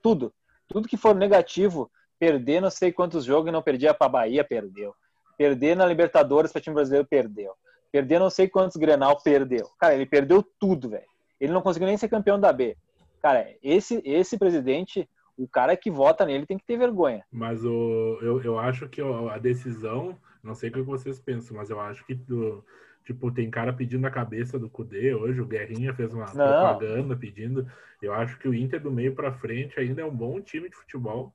tudo, 0.02 0.32
tudo 0.68 0.88
que 0.88 0.96
for 0.96 1.14
negativo, 1.14 1.90
perder 2.18 2.60
não 2.60 2.70
sei 2.70 2.92
quantos 2.92 3.24
jogos 3.24 3.48
e 3.48 3.52
não 3.52 3.62
perdia 3.62 3.94
para 3.94 4.08
Bahia, 4.08 4.44
perdeu. 4.44 4.94
Perder 5.36 5.76
na 5.76 5.86
Libertadores 5.86 6.52
para 6.52 6.60
time 6.60 6.74
brasileiro, 6.74 7.06
perdeu. 7.06 7.54
Perder 7.90 8.18
não 8.18 8.28
sei 8.28 8.48
quantos 8.48 8.76
Grenal, 8.76 9.20
perdeu. 9.22 9.70
Cara, 9.78 9.94
ele 9.94 10.04
perdeu 10.04 10.44
tudo, 10.58 10.90
velho. 10.90 11.06
Ele 11.40 11.52
não 11.52 11.62
conseguiu 11.62 11.86
nem 11.88 11.96
ser 11.96 12.08
campeão 12.08 12.38
da 12.38 12.52
B. 12.52 12.76
Cara, 13.22 13.48
esse 13.62 14.02
esse 14.04 14.36
presidente, 14.36 15.08
o 15.36 15.48
cara 15.48 15.76
que 15.76 15.90
vota 15.90 16.26
nele 16.26 16.44
tem 16.44 16.58
que 16.58 16.66
ter 16.66 16.76
vergonha. 16.76 17.24
Mas 17.32 17.64
o, 17.64 18.18
eu, 18.20 18.42
eu 18.42 18.58
acho 18.58 18.88
que 18.88 19.00
a 19.00 19.38
decisão, 19.38 20.16
não 20.42 20.54
sei 20.54 20.70
o 20.70 20.72
que 20.72 20.82
vocês 20.82 21.18
pensam, 21.20 21.56
mas 21.56 21.70
eu 21.70 21.80
acho 21.80 22.04
que 22.04 22.14
do- 22.14 22.64
tipo, 23.04 23.30
tem 23.32 23.50
cara 23.50 23.72
pedindo 23.72 24.06
a 24.06 24.10
cabeça 24.10 24.58
do 24.58 24.68
Cudê 24.68 25.14
hoje, 25.14 25.40
o 25.40 25.46
Guerrinha 25.46 25.94
fez 25.94 26.12
uma 26.12 26.26
Não. 26.26 26.34
propaganda 26.34 27.16
pedindo. 27.16 27.66
Eu 28.02 28.12
acho 28.12 28.38
que 28.38 28.48
o 28.48 28.54
Inter 28.54 28.80
do 28.80 28.90
meio 28.90 29.14
para 29.14 29.32
frente 29.32 29.80
ainda 29.80 30.02
é 30.02 30.04
um 30.04 30.14
bom 30.14 30.40
time 30.40 30.68
de 30.68 30.76
futebol. 30.76 31.34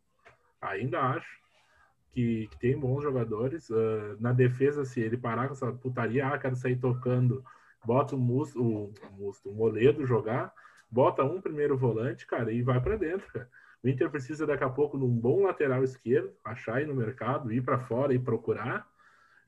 Ainda 0.62 1.02
acho 1.02 1.28
que, 2.14 2.48
que 2.48 2.60
tem 2.60 2.78
bons 2.78 3.02
jogadores. 3.02 3.70
Ah, 3.72 4.16
na 4.20 4.32
defesa, 4.32 4.86
se 4.86 5.02
ele 5.02 5.18
parar 5.18 5.48
com 5.48 5.54
essa 5.54 5.72
putaria, 5.72 6.28
ah, 6.28 6.38
quero 6.38 6.56
sair 6.56 6.76
tocando, 6.76 7.44
bota 7.84 8.16
o 8.16 8.20
Musto, 8.20 8.62
o, 8.62 8.94
Musto, 9.18 9.50
o 9.50 9.54
Moledo 9.54 10.06
jogar, 10.06 10.54
bota 10.90 11.24
um 11.24 11.42
primeiro 11.42 11.76
volante, 11.78 12.28
cara, 12.28 12.52
e 12.52 12.62
vai 12.62 12.80
para 12.80 12.98
dentro, 12.98 13.28
cara. 13.34 13.50
O 13.84 13.90
Inter 13.90 14.10
precisa 14.10 14.46
daqui 14.48 14.64
a 14.64 14.70
pouco 14.70 14.98
de 14.98 15.04
um 15.04 15.10
bom 15.10 15.44
lateral 15.44 15.84
esquerdo, 15.84 16.32
achar 16.46 16.76
aí 16.76 16.86
no 16.86 16.96
mercado, 16.96 17.52
ir 17.52 17.62
para 17.62 17.80
fora 17.80 18.14
e 18.14 18.20
procurar. 18.20 18.88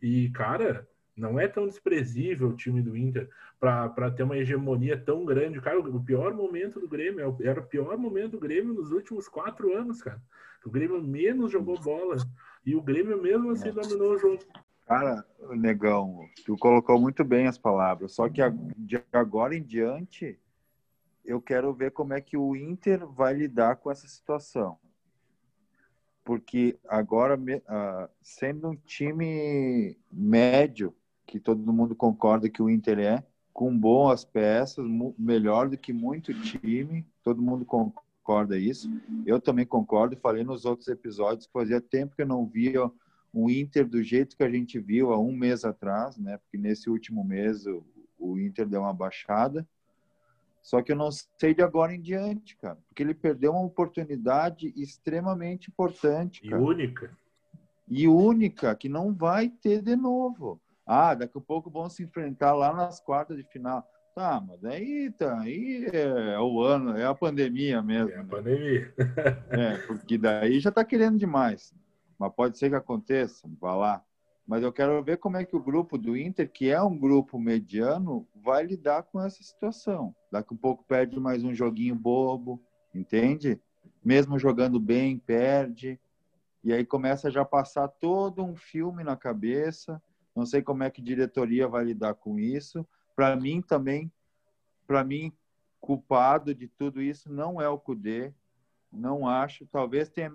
E, 0.05 0.29
cara, 0.29 0.87
não 1.17 1.39
é 1.39 1.47
tão 1.47 1.65
desprezível 1.65 2.49
o 2.49 2.55
time 2.55 2.79
do 2.79 2.95
Inter 2.95 3.27
para 3.59 4.11
ter 4.11 4.21
uma 4.21 4.37
hegemonia 4.37 4.95
tão 4.95 5.25
grande. 5.25 5.59
Cara, 5.59 5.79
o 5.79 6.03
pior 6.03 6.31
momento 6.31 6.79
do 6.79 6.87
Grêmio 6.87 7.21
é 7.21 7.47
era 7.47 7.59
o 7.59 7.65
pior 7.65 7.97
momento 7.97 8.33
do 8.33 8.39
Grêmio 8.39 8.71
nos 8.71 8.91
últimos 8.91 9.27
quatro 9.27 9.75
anos, 9.75 10.03
cara. 10.03 10.21
O 10.63 10.69
Grêmio 10.69 11.01
menos 11.01 11.51
jogou 11.51 11.81
bola. 11.81 12.17
E 12.63 12.75
o 12.75 12.83
Grêmio 12.83 13.19
mesmo 13.19 13.49
assim 13.49 13.71
dominou 13.71 14.13
o 14.13 14.17
jogo. 14.19 14.43
Cara, 14.85 15.25
negão, 15.55 16.29
tu 16.45 16.55
colocou 16.55 17.01
muito 17.01 17.23
bem 17.23 17.47
as 17.47 17.57
palavras. 17.57 18.13
Só 18.13 18.29
que 18.29 18.41
de 18.77 19.01
agora 19.11 19.55
em 19.55 19.63
diante, 19.63 20.39
eu 21.25 21.41
quero 21.41 21.73
ver 21.73 21.89
como 21.89 22.13
é 22.13 22.21
que 22.21 22.37
o 22.37 22.55
Inter 22.55 23.07
vai 23.07 23.33
lidar 23.33 23.77
com 23.77 23.89
essa 23.89 24.07
situação. 24.07 24.77
Porque 26.25 26.77
agora, 26.89 27.39
ah, 27.67 28.09
sendo 28.21 28.69
um 28.69 28.75
time 28.75 29.95
médio, 30.11 30.93
que 31.25 31.39
todo 31.39 31.71
mundo 31.71 31.95
concorda 31.95 32.49
que 32.49 32.61
o 32.61 32.69
Inter 32.69 32.99
é, 32.99 33.23
com 33.53 33.77
boas 33.77 34.25
peças, 34.25 34.85
melhor 35.17 35.69
do 35.69 35.77
que 35.77 35.93
muito 35.93 36.33
time, 36.33 37.05
todo 37.23 37.41
mundo 37.41 37.63
concorda 37.63 38.57
isso. 38.57 38.89
Eu 39.25 39.39
também 39.39 39.65
concordo, 39.65 40.17
falei 40.17 40.43
nos 40.43 40.65
outros 40.65 40.89
episódios 40.89 41.45
que 41.45 41.53
fazia 41.53 41.79
tempo 41.79 42.15
que 42.15 42.23
eu 42.23 42.27
não 42.27 42.45
via 42.45 42.91
um 43.33 43.49
Inter 43.49 43.87
do 43.87 44.01
jeito 44.01 44.35
que 44.35 44.43
a 44.43 44.49
gente 44.49 44.79
viu 44.79 45.13
há 45.13 45.19
um 45.19 45.31
mês 45.31 45.63
atrás, 45.63 46.17
né? 46.17 46.37
Porque 46.39 46.57
nesse 46.57 46.89
último 46.89 47.23
mês 47.23 47.65
o, 47.67 47.85
o 48.17 48.39
Inter 48.39 48.67
deu 48.67 48.81
uma 48.81 48.93
baixada. 48.93 49.67
Só 50.65 50.81
que 50.81 50.91
eu 50.91 50.95
não 50.95 51.11
sei 51.11 51.53
de 51.53 51.61
agora 51.61 51.93
em 51.93 52.01
diante, 52.01 52.57
cara, 52.57 52.75
porque 52.87 53.03
ele 53.03 53.13
perdeu 53.13 53.51
uma 53.51 53.61
oportunidade 53.61 54.73
extremamente 54.75 55.69
importante, 55.69 56.41
E 56.43 56.49
cara 56.49 56.59
única. 56.59 57.15
e 57.87 58.07
única 58.07 58.75
que 58.75 58.89
não 58.89 59.13
vai 59.13 59.47
ter 59.47 59.83
de 59.83 59.95
novo. 59.95 60.59
Ah, 60.83 61.13
daqui 61.13 61.37
a 61.37 61.41
pouco 61.41 61.69
vão 61.69 61.87
se 61.87 62.01
enfrentar 62.01 62.55
lá 62.55 62.73
nas 62.73 62.99
quartas 62.99 63.37
de 63.37 63.43
final. 63.43 63.87
Tá, 64.15 64.41
mas 64.41 64.65
aí 64.65 65.11
tá, 65.11 65.39
aí 65.39 65.85
é 65.93 66.39
o 66.39 66.59
ano, 66.63 66.97
é 66.97 67.05
a 67.05 67.13
pandemia 67.13 67.79
mesmo. 67.83 68.09
É 68.09 68.15
a 68.15 68.23
né? 68.23 68.27
pandemia. 68.27 68.93
É, 69.51 69.77
porque 69.85 70.17
daí 70.17 70.59
já 70.59 70.71
tá 70.71 70.83
querendo 70.83 71.19
demais. 71.19 71.75
Mas 72.17 72.33
pode 72.33 72.57
ser 72.57 72.69
que 72.71 72.75
aconteça, 72.75 73.47
vá 73.61 73.75
lá. 73.75 74.03
Mas 74.47 74.61
eu 74.61 74.71
quero 74.71 75.03
ver 75.03 75.17
como 75.17 75.37
é 75.37 75.45
que 75.45 75.55
o 75.55 75.63
grupo 75.63 75.97
do 75.97 76.15
Inter, 76.15 76.49
que 76.51 76.69
é 76.69 76.81
um 76.81 76.97
grupo 76.97 77.39
mediano, 77.39 78.27
vai 78.35 78.63
lidar 78.63 79.03
com 79.03 79.19
essa 79.19 79.41
situação. 79.41 80.15
Daqui 80.31 80.53
a 80.53 80.57
pouco 80.57 80.83
perde 80.83 81.19
mais 81.19 81.43
um 81.43 81.53
joguinho 81.53 81.95
bobo, 81.95 82.61
entende? 82.93 83.59
Mesmo 84.03 84.37
jogando 84.37 84.79
bem, 84.79 85.17
perde. 85.17 85.99
E 86.63 86.71
aí 86.71 86.85
começa 86.85 87.31
já 87.31 87.41
a 87.41 87.45
passar 87.45 87.87
todo 87.87 88.43
um 88.43 88.55
filme 88.55 89.03
na 89.03 89.15
cabeça. 89.15 90.01
Não 90.35 90.45
sei 90.45 90.61
como 90.61 90.83
é 90.83 90.91
que 90.91 91.01
a 91.01 91.03
diretoria 91.03 91.67
vai 91.67 91.83
lidar 91.83 92.13
com 92.13 92.37
isso. 92.39 92.87
Para 93.15 93.35
mim 93.35 93.61
também, 93.61 94.11
para 94.85 95.03
mim, 95.03 95.33
culpado 95.79 96.53
de 96.53 96.67
tudo 96.67 97.01
isso 97.01 97.31
não 97.31 97.59
é 97.59 97.67
o 97.67 97.79
Cudê. 97.79 98.33
Não 98.91 99.27
acho. 99.27 99.65
Talvez 99.67 100.09
tenha, 100.09 100.31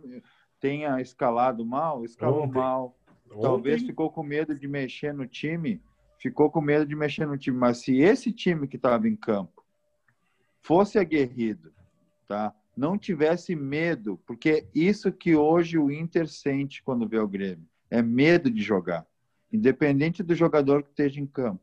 tenha 0.58 1.00
escalado 1.00 1.64
mal, 1.64 2.04
escalou 2.04 2.44
Ontem. 2.44 2.58
mal. 2.58 2.96
Talvez 3.40 3.82
ficou 3.82 4.10
com 4.10 4.22
medo 4.22 4.54
de 4.54 4.66
mexer 4.66 5.12
no 5.12 5.26
time, 5.26 5.80
ficou 6.18 6.50
com 6.50 6.60
medo 6.60 6.86
de 6.86 6.96
mexer 6.96 7.26
no 7.26 7.38
time. 7.38 7.56
Mas 7.56 7.78
se 7.78 7.98
esse 7.98 8.32
time 8.32 8.66
que 8.66 8.76
estava 8.76 9.08
em 9.08 9.16
campo 9.16 9.64
fosse 10.62 10.98
aguerrido, 10.98 11.72
tá? 12.26 12.54
Não 12.76 12.96
tivesse 12.96 13.54
medo, 13.54 14.20
porque 14.26 14.66
isso 14.74 15.12
que 15.12 15.34
hoje 15.34 15.76
o 15.76 15.90
Inter 15.90 16.28
sente 16.28 16.82
quando 16.82 17.08
vê 17.08 17.18
o 17.18 17.28
Grêmio 17.28 17.68
é 17.90 18.00
medo 18.00 18.50
de 18.50 18.62
jogar, 18.62 19.06
independente 19.52 20.22
do 20.22 20.34
jogador 20.34 20.82
que 20.82 20.90
esteja 20.90 21.20
em 21.20 21.26
campo. 21.26 21.60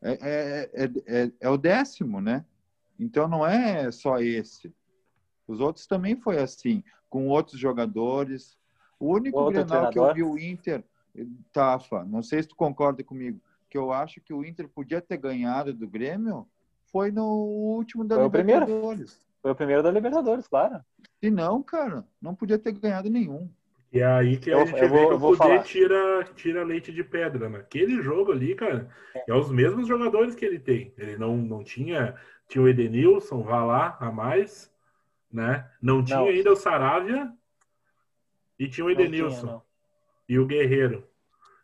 É, 0.00 0.12
é, 0.12 0.70
é, 0.84 0.90
é, 1.06 1.32
é 1.40 1.48
o 1.48 1.56
décimo, 1.56 2.20
né? 2.20 2.44
Então 2.98 3.26
não 3.26 3.44
é 3.44 3.90
só 3.90 4.20
esse. 4.20 4.72
Os 5.46 5.60
outros 5.60 5.86
também 5.86 6.14
foi 6.16 6.38
assim, 6.38 6.82
com 7.10 7.28
outros 7.28 7.58
jogadores. 7.58 8.56
O 9.04 9.14
único 9.16 9.38
Outro 9.38 9.64
Grenal 9.64 9.90
que 9.90 9.98
eu 9.98 10.14
vi 10.14 10.22
o 10.22 10.38
Inter, 10.38 10.82
Tafa, 11.52 12.04
não 12.04 12.22
sei 12.22 12.42
se 12.42 12.48
tu 12.48 12.56
concorda 12.56 13.04
comigo, 13.04 13.38
que 13.68 13.76
eu 13.76 13.92
acho 13.92 14.20
que 14.20 14.32
o 14.32 14.42
Inter 14.44 14.66
podia 14.68 15.00
ter 15.00 15.18
ganhado 15.18 15.74
do 15.74 15.86
Grêmio 15.86 16.46
foi 16.90 17.10
no 17.10 17.26
último 17.26 18.02
da 18.04 18.16
Foi 18.16 18.24
o 18.24 18.30
primeiro. 18.30 18.60
Libertadores. 18.64 19.20
Foi 19.42 19.50
o 19.50 19.54
primeiro 19.54 19.82
da 19.82 19.90
Libertadores, 19.90 20.48
claro. 20.48 20.80
Se 21.22 21.30
não, 21.30 21.62
cara, 21.62 22.04
não 22.20 22.34
podia 22.34 22.58
ter 22.58 22.72
ganhado 22.72 23.10
nenhum. 23.10 23.50
E 23.92 24.00
é 24.00 24.06
aí 24.06 24.38
que 24.38 24.48
Eu- 24.50 24.60
a 24.60 24.64
gente 24.64 24.80
eu 24.82 24.88
vê 24.88 24.96
vou- 24.96 25.08
que 25.08 25.14
o 25.34 25.36
falar. 25.36 25.62
tira, 25.62 26.24
tira 26.34 26.64
leite 26.64 26.90
de 26.90 27.04
pedra. 27.04 27.48
Naquele 27.48 28.00
jogo 28.02 28.32
ali, 28.32 28.54
cara, 28.54 28.88
é 29.28 29.34
os 29.34 29.50
mesmos 29.50 29.86
jogadores 29.86 30.34
que 30.34 30.44
ele 30.44 30.58
tem. 30.58 30.92
Ele 30.96 31.16
não, 31.18 31.36
não 31.36 31.62
tinha. 31.62 32.14
Tinha 32.48 32.62
o 32.64 32.68
Edenilson, 32.68 33.42
vá 33.42 33.62
lá, 33.64 33.96
a 34.00 34.10
mais, 34.10 34.72
né? 35.30 35.68
Não 35.80 36.02
tinha 36.02 36.18
Não. 36.18 36.26
ainda 36.26 36.52
o 36.52 36.56
Saravia 36.56 37.30
e 38.58 38.68
tinha 38.68 38.84
o 38.86 38.94
tinha, 38.94 39.06
Edenilson 39.06 39.46
não. 39.46 39.62
e 40.28 40.38
o 40.38 40.46
Guerreiro. 40.46 41.06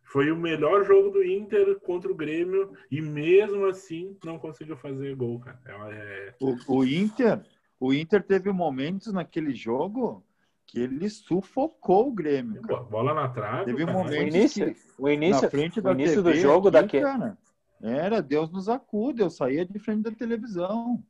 Foi 0.04 0.30
o 0.32 0.36
melhor 0.36 0.84
jogo 0.84 1.10
do 1.10 1.22
Inter 1.22 1.78
contra 1.80 2.10
o 2.10 2.14
Grêmio 2.16 2.72
e 2.90 3.00
mesmo 3.00 3.66
assim 3.66 4.16
não 4.24 4.38
conseguiu 4.40 4.76
fazer 4.76 5.14
gol, 5.14 5.38
cara. 5.38 5.60
É, 5.92 6.34
O, 6.40 6.78
o 6.78 6.84
Inter, 6.84 7.40
o 7.78 7.94
Inter 7.94 8.20
teve 8.22 8.50
momentos 8.50 9.12
naquele 9.12 9.54
jogo 9.54 10.24
que 10.66 10.80
ele 10.80 11.08
sufocou 11.08 12.08
o 12.08 12.12
Grêmio. 12.12 12.60
é, 12.64 12.66
cara. 12.68 12.82
bola 12.82 13.14
na 13.14 13.28
trave. 13.28 13.66
Teve 13.66 13.86
cara. 13.86 13.96
O 13.96 14.02
momento 14.02 14.34
início, 14.36 14.74
que- 14.74 14.80
o 14.98 15.08
início, 15.08 15.42
na 15.42 15.50
frente 15.50 15.78
o 15.78 15.82
da 15.82 15.92
início 15.92 16.22
TV 16.24 16.32
do 16.32 16.40
jogo 16.40 16.68
aqui, 16.68 16.72
daquele. 16.80 17.04
cara, 17.04 17.38
era 17.80 18.20
Deus 18.20 18.50
nos 18.50 18.68
acuda, 18.68 19.22
eu 19.22 19.30
saía 19.30 19.64
de 19.64 19.78
frente 19.78 20.02
da 20.02 20.10
televisão. 20.10 21.00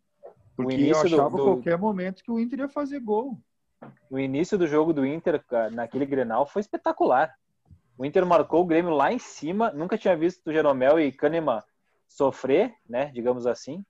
Porque 0.55 0.75
eu 0.75 0.79
início 0.79 1.09
do- 1.09 1.15
achava 1.17 1.37
do- 1.39 1.43
qualquer 1.45 1.79
momento 1.79 2.23
que 2.23 2.31
o 2.31 2.39
Inter 2.39 2.59
ia 2.61 2.69
fazer 2.69 3.01
gol. 3.01 3.41
O 4.11 4.19
início 4.19 4.59
do 4.59 4.67
jogo 4.67 4.93
do 4.93 5.07
Inter 5.07 5.43
naquele 5.73 6.07
Grenal 6.07 6.47
foi 6.47 6.61
espetacular. 6.61 7.35
O 7.97 8.05
Inter 8.05 8.25
marcou 8.25 8.63
o 8.63 8.67
Grêmio 8.67 8.93
lá 8.93 9.13
em 9.13 9.19
cima, 9.19 9.71
nunca 9.73 9.99
tinha 9.99 10.17
visto 10.17 10.47
o 10.47 10.53
Jeromel 10.53 10.99
e 10.99 11.13
Kahneman 11.13 11.63
sofrer, 12.09 12.75
né, 12.89 13.07
digamos 13.13 13.47
assim. 13.47 13.85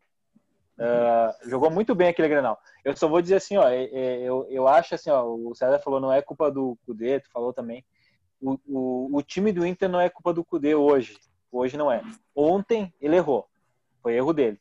Ah, 0.82 1.36
jogou 1.44 1.70
muito 1.70 1.94
bem 1.94 2.08
aquele 2.08 2.28
Grenal. 2.28 2.58
Eu 2.82 2.96
só 2.96 3.06
vou 3.06 3.20
dizer 3.20 3.36
assim, 3.36 3.56
ó, 3.58 3.68
é- 3.68 3.84
é, 3.84 4.22
eu, 4.22 4.46
eu 4.48 4.66
acho 4.66 4.94
assim, 4.94 5.10
ó, 5.10 5.24
o 5.24 5.54
César 5.54 5.78
falou, 5.78 6.00
não 6.00 6.12
é 6.12 6.22
culpa 6.22 6.50
do 6.50 6.76
Cudê, 6.86 7.20
tu 7.20 7.30
falou 7.30 7.52
também. 7.52 7.84
O, 8.40 8.58
o, 8.66 9.16
o 9.18 9.22
time 9.22 9.52
do 9.52 9.66
Inter 9.66 9.88
não 9.90 10.00
é 10.00 10.08
culpa 10.08 10.32
do 10.32 10.42
Cudê 10.42 10.74
hoje. 10.74 11.18
Hoje 11.52 11.76
não 11.76 11.92
é. 11.92 12.02
Ontem 12.34 12.94
ele 12.98 13.16
errou. 13.16 13.46
Foi 14.02 14.14
erro 14.14 14.32
dele. 14.32 14.58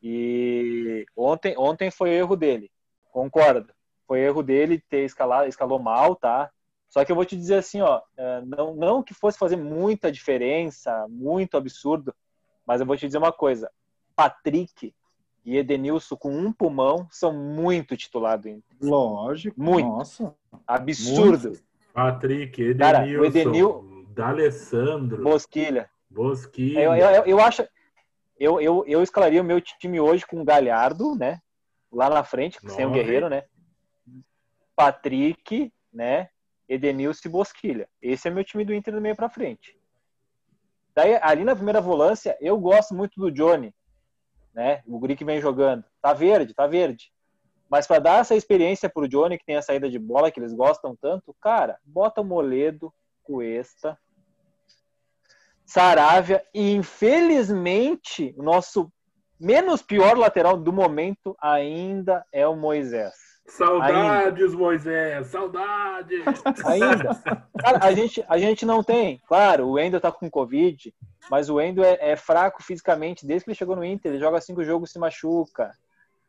E 0.00 1.04
ontem, 1.16 1.56
ontem 1.58 1.90
foi 1.90 2.10
erro 2.10 2.36
dele. 2.36 2.70
Concordo. 3.12 3.72
Foi 4.08 4.18
erro 4.20 4.42
dele 4.42 4.82
ter 4.88 5.04
escalado, 5.04 5.48
escalou 5.48 5.78
mal, 5.78 6.16
tá? 6.16 6.50
Só 6.88 7.04
que 7.04 7.12
eu 7.12 7.16
vou 7.16 7.24
te 7.24 7.36
dizer 7.36 7.56
assim, 7.56 7.80
ó, 7.80 8.02
eh, 8.16 8.42
não, 8.44 8.74
não 8.74 9.02
que 9.02 9.14
fosse 9.14 9.38
fazer 9.38 9.56
muita 9.56 10.10
diferença, 10.10 11.06
muito 11.08 11.56
absurdo, 11.56 12.14
mas 12.66 12.80
eu 12.80 12.86
vou 12.86 12.96
te 12.96 13.06
dizer 13.06 13.18
uma 13.18 13.32
coisa. 13.32 13.70
Patrick 14.16 14.94
e 15.44 15.56
Edenilson 15.56 16.16
com 16.16 16.30
um 16.30 16.52
pulmão 16.52 17.06
são 17.10 17.32
muito 17.32 17.96
titular 17.96 18.38
do 18.38 18.48
Inter. 18.48 18.76
Lógico. 18.80 19.60
Muito. 19.60 19.88
Nossa. 19.88 20.34
É, 20.52 20.56
Absurdo. 20.66 21.58
Patrick, 21.94 22.74
Cara, 22.74 23.00
o 23.00 23.24
Edenilson, 23.24 23.38
Edenil- 23.38 24.06
D'Alessandro, 24.10 25.22
Bosquilha. 25.22 25.90
Bosquilha. 26.10 26.80
Eu, 26.80 26.94
eu, 26.94 27.24
eu 27.24 27.40
acho. 27.40 27.66
Eu, 28.38 28.60
eu, 28.60 28.84
eu 28.86 29.02
escalaria 29.02 29.40
o 29.40 29.44
meu 29.44 29.60
time 29.60 29.98
hoje 30.00 30.26
com 30.26 30.40
o 30.40 30.44
Galhardo, 30.44 31.14
né? 31.14 31.40
Lá 31.92 32.08
na 32.08 32.24
frente, 32.24 32.58
sem 32.70 32.86
o. 32.86 32.90
Guerreiro, 32.90 33.28
né? 33.28 33.44
Patrick, 34.74 35.72
né? 35.92 36.28
Edenilson 36.68 37.28
e 37.28 37.30
Bosquilha. 37.30 37.88
Esse 38.00 38.28
é 38.28 38.30
meu 38.30 38.44
time 38.44 38.64
do 38.64 38.72
Inter 38.72 38.94
do 38.94 39.00
meio 39.00 39.14
pra 39.14 39.28
frente. 39.28 39.78
Daí, 40.94 41.18
ali 41.22 41.44
na 41.44 41.54
primeira 41.54 41.80
volância, 41.80 42.36
eu 42.40 42.58
gosto 42.58 42.94
muito 42.94 43.20
do 43.20 43.30
Johnny, 43.30 43.74
né? 44.54 44.82
O 44.86 44.98
guri 44.98 45.16
que 45.16 45.24
vem 45.24 45.40
jogando. 45.40 45.84
Tá 46.00 46.12
verde, 46.12 46.54
tá 46.54 46.66
verde. 46.66 47.12
Mas 47.68 47.86
para 47.86 47.98
dar 47.98 48.20
essa 48.20 48.34
experiência 48.34 48.88
pro 48.88 49.08
Johnny, 49.08 49.38
que 49.38 49.46
tem 49.46 49.56
a 49.56 49.62
saída 49.62 49.88
de 49.88 49.98
bola 49.98 50.30
que 50.30 50.38
eles 50.38 50.52
gostam 50.52 50.94
tanto, 50.94 51.34
cara, 51.40 51.78
bota 51.84 52.20
o 52.20 52.24
Moledo, 52.24 52.92
Cuesta, 53.22 53.98
Saravia 55.64 56.44
e 56.52 56.72
infelizmente 56.72 58.34
o 58.36 58.42
nosso 58.42 58.92
menos 59.42 59.82
pior 59.82 60.16
lateral 60.16 60.56
do 60.56 60.72
momento 60.72 61.36
ainda 61.40 62.24
é 62.32 62.46
o 62.46 62.54
Moisés. 62.54 63.12
Saudades, 63.44 64.54
Moisés, 64.54 65.26
saudades. 65.26 66.24
Ainda. 66.64 67.44
Cara, 67.58 67.84
a 67.84 67.92
gente, 67.92 68.24
a 68.28 68.38
gente 68.38 68.64
não 68.64 68.84
tem. 68.84 69.20
Claro, 69.26 69.66
o 69.66 69.72
Wendel 69.72 70.00
tá 70.00 70.12
com 70.12 70.30
Covid, 70.30 70.94
mas 71.28 71.50
o 71.50 71.56
Wendel 71.56 71.84
é, 71.84 71.98
é 72.12 72.16
fraco 72.16 72.62
fisicamente 72.62 73.26
desde 73.26 73.44
que 73.44 73.50
ele 73.50 73.58
chegou 73.58 73.74
no 73.74 73.84
Inter. 73.84 74.12
Ele 74.12 74.20
joga 74.20 74.40
cinco 74.40 74.62
jogos 74.62 74.90
e 74.90 74.92
se 74.92 74.98
machuca. 74.98 75.72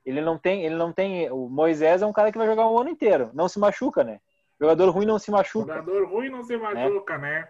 Ele 0.03 0.19
não 0.19 0.37
tem, 0.37 0.65
ele 0.65 0.75
não 0.75 0.91
tem. 0.91 1.31
O 1.31 1.47
Moisés 1.47 2.01
é 2.01 2.05
um 2.05 2.11
cara 2.11 2.31
que 2.31 2.37
vai 2.37 2.47
jogar 2.47 2.67
o 2.67 2.79
ano 2.79 2.89
inteiro. 2.89 3.29
Não 3.33 3.47
se 3.47 3.59
machuca, 3.59 4.03
né? 4.03 4.19
Jogador 4.59 4.89
ruim 4.89 5.05
não 5.05 5.19
se 5.19 5.29
machuca. 5.29 5.75
Jogador 5.75 6.09
ruim 6.09 6.29
não 6.29 6.43
se 6.43 6.57
machuca, 6.57 7.17
né? 7.19 7.47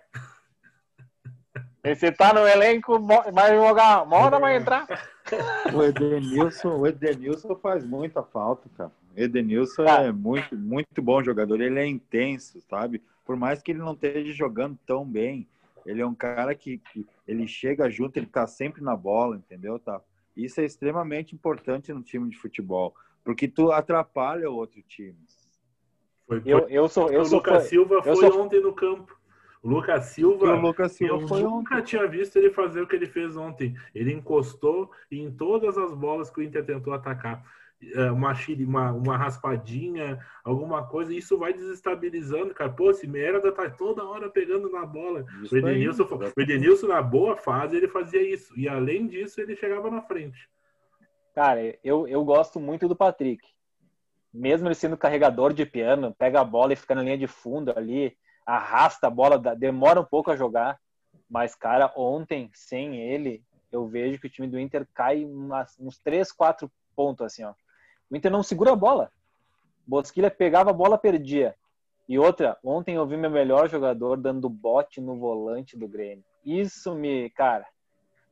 Você 1.86 2.12
tá 2.12 2.34
no 2.34 2.48
elenco, 2.48 2.98
vai 3.34 3.56
jogar. 3.56 4.08
Hora 4.12 4.40
vai 4.40 4.56
entrar. 4.58 4.88
O 5.74 5.84
Edenilson, 5.84 6.78
o 6.78 6.88
Edenilson 6.88 7.56
faz 7.56 7.84
muita 7.84 8.24
falta, 8.24 8.70
cara. 8.78 8.92
O 9.16 9.20
Edenilson 9.20 9.84
Tá. 9.84 10.02
é 10.04 10.12
muito, 10.12 10.56
muito 10.56 11.02
bom 11.02 11.22
jogador. 11.22 11.60
Ele 11.60 11.80
é 11.80 11.86
intenso, 11.86 12.62
sabe? 12.70 13.02
Por 13.26 13.36
mais 13.36 13.62
que 13.62 13.72
ele 13.72 13.80
não 13.80 13.94
esteja 13.94 14.32
jogando 14.32 14.78
tão 14.86 15.06
bem, 15.06 15.48
ele 15.86 16.02
é 16.02 16.06
um 16.06 16.16
cara 16.16 16.56
que, 16.56 16.78
que 16.78 17.06
ele 17.28 17.46
chega 17.48 17.90
junto, 17.90 18.16
ele 18.18 18.28
tá 18.28 18.48
sempre 18.48 18.82
na 18.82 18.96
bola, 18.96 19.36
entendeu? 19.36 19.78
Tá? 19.78 20.00
Isso 20.38 20.62
é 20.62 20.66
extremamente 20.66 21.36
importante 21.36 21.92
no 21.92 22.02
time 22.02 22.30
de 22.30 22.38
futebol, 22.38 22.96
porque 23.26 23.46
tu 23.48 23.72
atrapalha 23.74 24.50
o 24.50 24.56
outro 24.56 24.82
time. 24.88 25.18
Foi, 26.26 26.42
Eu, 26.46 26.60
eu 26.70 26.88
sou, 26.88 27.12
eu 27.12 27.22
o 27.22 27.26
sou 27.26 27.40
Lucas 27.40 27.64
fã- 27.64 27.70
Silva 27.70 27.96
eu 27.96 28.04
foi 28.04 28.16
sou- 28.16 28.42
ontem 28.42 28.62
no 28.62 28.74
campo. 28.74 29.18
O 29.64 29.70
Lucas 29.70 30.06
Silva, 30.08 30.56
o 30.56 30.60
Lucas 30.62 30.92
Silva 30.92 31.14
eu 31.24 31.28
foi 31.28 31.42
nunca 31.42 31.76
ontem. 31.76 31.86
tinha 31.86 32.06
visto 32.06 32.36
ele 32.36 32.52
fazer 32.52 32.82
o 32.82 32.88
que 32.88 32.96
ele 32.98 33.08
fez 33.08 33.38
ontem. 33.38 33.76
Ele 33.96 34.12
encostou 34.14 34.92
em 35.10 35.32
todas 35.32 35.78
as 35.78 35.94
bolas 35.94 36.30
que 36.30 36.42
o 36.42 36.44
Inter 36.44 36.66
tentou 36.66 36.94
atacar. 36.94 37.44
É, 37.96 38.12
Uma, 38.12 38.34
uma, 38.60 38.92
uma 38.92 39.18
raspadinha, 39.18 40.20
alguma 40.44 40.86
coisa, 40.88 41.14
isso 41.14 41.38
vai 41.38 41.54
desestabilizando, 41.54 42.54
cara. 42.54 42.72
Pô, 42.72 42.92
esse 42.92 43.08
merda 43.08 43.52
tá 43.54 43.70
toda 43.70 44.04
hora 44.04 44.30
pegando 44.30 44.70
na 44.70 44.86
bola. 44.86 45.26
Isso 45.42 45.56
O 45.56 45.58
aí, 45.58 45.64
Edenilson, 45.64 46.04
o 46.36 46.42
Edenilson, 46.42 46.88
na 46.88 47.02
boa 47.02 47.38
fase, 47.38 47.78
ele 47.78 47.88
fazia 47.88 48.22
isso. 48.22 48.58
E 48.60 48.68
além 48.68 49.08
disso, 49.08 49.40
ele 49.40 49.56
chegava 49.56 49.90
na 49.90 50.02
frente. 50.02 50.50
Cara, 51.34 51.78
eu, 51.84 52.08
eu 52.08 52.24
gosto 52.24 52.60
muito 52.60 52.88
do 52.88 52.96
Patrick. 52.96 53.44
Mesmo 54.34 54.68
ele 54.68 54.76
sendo 54.76 54.98
carregador 54.98 55.54
de 55.54 55.66
piano, 55.66 56.14
pega 56.18 56.42
a 56.42 56.46
bola 56.46 56.74
e 56.74 56.76
fica 56.76 56.96
na 56.96 57.04
linha 57.04 57.18
de 57.18 57.28
fundo 57.28 57.72
ali, 57.76 58.16
arrasta 58.46 59.08
a 59.08 59.10
bola, 59.10 59.38
demora 59.56 60.00
um 60.00 60.06
pouco 60.06 60.32
a 60.32 60.36
jogar. 60.36 60.80
Mas, 61.30 61.56
cara, 61.56 61.92
ontem, 61.96 62.50
sem 62.54 63.00
ele, 63.00 63.44
eu 63.72 63.88
vejo 63.88 64.20
que 64.20 64.28
o 64.28 64.30
time 64.30 64.48
do 64.48 64.60
Inter 64.60 64.88
cai 64.94 65.26
umas- 65.26 65.78
uns 65.80 65.98
3, 66.00 66.32
4 66.32 66.72
pontos, 66.96 67.26
assim, 67.26 67.44
ó. 67.44 67.54
O 68.10 68.16
Inter 68.16 68.32
não 68.32 68.44
segura 68.44 68.72
a 68.72 68.76
bola. 68.76 69.12
Bosquilha 69.86 70.30
pegava 70.30 70.70
a 70.70 70.74
bola, 70.74 70.98
perdia. 70.98 71.56
E 72.08 72.20
outra, 72.20 72.58
ontem 72.64 72.96
eu 72.96 73.08
vi 73.08 73.18
meu 73.18 73.32
melhor 73.32 73.70
jogador 73.70 74.18
dando 74.18 74.50
bote 74.50 75.00
no 75.00 75.18
volante 75.18 75.78
do 75.78 75.88
Grêmio. 75.88 76.24
Isso 76.46 76.94
me, 76.94 77.30
cara, 77.30 77.66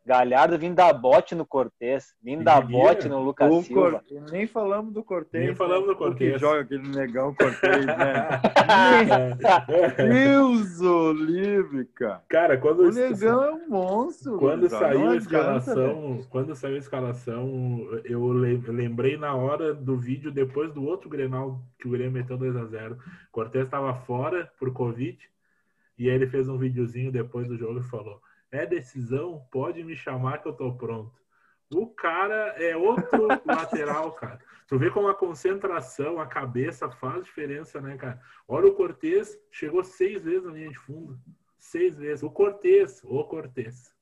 Galhardo 0.04 0.58
vindo 0.58 0.76
dar 0.76 0.92
bote 0.94 1.36
no 1.36 1.46
Cortez, 1.46 2.16
vindo 2.24 2.44
dar 2.44 2.62
Devia. 2.62 2.78
bote 2.80 3.08
no 3.08 3.24
Lucas 3.24 3.52
O 3.52 3.62
Silva. 3.62 4.02
Cor- 4.10 4.32
Nem 4.32 4.48
falamos 4.48 4.92
do 4.94 5.04
Cortez. 5.04 5.46
Nem 5.46 5.54
falamos 5.56 5.86
do 5.86 5.88
né? 5.90 5.94
O 5.94 5.98
que 5.98 6.04
Cortez. 6.04 6.42
joga 6.42 6.62
aquele 6.62 6.88
negão 6.90 7.36
Cortez, 7.36 7.86
né? 7.86 8.28
Deus 9.98 10.82
o 10.82 11.14
livre, 11.14 11.86
cara. 11.96 12.24
Cara, 12.28 12.58
quando 12.58 12.80
O 12.82 12.92
negão 12.92 13.44
é 13.44 13.52
um 13.52 13.70
monstro. 13.70 14.38
Quando 14.38 14.62
gurizada. 14.62 14.86
saiu 14.88 15.00
Não 15.02 15.08
a 15.10 15.14
adianta, 15.14 15.30
velho. 15.30 15.52
escalação, 15.62 16.26
quando 16.30 16.56
saiu 16.56 16.76
a 16.76 16.80
escalação, 16.80 17.88
eu 18.04 18.32
le- 18.34 18.64
lembrei 18.68 19.18
na 19.18 19.36
hora 19.36 19.74
do 19.74 19.98
vídeo 19.98 20.32
depois 20.32 20.74
do 20.74 20.84
outro 20.84 21.10
Grenal 21.10 21.60
que 21.80 21.88
o 21.88 21.92
Grêmio 21.92 22.12
meteu 22.14 22.38
2 22.38 22.56
a 22.56 22.66
0. 22.66 22.98
Cortez 23.32 23.66
estava 23.66 23.94
fora 23.94 24.52
por 24.60 24.72
Covid 24.74 25.18
E 25.98 26.10
aí 26.10 26.16
ele 26.16 26.28
fez 26.28 26.50
um 26.50 26.58
videozinho 26.58 27.12
depois 27.12 27.48
do 27.48 27.58
jogo 27.58 27.80
e 27.80 27.84
falou: 27.84 28.20
É 28.52 28.66
decisão? 28.66 29.46
Pode 29.50 29.84
me 29.84 29.96
chamar 29.96 30.40
que 30.40 30.48
eu 30.48 30.54
tô 30.54 30.74
pronto. 30.74 31.14
O 31.74 31.88
cara 31.88 32.54
é 32.62 32.76
outro 32.76 33.28
lateral, 33.46 34.12
cara. 34.12 34.40
Tu 34.68 34.78
vê 34.78 34.92
como 34.92 35.08
a 35.08 35.16
concentração, 35.16 36.20
a 36.20 36.28
cabeça 36.28 36.90
faz 36.90 37.24
diferença, 37.24 37.80
né, 37.80 37.98
cara? 37.98 38.22
Olha 38.48 38.68
o 38.68 38.76
Cortez, 38.76 39.40
chegou 39.50 39.84
seis 39.84 40.24
vezes 40.24 40.44
na 40.44 40.52
linha 40.52 40.70
de 40.70 40.78
fundo. 40.78 41.18
Seis 41.58 41.98
vezes. 41.98 42.24
O 42.24 42.30
Cortez, 42.30 43.02
o 43.06 43.24
Cortez. 43.24 43.94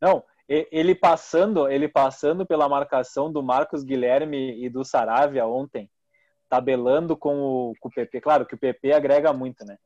Não, 0.00 0.24
ele 0.48 0.96
passando, 0.96 1.68
ele 1.68 1.88
passando 1.88 2.44
pela 2.44 2.68
marcação 2.68 3.32
do 3.32 3.42
Marcos 3.42 3.84
Guilherme 3.84 4.64
e 4.64 4.68
do 4.68 4.84
Saravia 4.84 5.46
ontem, 5.46 5.88
tabelando 6.48 7.16
com 7.16 7.40
o, 7.40 7.74
com 7.78 7.88
o 7.88 7.92
PP. 7.92 8.20
Claro 8.20 8.44
que 8.44 8.56
o 8.56 8.58
PP 8.58 8.92
agrega 8.92 9.32
muito, 9.32 9.64
né? 9.64 9.78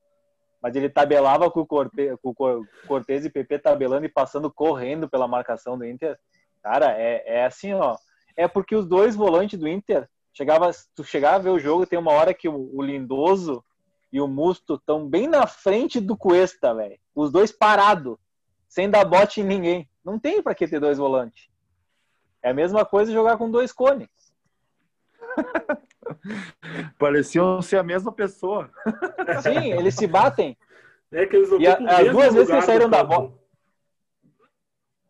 Mas 0.67 0.75
ele 0.75 0.89
tabelava 0.89 1.49
com 1.49 1.61
o, 1.61 1.67
Corte, 1.67 2.17
com 2.21 2.31
o 2.31 2.35
Cor- 2.35 2.67
Cortez 2.89 3.25
e 3.25 3.31
PP 3.31 3.61
tabelando 3.61 4.05
e 4.05 4.09
passando 4.09 4.51
correndo 4.51 5.09
pela 5.09 5.29
marcação 5.29 5.79
do 5.79 5.87
Inter. 5.87 6.19
Cara, 6.61 6.91
é, 6.91 7.23
é 7.25 7.45
assim, 7.47 7.73
ó. 7.73 7.97
É 8.37 8.49
porque 8.49 8.75
os 8.75 8.85
dois 8.85 9.15
volantes 9.15 9.61
do 9.61 9.69
Inter 9.69 10.09
chegava, 10.35 10.69
tu 10.93 11.05
chegava 11.05 11.37
a 11.37 11.39
ver 11.39 11.51
o 11.51 11.59
jogo, 11.61 11.87
tem 11.87 11.97
uma 11.97 12.11
hora 12.11 12.35
que 12.35 12.49
o, 12.49 12.69
o 12.75 12.83
Lindoso 12.83 13.63
e 14.13 14.21
o 14.21 14.27
Musto 14.27 14.75
estão 14.75 15.09
bem 15.09 15.29
na 15.29 15.47
frente 15.47 16.01
do 16.01 16.17
Cuesta, 16.17 16.75
velho. 16.75 16.99
Os 17.15 17.31
dois 17.31 17.53
parados, 17.53 18.17
sem 18.69 18.91
dar 18.91 19.05
bote 19.05 19.41
em 19.41 19.45
ninguém. 19.45 19.89
Não 20.05 20.19
tem 20.19 20.43
pra 20.43 20.53
que 20.53 20.67
ter 20.67 20.81
dois 20.81 20.99
volantes. 20.99 21.49
É 22.43 22.51
a 22.51 22.55
mesma 22.55 22.85
coisa 22.85 23.13
jogar 23.13 23.37
com 23.39 23.49
dois 23.49 23.71
cones. 23.71 24.09
Pareciam 26.99 27.61
ser 27.63 27.79
a 27.79 27.83
mesma 27.83 28.13
pessoa. 28.13 28.71
Sim, 29.43 29.73
eles 29.73 29.95
se 29.95 30.07
batem. 30.07 30.57
É 31.13 31.27
que 31.27 31.37
eles 31.37 31.51
E 31.53 31.67
a- 31.67 31.99
as 31.99 32.11
duas 32.11 32.35
vezes 32.35 32.55
que 32.55 32.63
saíram 32.63 32.89
da 32.91 33.03
bola. 33.05 33.33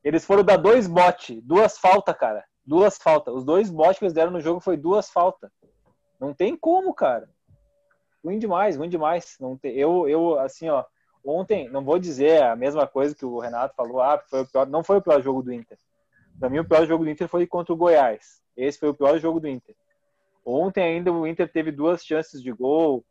Eles 0.05 0.25
foram 0.25 0.45
dar 0.45 0.57
dois 0.57 0.87
bote, 0.87 1.41
duas 1.41 1.79
faltas, 1.79 2.17
cara. 2.17 2.45
Duas 2.65 2.97
faltas. 2.97 3.35
Os 3.35 3.45
dois 3.45 3.71
botes 3.71 3.99
que 3.99 4.05
eles 4.05 4.13
deram 4.15 4.31
no 4.31 4.41
jogo 4.41 4.61
foi 4.61 4.77
duas 4.77 5.11
faltas. 5.11 5.51
Não 6.21 6.33
tem 6.33 6.57
como, 6.57 6.95
cara. 6.95 7.29
Ruim 8.25 8.39
demais, 8.39 8.77
ruim 8.77 8.89
demais. 8.89 9.37
Não 9.41 9.57
tem, 9.57 9.75
eu, 9.77 10.09
eu, 10.09 10.39
assim, 10.39 10.69
ó, 10.69 10.85
ontem, 11.25 11.69
não 11.69 11.85
vou 11.85 11.99
dizer 11.99 12.43
a 12.43 12.55
mesma 12.57 12.87
coisa 12.87 13.15
que 13.15 13.25
o 13.25 13.39
Renato 13.39 13.75
falou, 13.75 14.01
ah, 14.01 14.23
foi 14.29 14.43
o 14.43 14.47
pior, 14.47 14.67
não 14.67 14.85
foi 14.85 14.97
o 14.99 15.03
pior 15.03 15.21
jogo 15.23 15.43
do 15.43 15.53
Inter. 15.53 15.79
Pra 16.39 16.49
mim, 16.49 16.59
o 16.59 16.65
pior 16.69 16.87
jogo 16.87 17.05
do 17.05 17.11
Inter 17.11 17.29
foi 17.29 17.47
contra 17.47 17.73
o 17.73 17.77
Goiás. 17.77 18.41
Esse 18.57 18.79
foi 18.79 18.89
o 18.89 18.95
pior 18.95 19.19
jogo 19.19 19.41
do 19.41 19.49
Inter. 19.49 19.75
Ontem 20.49 20.83
ainda 20.85 21.13
o 21.13 21.27
Inter 21.27 21.51
teve 21.51 21.73
duas 21.73 22.05
chances 22.05 22.41
de 22.41 22.53
gol, 22.53 23.05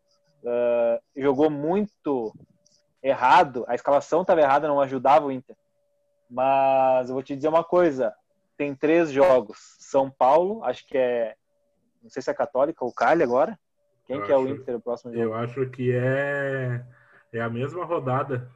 ah, 0.45 0.99
jogou 1.17 1.49
muito 1.49 2.33
errado, 3.03 3.65
a 3.67 3.75
escalação 3.75 4.21
estava 4.21 4.39
errada, 4.39 4.69
não 4.69 4.79
ajudava 4.79 5.25
o 5.25 5.31
Inter. 5.31 5.55
Mas 6.29 7.09
eu 7.09 7.13
vou 7.13 7.21
te 7.21 7.35
dizer 7.35 7.49
uma 7.49 7.63
coisa: 7.63 8.13
tem 8.57 8.73
três 8.73 9.11
jogos. 9.11 9.57
São 9.79 10.09
Paulo, 10.09 10.63
acho 10.63 10.87
que 10.87 10.97
é. 10.97 11.35
Não 12.01 12.09
sei 12.09 12.21
se 12.21 12.31
é 12.31 12.33
Católica 12.33 12.85
ou 12.85 12.93
Cali 12.93 13.21
agora. 13.21 13.59
Quem 14.07 14.17
Eu 14.17 14.23
que 14.23 14.31
é 14.31 14.37
o 14.37 14.41
acho- 14.43 14.49
Inter 14.49 14.73
no 14.75 14.81
próximo 14.81 15.11
jogo? 15.11 15.23
Eu 15.23 15.33
acho 15.33 15.69
que 15.71 15.91
é, 15.93 16.83
é 17.33 17.41
a 17.41 17.49
mesma 17.49 17.83
rodada. 17.83 18.49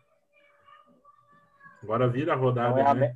Agora 1.84 2.08
vira 2.08 2.34
a 2.34 2.36
rodada, 2.36 2.80
é 2.80 2.86
a 2.86 2.94
né? 2.94 3.16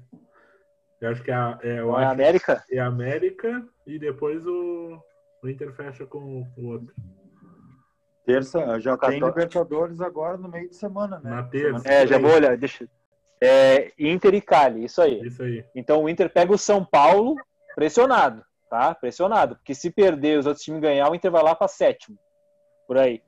Eu 1.01 1.09
acho 1.09 1.21
que 1.23 1.31
é, 1.31 1.33
a- 1.33 1.59
é, 1.61 1.79
eu 1.79 1.97
é 1.97 2.03
acho 2.03 2.11
América? 2.13 2.63
é 2.71 2.79
América 2.79 3.67
e 3.85 3.99
depois 3.99 4.45
o, 4.47 4.99
o 5.43 5.49
Inter 5.49 5.73
fecha 5.73 6.05
com 6.05 6.47
o 6.57 6.65
outro. 6.65 6.93
Terça, 8.25 8.79
já 8.79 8.97
tem 8.97 9.19
Cató- 9.19 9.27
Libertadores 9.27 9.99
agora 9.99 10.37
no 10.37 10.47
meio 10.47 10.69
de 10.69 10.75
semana, 10.75 11.19
né? 11.19 11.29
Na 11.29 11.43
terça. 11.43 11.87
É, 11.87 12.07
já 12.07 12.17
vou 12.17 12.31
olhar, 12.31 12.57
deixa. 12.57 12.87
É, 13.41 13.91
Inter 13.99 14.33
e 14.33 14.41
Cali, 14.41 14.85
isso 14.85 15.01
aí. 15.01 15.21
Isso 15.25 15.43
aí. 15.43 15.65
Então 15.75 16.03
o 16.03 16.09
Inter 16.09 16.29
pega 16.31 16.53
o 16.53 16.57
São 16.57 16.85
Paulo 16.85 17.35
pressionado, 17.75 18.41
tá? 18.69 18.95
Pressionado. 18.95 19.57
Porque 19.57 19.75
se 19.75 19.91
perder 19.91 20.39
os 20.39 20.45
outros 20.45 20.63
times 20.63 20.79
ganhar, 20.79 21.09
o 21.11 21.15
Inter 21.15 21.29
vai 21.29 21.43
lá 21.43 21.53
para 21.53 21.67
sétimo. 21.67 22.17
Por 22.87 22.97
aí. 22.97 23.21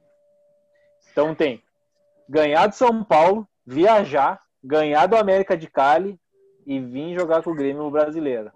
Então 1.12 1.36
tem 1.36 1.62
ganhar 2.30 2.68
do 2.68 2.76
São 2.76 3.04
Paulo, 3.04 3.46
viajar, 3.66 4.42
ganhar 4.64 5.06
do 5.08 5.18
América 5.18 5.58
de 5.58 5.68
Cali 5.70 6.18
e 6.66 6.80
vir 6.80 7.14
jogar 7.20 7.44
com 7.44 7.52
o 7.52 7.56
Grêmio 7.56 7.84
no 7.84 7.92
brasileiro. 7.92 8.52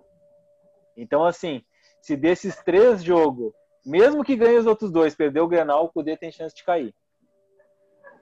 Então, 0.96 1.24
assim, 1.24 1.64
se 2.02 2.16
desses 2.16 2.56
três 2.64 3.04
jogos, 3.04 3.52
mesmo 3.86 4.24
que 4.24 4.36
ganhe 4.36 4.58
os 4.58 4.66
outros 4.66 4.92
dois, 4.92 5.16
perder 5.16 5.42
o 5.42 5.48
Grenal, 5.48 5.86
o 5.86 5.90
Cudê 5.90 6.16
tem 6.18 6.32
chance 6.32 6.56
de 6.56 6.64
cair. 6.64 6.94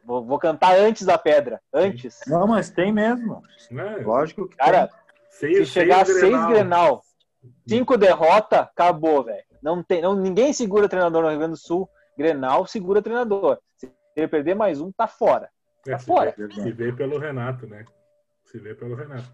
Vou, 0.04 0.24
vou 0.26 0.40
cantar 0.40 0.78
antes 0.78 1.06
da 1.06 1.18
pedra. 1.18 1.60
Antes. 1.74 2.20
Não, 2.28 2.48
mas 2.48 2.70
tem 2.70 2.94
mesmo. 2.94 3.42
Né? 3.70 3.98
Lógico 3.98 4.48
que 4.48 4.56
Cara, 4.56 4.90
Seis, 5.30 5.58
se 5.58 5.66
chegar 5.66 6.02
a 6.02 6.06
seis 6.06 6.20
seis 6.20 6.32
Grenal. 6.32 6.50
Grenal, 6.50 7.04
cinco 7.68 7.98
derrota, 7.98 8.62
acabou, 8.62 9.24
velho. 9.24 9.44
Não 9.62 9.84
tem, 9.84 10.02
não, 10.02 10.16
ninguém 10.16 10.54
segura 10.54 10.88
treinador 10.88 11.22
no 11.24 11.30
Rio 11.30 11.40
Grande 11.40 11.54
do 11.54 11.58
Sul. 11.60 11.90
Grenal 12.18 12.66
segura 12.66 13.02
treinador. 13.02 13.60
Se 13.76 13.92
ele 14.16 14.28
perder 14.28 14.56
mais 14.56 14.80
um, 14.80 14.92
tá 14.92 15.08
fora. 15.08 15.50
É, 15.86 15.92
Tá 15.92 16.00
se 16.00 16.06
fora. 16.06 16.34
vê- 16.38 16.52
Se 16.54 16.72
vê 16.72 16.92
pelo 16.94 17.18
Renato, 17.20 17.68
né? 17.68 17.86
Se 18.46 18.58
vê 18.60 18.74
pelo 18.74 18.96
Renato. 18.96 19.30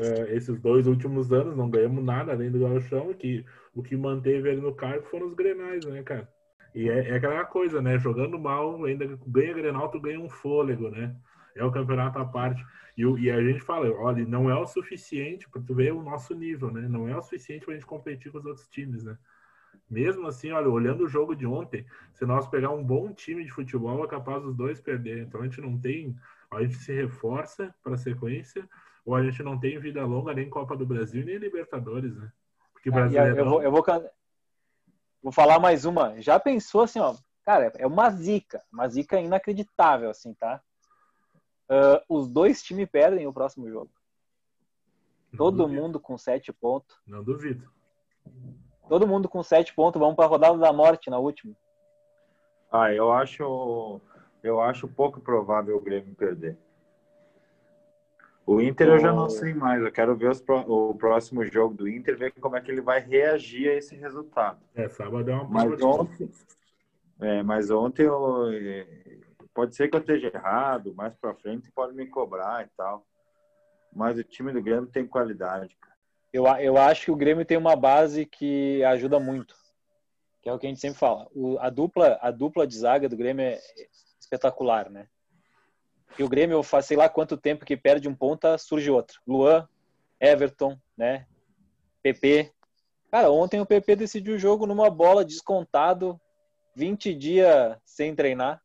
É, 0.00 0.36
esses 0.36 0.60
dois 0.60 0.86
últimos 0.86 1.32
anos 1.32 1.56
não 1.56 1.70
ganhamos 1.70 2.04
nada 2.04 2.32
além 2.32 2.50
do 2.50 2.60
Gauchão, 2.60 3.10
e 3.10 3.14
que 3.14 3.44
o 3.74 3.82
que 3.82 3.96
manteve 3.96 4.48
ele 4.48 4.60
no 4.60 4.74
cargo 4.74 5.06
foram 5.06 5.26
os 5.26 5.34
Grenais, 5.34 5.84
né, 5.84 6.02
cara? 6.02 6.28
E 6.74 6.88
é, 6.88 7.10
é 7.10 7.14
aquela 7.16 7.44
coisa, 7.44 7.80
né? 7.80 7.98
Jogando 7.98 8.38
mal, 8.38 8.84
ainda 8.84 9.06
ganha 9.26 9.54
Grenal, 9.54 9.88
tu 9.90 10.00
ganha 10.00 10.20
um 10.20 10.28
fôlego, 10.28 10.90
né? 10.90 11.14
É 11.54 11.64
o 11.64 11.70
campeonato 11.70 12.18
à 12.18 12.24
parte. 12.24 12.64
E, 12.96 13.02
e 13.02 13.30
a 13.30 13.40
gente 13.40 13.60
fala, 13.60 13.88
olha, 13.92 14.24
não 14.26 14.50
é 14.50 14.56
o 14.56 14.66
suficiente 14.66 15.48
para 15.48 15.62
tu 15.62 15.74
ver 15.74 15.92
o 15.92 16.02
nosso 16.02 16.34
nível, 16.34 16.72
né? 16.72 16.88
Não 16.88 17.08
é 17.08 17.16
o 17.16 17.22
suficiente 17.22 17.64
pra 17.64 17.74
gente 17.74 17.86
competir 17.86 18.32
com 18.32 18.38
os 18.38 18.46
outros 18.46 18.66
times, 18.68 19.04
né? 19.04 19.16
Mesmo 19.88 20.26
assim, 20.26 20.50
olha, 20.50 20.68
olhando 20.68 21.04
o 21.04 21.08
jogo 21.08 21.34
de 21.34 21.46
ontem, 21.46 21.84
se 22.12 22.24
nós 22.24 22.48
pegar 22.48 22.70
um 22.70 22.82
bom 22.82 23.12
time 23.12 23.44
de 23.44 23.50
futebol, 23.50 24.04
é 24.04 24.08
capaz 24.08 24.42
dos 24.42 24.56
dois 24.56 24.80
perder. 24.80 25.22
Então 25.22 25.40
a 25.40 25.44
gente 25.44 25.60
não 25.60 25.78
tem, 25.78 26.16
a 26.50 26.62
gente 26.62 26.76
se 26.76 26.92
reforça 26.92 27.74
para 27.82 27.94
a 27.94 27.98
sequência, 27.98 28.68
ou 29.04 29.14
a 29.14 29.22
gente 29.22 29.42
não 29.42 29.58
tem 29.58 29.78
vida 29.78 30.04
longa 30.04 30.32
nem 30.32 30.48
Copa 30.48 30.76
do 30.76 30.86
Brasil 30.86 31.24
nem 31.24 31.36
Libertadores, 31.36 32.16
né? 32.16 32.32
Porque 32.72 32.88
E 32.88 32.92
brasileiro 32.92 33.38
eu, 33.38 33.44
vou, 33.44 33.62
eu 33.62 33.70
vou, 33.70 33.84
vou 35.22 35.32
falar 35.32 35.58
mais 35.58 35.84
uma. 35.84 36.20
Já 36.20 36.38
pensou 36.40 36.82
assim, 36.82 37.00
ó? 37.00 37.14
Cara, 37.44 37.72
é 37.76 37.86
uma 37.86 38.10
zica. 38.10 38.62
Uma 38.72 38.88
zica 38.88 39.20
inacreditável, 39.20 40.10
assim, 40.10 40.32
tá? 40.34 40.62
Ah, 41.68 42.02
os 42.08 42.28
dois 42.28 42.62
times 42.62 42.88
perdem 42.90 43.26
o 43.26 43.32
próximo 43.32 43.68
jogo. 43.68 43.90
Todo 45.36 45.58
duvido, 45.58 45.82
mundo 45.82 46.00
com 46.00 46.16
sete 46.16 46.52
pontos. 46.52 46.96
Não 47.06 47.22
duvido. 47.22 47.68
Todo 48.88 49.06
mundo 49.06 49.28
com 49.28 49.42
sete 49.42 49.74
pontos. 49.74 49.98
Vamos 49.98 50.14
para 50.14 50.26
a 50.26 50.28
rodada 50.28 50.56
da 50.58 50.72
morte 50.72 51.10
na 51.10 51.18
última. 51.18 51.54
Ah, 52.70 52.92
eu 52.92 53.12
acho, 53.12 54.00
eu 54.42 54.60
acho 54.60 54.88
pouco 54.88 55.20
provável 55.20 55.76
o 55.76 55.80
Grêmio 55.80 56.14
perder. 56.14 56.56
O 58.46 58.60
Inter 58.60 58.88
eu 58.88 58.98
já 58.98 59.12
não 59.12 59.28
sei 59.30 59.54
mais. 59.54 59.82
Eu 59.82 59.90
quero 59.90 60.14
ver 60.16 60.30
os 60.30 60.40
pró- 60.40 60.64
o 60.66 60.94
próximo 60.94 61.44
jogo 61.44 61.74
do 61.74 61.88
Inter, 61.88 62.16
ver 62.16 62.30
como 62.32 62.56
é 62.56 62.60
que 62.60 62.70
ele 62.70 62.82
vai 62.82 63.00
reagir 63.00 63.70
a 63.70 63.74
esse 63.74 63.94
resultado. 63.96 64.60
É, 64.74 64.88
sábado 64.88 65.30
é 65.30 65.34
uma 65.34 65.44
Mas 65.48 65.80
ontem, 65.82 66.30
é, 67.20 67.42
mas 67.42 67.70
ontem 67.70 68.02
eu, 68.04 68.50
é, 68.52 68.86
pode 69.54 69.74
ser 69.74 69.88
que 69.88 69.96
eu 69.96 70.00
esteja 70.00 70.30
errado. 70.34 70.94
Mais 70.94 71.14
para 71.14 71.34
frente 71.34 71.70
pode 71.72 71.94
me 71.94 72.06
cobrar 72.06 72.64
e 72.64 72.68
tal. 72.76 73.06
Mas 73.92 74.18
o 74.18 74.24
time 74.24 74.52
do 74.52 74.62
Grêmio 74.62 74.86
tem 74.86 75.06
qualidade. 75.06 75.74
cara. 75.80 75.94
Eu, 76.32 76.44
eu 76.58 76.76
acho 76.76 77.06
que 77.06 77.10
o 77.10 77.16
Grêmio 77.16 77.44
tem 77.46 77.56
uma 77.56 77.76
base 77.76 78.26
que 78.26 78.84
ajuda 78.84 79.18
muito. 79.18 79.54
Que 80.42 80.50
é 80.50 80.52
o 80.52 80.58
que 80.58 80.66
a 80.66 80.68
gente 80.68 80.80
sempre 80.80 80.98
fala. 80.98 81.28
O- 81.34 81.56
a, 81.60 81.70
dupla, 81.70 82.18
a 82.20 82.30
dupla 82.30 82.66
de 82.66 82.76
zaga 82.76 83.08
do 83.08 83.16
Grêmio 83.16 83.42
é 83.46 83.58
espetacular, 84.20 84.90
né? 84.90 85.06
E 86.18 86.22
o 86.22 86.28
Grêmio 86.28 86.62
faz 86.62 86.86
sei 86.86 86.96
lá 86.96 87.08
quanto 87.08 87.36
tempo 87.36 87.64
que 87.64 87.76
perde 87.76 88.08
um 88.08 88.14
ponta, 88.14 88.56
surge 88.56 88.90
outro. 88.90 89.20
Luan, 89.26 89.68
Everton, 90.20 90.78
né? 90.96 91.26
PP. 92.02 92.52
Cara, 93.10 93.30
ontem 93.30 93.60
o 93.60 93.66
PP 93.66 93.96
decidiu 93.96 94.34
o 94.34 94.38
jogo 94.38 94.66
numa 94.66 94.90
bola 94.90 95.24
descontado, 95.24 96.20
20 96.74 97.14
dias 97.14 97.76
sem 97.84 98.14
treinar. 98.14 98.60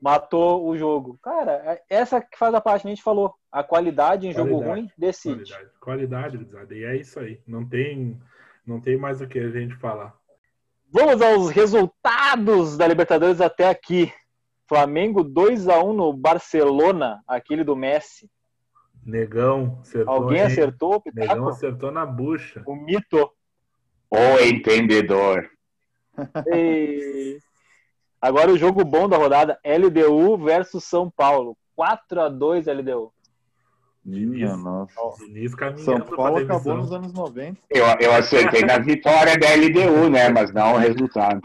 Matou 0.00 0.68
o 0.68 0.76
jogo. 0.76 1.18
Cara, 1.22 1.52
é- 1.64 1.82
essa 1.88 2.20
que 2.20 2.38
faz 2.38 2.54
a 2.54 2.60
parte 2.60 2.82
que 2.82 2.88
a 2.88 2.90
gente 2.90 3.02
falou. 3.02 3.34
A 3.50 3.64
qualidade 3.64 4.26
em 4.26 4.32
jogo 4.32 4.50
Qualidade, 4.50 4.80
ruim 4.80 4.90
decide. 4.96 5.52
Qualidade, 5.80 6.38
qualidade. 6.38 6.74
E 6.74 6.84
é 6.84 6.96
isso 6.96 7.18
aí. 7.18 7.40
Não 7.46 7.66
tem, 7.66 8.20
não 8.66 8.80
tem 8.80 8.96
mais 8.96 9.20
o 9.20 9.26
que 9.26 9.38
a 9.38 9.50
gente 9.50 9.74
falar. 9.76 10.14
Vamos 10.88 11.20
aos 11.20 11.50
resultados 11.50 12.76
da 12.76 12.86
Libertadores 12.86 13.40
até 13.40 13.68
aqui. 13.68 14.12
Flamengo 14.68 15.22
2 15.22 15.68
a 15.68 15.82
1 15.82 15.92
no 15.92 16.12
Barcelona, 16.12 17.22
aquele 17.26 17.62
do 17.62 17.76
Messi. 17.76 18.28
Negão 19.04 19.78
acertou. 19.80 20.14
Alguém 20.14 20.38
hein? 20.38 20.46
acertou 20.46 20.96
o 20.96 21.02
Negão 21.14 21.34
Pitaco? 21.34 21.48
acertou 21.48 21.92
na 21.92 22.04
bucha. 22.04 22.62
O 22.66 22.74
mito. 22.74 23.30
O 24.10 24.38
entendedor. 24.40 25.48
E... 26.52 27.38
Agora 28.20 28.50
o 28.50 28.58
jogo 28.58 28.84
bom 28.84 29.08
da 29.08 29.16
rodada, 29.16 29.58
LDU 29.64 30.36
versus 30.38 30.82
São 30.84 31.10
Paulo. 31.10 31.56
4 31.76 32.22
a 32.22 32.28
2 32.28 32.66
LDU. 32.66 33.12
Minha 34.04 34.56
nossa. 34.56 34.94
Diniz 35.18 35.54
caminhando 35.54 35.84
São 35.84 36.00
Paulo 36.00 36.38
acabou 36.38 36.76
nos 36.76 36.92
anos 36.92 37.12
90. 37.12 37.60
Eu, 37.70 37.84
eu 38.00 38.12
acertei 38.12 38.62
na 38.62 38.78
vitória 38.78 39.36
da 39.36 39.48
LDU, 39.54 40.08
né? 40.08 40.28
Mas 40.28 40.52
não 40.52 40.74
o 40.74 40.78
resultado. 40.78 41.42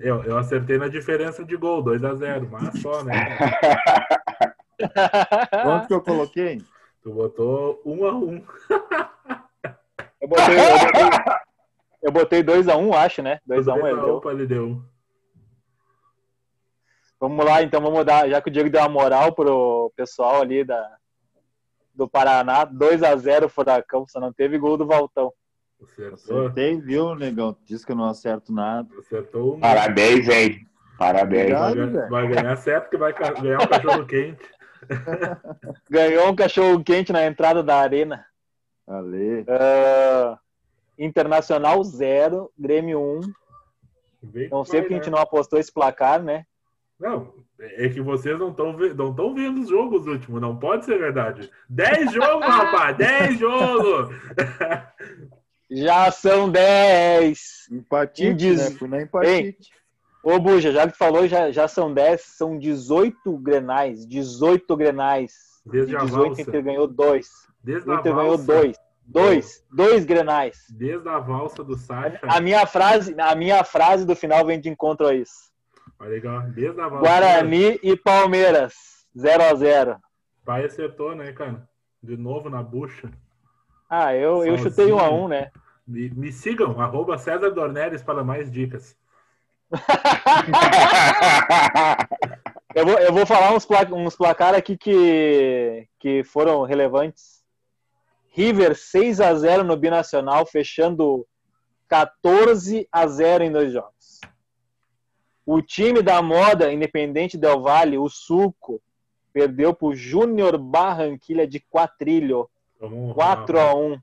Eu, 0.00 0.22
eu 0.24 0.38
acertei 0.38 0.78
na 0.78 0.88
diferença 0.88 1.44
de 1.44 1.56
gol, 1.56 1.84
2x0, 1.84 2.48
mas 2.50 2.80
só, 2.80 3.02
né? 3.04 3.38
Quanto 5.62 5.88
que 5.88 5.94
eu 5.94 6.02
coloquei? 6.02 6.62
Tu 7.02 7.12
botou 7.12 7.82
1x1. 7.84 8.44
Eu 10.20 10.28
botei, 10.28 10.56
eu 10.56 10.78
botei, 10.78 11.34
eu 12.02 12.12
botei 12.12 12.42
2x1, 12.42 12.94
acho, 12.94 13.22
né? 13.22 13.40
2x1 13.48 13.64
2x1 13.64 13.92
LDU. 13.92 14.20
pra 14.20 14.32
LDU. 14.32 14.84
Vamos 17.20 17.44
lá, 17.44 17.62
então 17.62 17.80
vamos 17.80 18.04
dar, 18.04 18.28
já 18.28 18.40
que 18.40 18.48
o 18.48 18.52
Diego 18.52 18.70
deu 18.70 18.80
uma 18.80 18.88
moral 18.88 19.32
pro 19.32 19.92
pessoal 19.96 20.42
ali 20.42 20.64
da, 20.64 20.96
do 21.94 22.08
Paraná, 22.08 22.66
2x0 22.66 23.48
Furacão, 23.48 24.06
só 24.06 24.20
não 24.20 24.32
teve 24.32 24.58
gol 24.58 24.76
do 24.76 24.86
Valtão. 24.86 25.32
Acertou, 25.84 26.40
Acertei, 26.46 26.80
viu, 26.80 27.14
negão? 27.14 27.56
Diz 27.64 27.84
que 27.84 27.92
eu 27.92 27.96
não 27.96 28.06
acerto 28.06 28.52
nada. 28.52 28.88
acertou 28.98 29.56
um. 29.56 29.60
Parabéns, 29.60 30.28
hein? 30.28 30.66
Parabéns. 30.98 31.42
Obrigado. 31.52 31.76
Vai, 31.76 31.86
ganhar- 31.90 32.08
vai 32.08 32.28
ganhar 32.28 32.56
certo 32.56 32.90
que 32.90 32.96
vai 32.96 33.12
ganhar 33.12 33.60
um 33.62 33.66
cachorro 33.66 34.06
quente. 34.06 34.44
Ganhou 35.90 36.28
um 36.30 36.36
cachorro 36.36 36.84
quente 36.84 37.12
na 37.12 37.26
entrada 37.26 37.62
da 37.62 37.76
arena. 37.76 38.24
Ale. 38.86 39.44
Ah, 39.48 40.38
Internacional 40.98 41.82
0, 41.82 42.50
Grêmio 42.58 43.00
1. 43.00 43.20
Vem 44.22 44.48
Não 44.48 44.64
sei 44.64 44.80
porque 44.82 44.94
a 44.94 44.96
gente 44.98 45.10
né? 45.10 45.16
não 45.16 45.22
apostou 45.22 45.58
esse 45.58 45.72
placar, 45.72 46.22
né? 46.22 46.46
Não, 46.98 47.34
é 47.58 47.88
que 47.88 48.00
vocês 48.00 48.38
não 48.38 48.50
estão 48.50 48.72
não 48.94 49.12
tão 49.14 49.34
vendo 49.34 49.60
os 49.62 49.68
jogos 49.68 50.06
últimos, 50.06 50.40
não 50.40 50.56
pode 50.56 50.84
ser 50.84 50.96
verdade. 50.98 51.50
10 51.68 52.12
jogos, 52.12 52.46
rapaz, 52.54 52.96
10 52.96 53.38
jogos! 53.38 54.14
Já 55.76 56.10
são 56.12 56.48
10. 56.48 57.68
Empatite, 57.72 58.28
Indiz- 58.28 58.70
né? 58.70 58.76
Fui 58.78 58.88
na 58.88 59.02
empatite. 59.02 59.70
Ô, 60.22 60.38
Buja, 60.38 60.72
já 60.72 60.86
que 60.90 60.96
falou, 60.96 61.26
já, 61.26 61.50
já 61.50 61.66
são 61.68 61.92
10, 61.92 62.20
são 62.22 62.56
18 62.58 63.36
grenais. 63.38 64.06
18 64.06 64.76
grenais. 64.76 65.32
Desde 65.66 65.90
De 65.90 65.96
a 65.96 66.00
18, 66.00 66.22
o 66.22 66.26
valsa. 66.26 66.42
Inter 66.42 66.62
ganhou 66.62 66.86
2. 66.86 67.28
Desde 67.62 67.88
O 67.88 67.92
a 67.92 67.96
Inter 67.96 68.14
ganhou 68.14 68.38
valsa. 68.38 68.44
2. 68.46 68.76
2. 69.06 69.64
2 69.70 70.04
grenais. 70.04 70.58
Desde 70.70 71.08
a 71.08 71.18
valsa 71.18 71.64
do 71.64 71.76
Sacha. 71.76 72.20
A 72.22 72.40
minha 72.40 72.64
frase, 72.66 73.14
a 73.18 73.34
minha 73.34 73.62
frase 73.64 74.06
do 74.06 74.14
final 74.14 74.46
vem 74.46 74.60
de 74.60 74.68
encontro 74.68 75.06
a 75.06 75.14
isso. 75.14 75.52
Olha 75.98 76.10
legal. 76.10 76.42
Desde 76.42 76.80
a 76.80 76.88
valsa. 76.88 77.00
Guarani 77.06 77.78
e 77.82 77.96
Palmeiras, 77.96 78.74
0 79.18 79.42
a 79.42 79.54
0 79.54 79.96
Pai 80.44 80.64
acertou, 80.64 81.14
né, 81.14 81.32
cara? 81.32 81.68
De 82.02 82.16
novo 82.16 82.48
na 82.48 82.62
bucha. 82.62 83.10
Ah, 83.90 84.14
eu, 84.14 84.44
eu 84.44 84.56
chutei 84.58 84.92
1 84.92 84.98
a 84.98 85.10
1 85.10 85.28
né? 85.28 85.50
Me, 85.86 86.08
me 86.10 86.32
sigam, 86.32 86.80
arroba 86.80 87.18
César 87.18 87.50
Dornelles 87.50 88.02
para 88.02 88.24
mais 88.24 88.50
dicas. 88.50 88.96
Eu 92.74 92.84
vou, 92.84 92.98
eu 92.98 93.12
vou 93.12 93.24
falar 93.24 93.54
uns, 93.54 93.64
pla 93.64 93.86
uns 93.92 94.16
placar 94.16 94.52
aqui 94.52 94.76
que, 94.76 95.86
que 96.00 96.24
foram 96.24 96.64
relevantes. 96.64 97.44
River 98.30 98.74
6 98.74 99.20
a 99.20 99.32
0 99.32 99.62
no 99.62 99.76
Binacional, 99.76 100.44
fechando 100.44 101.24
14 101.86 102.88
a 102.90 103.06
0 103.06 103.44
em 103.44 103.52
dois 103.52 103.72
jogos. 103.72 104.20
O 105.46 105.62
time 105.62 106.02
da 106.02 106.20
moda 106.20 106.72
Independente 106.72 107.38
Del 107.38 107.60
Valle, 107.60 107.96
o 107.96 108.08
Suco, 108.08 108.82
perdeu 109.32 109.72
para 109.72 109.86
o 109.86 109.94
Júnior 109.94 110.58
Barranquilha 110.58 111.46
de 111.46 111.60
Quatrilho, 111.60 112.50
Vamos 112.80 113.14
4 113.14 113.60
a 113.60 113.72
1 113.72 114.00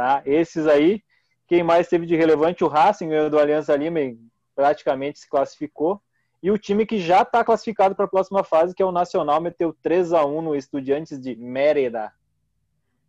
Tá? 0.00 0.22
Esses 0.24 0.66
aí. 0.66 1.02
Quem 1.46 1.62
mais 1.62 1.86
teve 1.86 2.06
de 2.06 2.16
relevante? 2.16 2.64
O 2.64 2.68
Racing 2.68 3.10
ganhou 3.10 3.28
do 3.28 3.38
Aliança 3.38 3.76
Lima 3.76 4.00
e 4.00 4.18
praticamente 4.56 5.18
se 5.18 5.28
classificou. 5.28 6.00
E 6.42 6.50
o 6.50 6.56
time 6.56 6.86
que 6.86 6.98
já 6.98 7.20
está 7.20 7.44
classificado 7.44 7.94
para 7.94 8.06
a 8.06 8.08
próxima 8.08 8.42
fase, 8.42 8.74
que 8.74 8.82
é 8.82 8.86
o 8.86 8.90
Nacional, 8.92 9.42
meteu 9.42 9.76
3 9.82 10.14
a 10.14 10.24
1 10.24 10.40
no 10.40 10.56
Estudiantes 10.56 11.20
de 11.20 11.36
Mérida. 11.36 12.10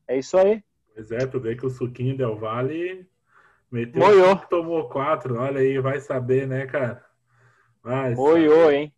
É 0.05 0.17
isso 0.17 0.37
aí. 0.37 0.61
Pois 0.93 1.09
é, 1.13 1.25
tu 1.25 1.39
vê 1.39 1.55
que 1.55 1.65
o 1.65 1.69
Suquinho 1.69 2.17
Del 2.17 2.37
Valle 2.37 3.07
meteu 3.71 4.01
Moiou. 4.01 4.35
tomou 4.49 4.89
quatro. 4.89 5.39
Olha 5.39 5.61
aí, 5.61 5.79
vai 5.79 6.01
saber, 6.01 6.45
né, 6.45 6.65
cara? 6.65 7.05
Vai 7.81 8.15
Oi, 8.15 8.49
saber. 8.49 8.73
hein? 8.73 8.93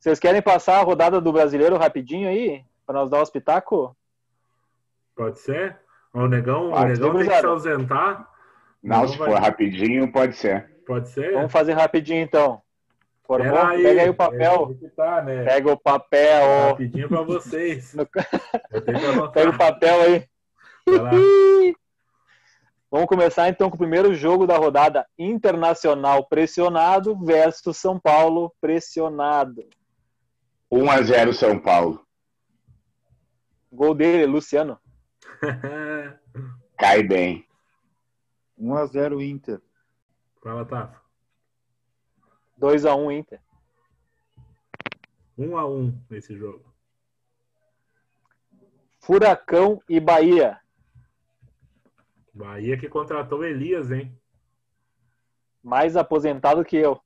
Vocês 0.00 0.18
querem 0.18 0.42
passar 0.42 0.80
a 0.80 0.82
rodada 0.82 1.20
do 1.20 1.32
brasileiro 1.32 1.76
rapidinho 1.76 2.28
aí? 2.28 2.64
Para 2.84 2.96
nós 2.96 3.08
dar 3.08 3.22
os 3.22 3.30
pitacos? 3.30 3.92
Pode 5.14 5.38
ser? 5.38 5.85
O 6.16 6.26
negão, 6.28 6.72
o 6.72 6.84
negão 6.84 7.12
ser, 7.12 7.18
tem 7.18 7.28
que 7.28 7.40
se 7.40 7.46
ausentar. 7.46 8.28
Não, 8.82 9.06
se 9.06 9.18
vai- 9.18 9.30
for 9.30 9.38
rapidinho, 9.38 10.10
pode 10.10 10.34
ser. 10.36 10.70
Pode 10.86 11.08
ser? 11.10 11.32
Vamos 11.34 11.52
fazer 11.52 11.74
rapidinho 11.74 12.22
então. 12.22 12.62
Formou? 13.26 13.58
Aí, 13.58 13.82
Pega 13.82 14.00
aí 14.02 14.08
o 14.08 14.12
é 14.12 14.14
papel. 14.14 14.74
que 14.78 14.88
tá, 14.90 15.20
né? 15.22 15.44
Pega 15.44 15.72
o 15.72 15.76
papel. 15.76 16.68
Rapidinho 16.70 17.08
pra 17.08 17.22
vocês. 17.22 17.92
No-. 17.92 18.06
Pega 19.32 19.50
o 19.50 19.58
papel 19.58 20.00
aí. 20.00 20.24
Vai. 20.88 21.10
Vamos 22.90 23.08
começar 23.08 23.48
então 23.48 23.68
com 23.68 23.74
o 23.74 23.78
primeiro 23.80 24.14
jogo 24.14 24.46
da 24.46 24.56
rodada 24.56 25.04
Internacional 25.18 26.24
pressionado 26.26 27.18
versus 27.22 27.76
São 27.76 27.98
Paulo 27.98 28.54
pressionado. 28.60 29.64
1x0 30.72 31.32
São 31.34 31.58
Paulo. 31.58 32.00
Gol 33.72 33.92
dele, 33.94 34.24
Luciano. 34.24 34.78
Cai 36.78 37.02
bem. 37.02 37.46
1x0 38.58 39.22
Inter. 39.22 39.60
Fala, 40.42 40.64
Tafa. 40.64 41.00
2x1 42.60 43.18
Inter. 43.18 43.40
Um 45.36 45.56
a 45.56 45.66
um 45.66 45.98
nesse 46.08 46.36
jogo. 46.36 46.64
Furacão 49.00 49.82
e 49.88 50.00
Bahia. 50.00 50.60
Bahia 52.32 52.78
que 52.78 52.88
contratou 52.88 53.44
Elias, 53.44 53.90
hein? 53.90 54.18
Mais 55.62 55.96
aposentado 55.96 56.64
que 56.64 56.76
eu. 56.76 57.00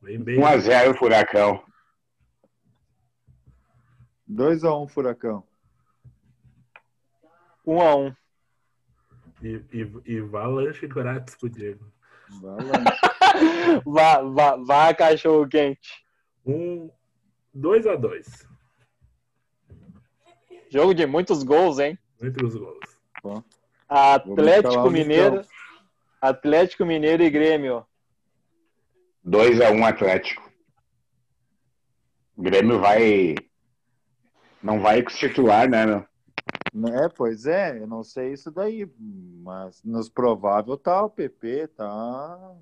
Bem, 0.00 0.18
bem. 0.22 0.40
1x0 0.40 0.96
Furacão. 0.96 1.62
2x1 4.30 4.88
Furacão. 4.88 5.47
1x1. 7.68 8.16
E, 9.42 9.62
e, 9.72 9.92
e 10.06 10.20
vá 10.20 10.46
lanche 10.46 10.86
grátis 10.86 11.34
pro 11.36 11.48
Diego. 11.48 11.92
Vai 12.40 12.64
lá. 12.64 12.98
Vá, 13.84 14.22
vá, 14.22 14.56
vá, 14.56 14.94
cachorro 14.94 15.46
quente. 15.46 16.04
Um, 16.44 16.90
dois 17.54 17.86
a 17.86 17.94
dois. 17.94 18.48
Jogo 20.70 20.94
de 20.94 21.06
muitos 21.06 21.42
gols, 21.42 21.78
hein? 21.78 21.96
Muitos 22.20 22.56
gols. 22.56 22.78
escalar 23.14 23.44
Atlético 23.88 24.90
Mineiro. 24.90 25.42
Atlético 26.20 26.84
Mineiro 26.84 27.22
e 27.22 27.30
Grêmio. 27.30 27.86
2x1 29.26 29.86
Atlético. 29.86 30.50
O 32.36 32.42
Grêmio 32.42 32.80
vai. 32.80 33.36
Não 34.62 34.80
vai 34.80 35.02
com 35.02 35.10
titular, 35.10 35.68
né, 35.68 35.86
meu? 35.86 36.08
É, 36.74 37.08
pois 37.08 37.46
é, 37.46 37.78
eu 37.78 37.86
não 37.86 38.02
sei 38.04 38.32
isso 38.32 38.50
daí, 38.50 38.88
mas 39.42 39.82
nos 39.82 40.08
provável 40.08 40.76
tá 40.76 41.02
o 41.02 41.10
PP, 41.10 41.68
tá, 41.68 42.56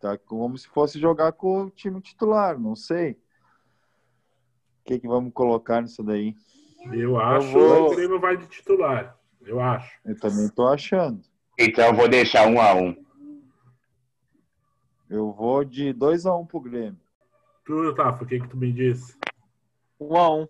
tá 0.00 0.18
como 0.18 0.58
se 0.58 0.68
fosse 0.68 0.98
jogar 0.98 1.32
com 1.32 1.62
o 1.64 1.70
time 1.70 2.00
titular, 2.00 2.58
não 2.58 2.74
sei. 2.74 3.12
O 3.12 4.84
que 4.86 4.98
que 4.98 5.08
vamos 5.08 5.32
colocar 5.32 5.80
nisso 5.80 6.02
daí? 6.02 6.36
Eu 6.92 7.18
acho 7.18 7.50
vou- 7.52 7.88
que 7.88 7.92
o 7.94 7.96
Grêmio 7.96 8.20
vai 8.20 8.36
de 8.36 8.46
titular. 8.46 9.18
Eu 9.44 9.60
acho. 9.60 9.96
Eu 10.04 10.18
também 10.18 10.48
tô 10.48 10.66
achando. 10.68 11.22
Então 11.58 11.86
eu 11.86 11.94
vou 11.94 12.08
deixar 12.08 12.46
1x1. 12.48 12.96
Eu 15.08 15.32
vou 15.32 15.64
de 15.64 15.92
2x1 15.94 16.46
pro 16.46 16.60
Grêmio. 16.60 17.00
Tu, 17.64 17.94
Tafa, 17.94 18.24
o 18.24 18.26
que 18.26 18.40
que 18.40 18.48
tu 18.48 18.56
me 18.56 18.72
diz? 18.72 19.16
1x1. 20.00 20.08
Um 20.08 20.16
a 20.16 20.34
um, 20.34 20.48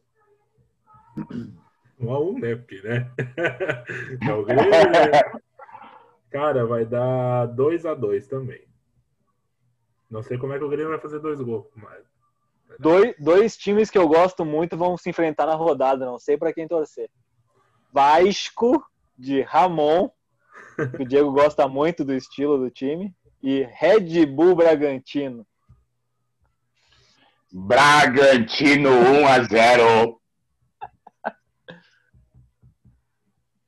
né? 1.98 2.56
Porque, 2.56 2.80
né? 2.82 3.10
É 4.28 4.32
o 4.32 4.44
Grêmio, 4.44 4.70
né? 4.70 5.40
Cara, 6.30 6.66
vai 6.66 6.84
dar 6.84 7.46
2 7.46 7.86
a 7.86 7.94
2 7.94 8.26
também. 8.26 8.66
Não 10.10 10.22
sei 10.22 10.38
como 10.38 10.52
é 10.52 10.58
que 10.58 10.64
o 10.64 10.68
Grêmio 10.68 10.90
vai 10.90 11.00
fazer 11.00 11.18
dois 11.18 11.40
gols, 11.40 11.66
mas 11.74 12.04
Dois, 12.78 13.14
dois 13.18 13.56
times 13.56 13.90
que 13.90 13.96
eu 13.96 14.06
gosto 14.06 14.44
muito 14.44 14.76
vão 14.76 14.96
se 14.96 15.08
enfrentar 15.08 15.46
na 15.46 15.54
rodada, 15.54 16.04
não 16.04 16.18
sei 16.18 16.36
pra 16.36 16.52
quem 16.52 16.68
torcer. 16.68 17.08
Vasco, 17.92 18.84
de 19.16 19.40
Ramon, 19.40 20.10
que 20.96 21.02
o 21.02 21.06
Diego 21.06 21.32
gosta 21.32 21.66
muito 21.66 22.04
do 22.04 22.12
estilo 22.12 22.58
do 22.58 22.70
time, 22.70 23.14
e 23.42 23.62
Red 23.62 24.26
Bull 24.26 24.54
Bragantino. 24.54 25.46
Bragantino 27.50 28.90
1 28.90 29.26
a 29.26 29.42
0. 29.42 30.20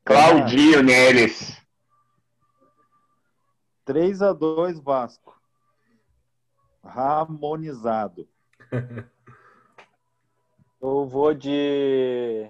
Claudinho 0.09 0.83
neles. 0.83 1.57
3 3.85 4.23
a 4.23 4.33
2 4.33 4.81
Vasco. 4.81 5.39
Ramonizado. 6.83 8.27
Eu 10.81 11.07
vou 11.07 11.35
de 11.35 12.49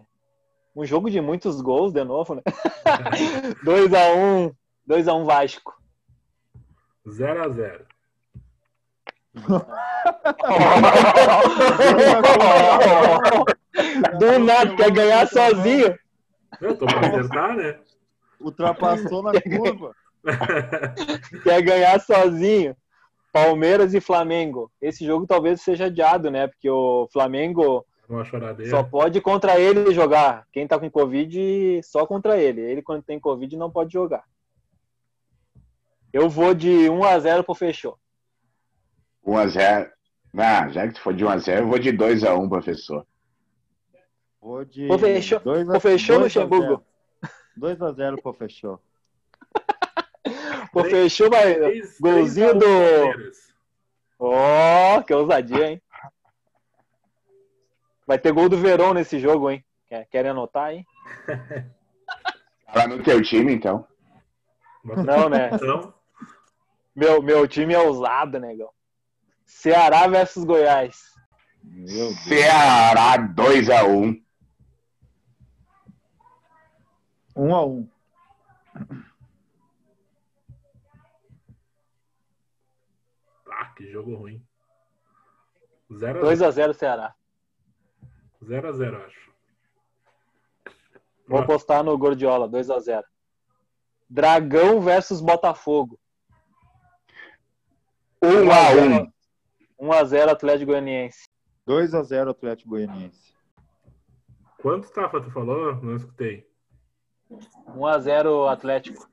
um 0.77 0.85
jogo 0.85 1.11
de 1.11 1.21
muitos 1.21 1.61
gols 1.61 1.93
de 1.93 2.05
novo, 2.05 2.37
né? 2.37 2.43
2x1, 3.67 4.55
2x1 4.89 5.25
Vasco. 5.25 5.75
0x0. 7.09 7.85
Do 14.19 14.39
nada, 14.39 14.77
quer 14.77 14.93
ganhar 14.93 15.27
sozinho. 15.27 15.99
Eu 16.61 16.77
tô 16.77 16.87
pra 16.87 17.01
acertar, 17.01 17.57
né? 17.57 17.79
Ultrapassou 18.41 19.23
na 19.23 19.33
curva. 19.41 19.95
Quer 21.43 21.63
ganhar 21.63 22.01
sozinho. 22.01 22.77
Palmeiras 23.33 23.95
e 23.95 24.01
Flamengo. 24.01 24.71
Esse 24.81 25.05
jogo 25.05 25.27
talvez 25.27 25.61
seja 25.61 25.87
adiado, 25.87 26.31
né? 26.31 26.47
Porque 26.47 26.69
o 26.69 27.09
Flamengo 27.13 27.85
choradeira. 28.25 28.71
só 28.71 28.83
pode 28.83 29.21
contra 29.21 29.61
ele 29.61 29.93
jogar. 29.93 30.47
Quem 30.53 30.67
tá 30.67 30.79
com 30.79 30.91
Covid, 30.91 31.81
só 31.83 32.07
contra 32.07 32.39
ele. 32.39 32.61
Ele, 32.61 32.83
quando 32.83 33.03
tem 33.03 33.21
Covid, 33.21 33.57
não 33.57 33.71
pode 33.71 33.93
jogar. 33.93 34.25
Eu 36.13 36.29
vou 36.29 36.55
de 36.55 36.69
1x0 36.69 37.45
pro 37.45 37.55
Fechou. 37.55 37.99
1x0. 39.27 39.91
Ah, 40.37 40.69
já 40.69 40.87
que 40.87 40.95
tu 40.95 41.01
for 41.01 41.13
de 41.13 41.25
1x0, 41.25 41.59
eu 41.59 41.69
vou 41.69 41.79
de 41.79 41.93
2x1, 41.93 42.49
professor. 42.49 43.07
Vou 44.41 44.65
de. 44.65 44.87
Pô, 44.87 44.99
fechou, 44.99 45.41
dois 45.41 45.69
a, 45.69 45.81
fechou 45.81 46.19
dois 46.19 46.35
Luxemburgo? 46.35 46.85
2x0 47.59 48.23
pro 48.23 48.33
fechou. 48.33 48.81
Pô, 50.73 50.85
fechou, 50.85 51.31
vai. 51.31 51.57
Golzinho 52.01 52.55
do. 52.55 52.67
Ó, 54.19 54.99
oh, 54.99 55.03
que 55.03 55.15
ousadia, 55.15 55.71
hein? 55.71 55.83
Vai 58.07 58.19
ter 58.19 58.33
gol 58.33 58.49
do 58.49 58.57
Verão 58.57 58.95
nesse 58.95 59.19
jogo, 59.19 59.51
hein? 59.51 59.65
Querem 60.11 60.31
anotar, 60.31 60.73
hein? 60.73 60.87
Pra 62.73 62.83
tá 62.83 62.89
no 62.89 63.03
teu 63.03 63.23
time, 63.23 63.55
então. 63.55 63.87
Não, 64.85 65.29
né? 65.29 65.51
Não. 65.61 65.95
Meu, 66.95 67.23
meu 67.23 67.49
time 67.49 67.75
é 67.75 67.79
ousado, 67.79 68.39
negão. 68.39 68.71
Ceará 69.45 70.07
versus 70.07 70.45
Goiás. 70.45 71.03
Ceará 72.27 73.19
2x1. 73.19 74.21
Um 77.39 77.55
a 77.55 77.65
um. 77.65 77.89
Ah, 83.49 83.67
que 83.77 83.89
jogo 83.93 84.17
ruim. 84.17 84.45
2 85.89 86.43
a 86.43 86.51
0 86.51 86.75
Ceará. 86.75 87.15
0 88.45 88.69
a 88.69 88.73
0 88.73 89.05
acho. 89.05 89.31
Vou 91.29 91.39
apostar 91.39 91.85
no 91.85 91.97
Gordiola, 91.97 92.49
2 92.49 92.71
a 92.71 92.81
0 92.81 93.07
Dragão 94.11 94.81
versus 94.81 95.21
Botafogo. 95.21 95.97
1 98.21 98.51
a 98.51 99.01
1. 99.01 99.13
1 99.79 99.93
a 99.93 100.05
0 100.05 100.33
Atlético 100.33 100.73
Goianiense. 100.73 101.29
2 101.67 101.95
a 101.95 102.03
0 102.03 102.31
Atlético 102.31 102.71
Goianiense. 102.71 103.33
Quanto 104.61 104.91
Tafa 104.91 105.21
tu 105.21 105.31
falou? 105.31 105.77
Não 105.77 105.95
escutei. 105.95 106.49
1x0 107.31 108.51
Atlético. 108.51 109.09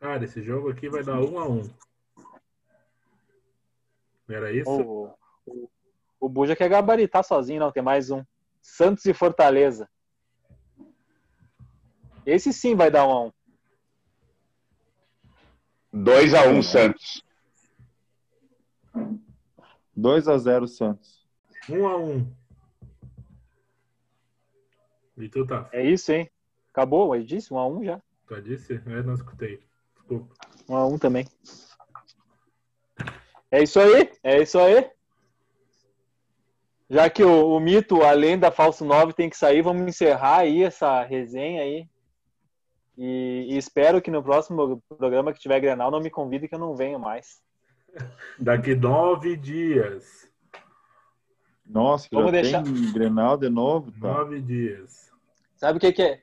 Cara, 0.00 0.24
esse 0.24 0.42
jogo 0.42 0.70
aqui 0.70 0.88
vai 0.88 1.02
dar 1.04 1.18
1x1. 1.18 1.72
Era 4.28 4.52
isso? 4.52 4.70
O, 4.70 5.14
o, 5.46 5.70
o 6.20 6.28
Buja 6.28 6.56
quer 6.56 6.68
gabaritar 6.68 7.22
sozinho, 7.22 7.60
não. 7.60 7.70
Tem 7.70 7.82
mais 7.82 8.10
um. 8.10 8.24
Santos 8.60 9.04
e 9.04 9.12
Fortaleza. 9.12 9.88
Esse 12.24 12.52
sim 12.52 12.74
vai 12.74 12.90
dar 12.90 13.04
1x1. 13.04 13.32
2x1 15.94 16.62
Santos. 16.62 17.24
2x0 19.96 20.66
Santos. 20.66 21.26
1x1. 21.68 22.41
E 25.16 25.28
tu, 25.28 25.46
Tafa? 25.46 25.68
É 25.72 25.84
isso, 25.84 26.12
hein? 26.12 26.30
Acabou, 26.72 27.14
eu 27.14 27.22
disse 27.22 27.50
1x1 27.50 27.84
já. 27.84 28.02
Tu 28.26 28.42
disse? 28.42 28.82
Eu 28.86 29.04
não 29.04 29.14
escutei. 29.14 29.60
Desculpa. 29.94 30.34
1x1 30.68 30.98
também. 30.98 31.26
É 33.50 33.62
isso 33.62 33.78
aí, 33.78 34.10
é 34.22 34.40
isso 34.40 34.58
aí. 34.58 34.90
Já 36.88 37.08
que 37.08 37.22
o, 37.22 37.56
o 37.56 37.60
mito, 37.60 38.02
além 38.02 38.38
da 38.38 38.50
Falso 38.50 38.84
9, 38.84 39.12
tem 39.12 39.28
que 39.28 39.36
sair, 39.36 39.62
vamos 39.62 39.86
encerrar 39.86 40.38
aí 40.38 40.62
essa 40.62 41.02
resenha 41.02 41.62
aí. 41.62 41.86
E, 42.96 43.46
e 43.50 43.56
espero 43.56 44.00
que 44.00 44.10
no 44.10 44.22
próximo 44.22 44.82
programa 44.98 45.32
que 45.32 45.40
tiver 45.40 45.60
Grenal 45.60 45.90
não 45.90 46.00
me 46.00 46.10
convide 46.10 46.48
que 46.48 46.54
eu 46.54 46.58
não 46.58 46.74
venho 46.74 46.98
mais. 46.98 47.42
Daqui 48.38 48.74
nove 48.74 49.36
dias. 49.36 50.30
Nossa, 51.72 52.06
já 52.12 52.18
Vamos 52.18 52.32
tem 52.32 52.42
deixar- 52.42 52.62
Grenal 52.92 53.36
de 53.36 53.48
novo? 53.48 53.90
Tá. 53.92 54.08
Nove 54.08 54.40
dias. 54.40 55.10
Sabe 55.56 55.78
o 55.78 55.80
que, 55.80 55.92
que 55.92 56.02
é? 56.02 56.22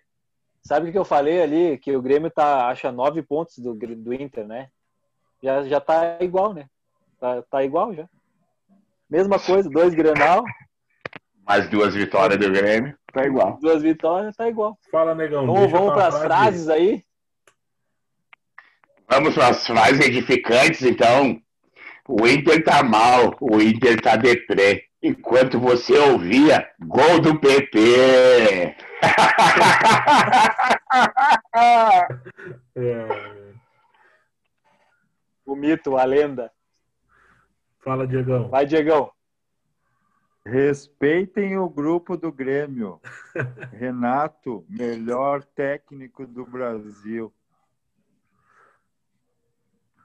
Sabe 0.61 0.89
o 0.89 0.91
que, 0.91 0.97
eu 0.97 1.05
falei 1.05 1.41
ali? 1.41 1.77
Que 1.77 1.95
o 1.95 2.01
Grêmio 2.01 2.29
tá, 2.29 2.67
acha 2.67 2.91
nove 2.91 3.23
pontos 3.23 3.57
do, 3.57 3.73
do 3.73 4.13
Inter, 4.13 4.45
né? 4.45 4.69
Já, 5.41 5.63
já 5.63 5.79
tá 5.79 6.17
igual, 6.19 6.53
né? 6.53 6.67
Tá, 7.19 7.41
tá 7.43 7.63
igual 7.63 7.93
já. 7.93 8.07
Mesma 9.09 9.39
coisa, 9.39 9.67
dois 9.69 9.95
Grenal, 9.95 10.43
Mais 11.47 11.67
duas 11.69 11.95
vitórias 11.95 12.37
do 12.39 12.51
Grêmio. 12.51 12.95
Tá 13.11 13.25
igual. 13.25 13.57
duas 13.59 13.81
vitórias, 13.81 14.35
tá 14.35 14.47
igual. 14.47 14.77
Fala, 14.91 15.15
negão. 15.15 15.47
Vamos, 15.47 15.61
deixa 15.61 15.77
vamos 15.77 15.93
para 15.93 16.07
as 16.07 16.19
frase. 16.19 16.25
frases 16.27 16.69
aí. 16.69 17.03
Vamos 19.09 19.33
para 19.33 19.47
as 19.47 19.65
frases 19.65 20.05
edificantes, 20.05 20.83
então. 20.83 21.41
O 22.07 22.27
Inter 22.27 22.63
tá 22.63 22.83
mal, 22.83 23.35
o 23.41 23.59
Inter 23.59 23.99
tá 23.99 24.15
deprê. 24.15 24.88
Enquanto 25.01 25.59
você 25.59 25.97
ouvia, 25.97 26.69
gol 26.79 27.19
do 27.21 27.39
PP. 27.39 28.75
É, 32.75 33.07
O 35.45 35.55
mito, 35.55 35.97
a 35.97 36.03
lenda. 36.03 36.51
Fala, 37.83 38.05
Diegão. 38.07 38.49
Vai, 38.49 38.65
Diegão. 38.65 39.11
Respeitem 40.45 41.57
o 41.57 41.69
grupo 41.69 42.17
do 42.17 42.31
Grêmio. 42.31 42.99
Renato, 43.71 44.65
melhor 44.69 45.43
técnico 45.43 46.25
do 46.25 46.45
Brasil. 46.45 47.33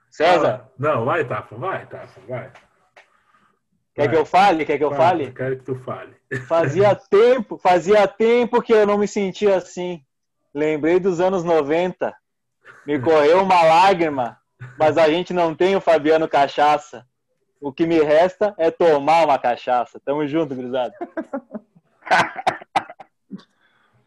César, 0.09 0.39
Fala. 0.39 0.73
Não, 0.77 1.05
vai, 1.05 1.25
Tafa. 1.27 1.55
Vai, 1.55 1.85
Tafa. 1.87 2.21
Vai. 2.21 2.51
Quer 3.95 4.09
que 4.09 4.15
eu 4.15 4.25
fale? 4.25 4.65
Quer 4.65 4.77
que 4.77 4.83
eu 4.83 4.91
fale? 4.93 5.31
Quero 5.31 5.57
que 5.57 5.63
tu 5.63 5.75
fale. 5.75 6.13
Fazia 6.47 6.93
tempo, 7.09 7.57
fazia 7.57 8.07
tempo 8.07 8.61
que 8.61 8.73
eu 8.73 8.85
não 8.85 8.97
me 8.97 9.07
sentia 9.07 9.55
assim. 9.55 10.03
Lembrei 10.53 10.99
dos 10.99 11.19
anos 11.19 11.43
90. 11.43 12.13
Me 12.85 12.99
correu 12.99 13.41
uma 13.41 13.63
lágrima, 13.63 14.37
mas 14.77 14.97
a 14.97 15.09
gente 15.09 15.33
não 15.33 15.55
tem 15.55 15.75
o 15.75 15.81
Fabiano 15.81 16.27
Cachaça. 16.27 17.05
O 17.59 17.71
que 17.73 17.87
me 17.87 17.99
resta 17.99 18.53
é 18.59 18.69
tomar 18.69 19.25
uma 19.25 19.39
cachaça. 19.39 19.99
Tamo 20.05 20.27
junto, 20.27 20.53
gurizada. 20.53 20.93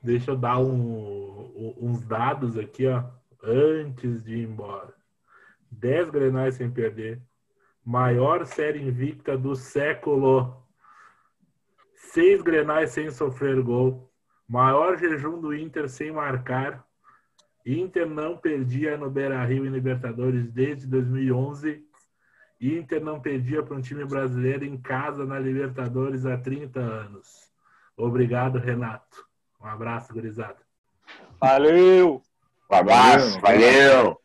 Deixa 0.01 0.31
eu 0.31 0.37
dar 0.37 0.59
um- 0.59 1.75
uns 1.81 2.01
dados 2.03 2.57
aqui, 2.57 2.87
ó, 2.87 3.03
antes 3.43 4.23
de 4.23 4.37
ir 4.37 4.45
embora. 4.45 4.95
10 5.71 6.09
grenais 6.11 6.55
sem 6.55 6.71
perder. 6.71 7.21
Maior 7.89 8.45
série 8.45 8.83
invicta 8.83 9.35
do 9.35 9.57
século. 9.57 10.63
Seis 11.95 12.43
grenais 12.43 12.91
sem 12.91 13.11
sofrer 13.11 13.63
gol. 13.63 14.13
Maior 14.47 14.99
jejum 14.99 15.41
do 15.41 15.55
Inter 15.55 15.89
sem 15.89 16.13
marcar. 16.13 16.85
Inter 17.65 18.07
não 18.07 18.37
perdia 18.37 18.99
no 18.99 19.09
Beira-Rio 19.09 19.65
em 19.65 19.71
Libertadores 19.71 20.53
desde 20.53 20.87
2011. 20.87 21.83
Inter 22.61 23.03
não 23.03 23.21
perdia 23.21 23.63
para 23.63 23.77
um 23.77 23.81
time 23.81 24.05
brasileiro 24.05 24.67
em 24.67 24.77
casa 24.77 25.25
na 25.25 25.39
Libertadores 25.39 26.27
há 26.27 26.37
30 26.37 26.79
anos. 26.79 27.51
Obrigado, 27.97 28.59
Renato. 28.59 29.27
Um 29.59 29.67
abraço, 29.67 30.13
gurizada. 30.13 30.59
Valeu! 31.41 32.23
Um 32.71 32.75
abraço, 32.77 33.41
valeu. 33.41 34.21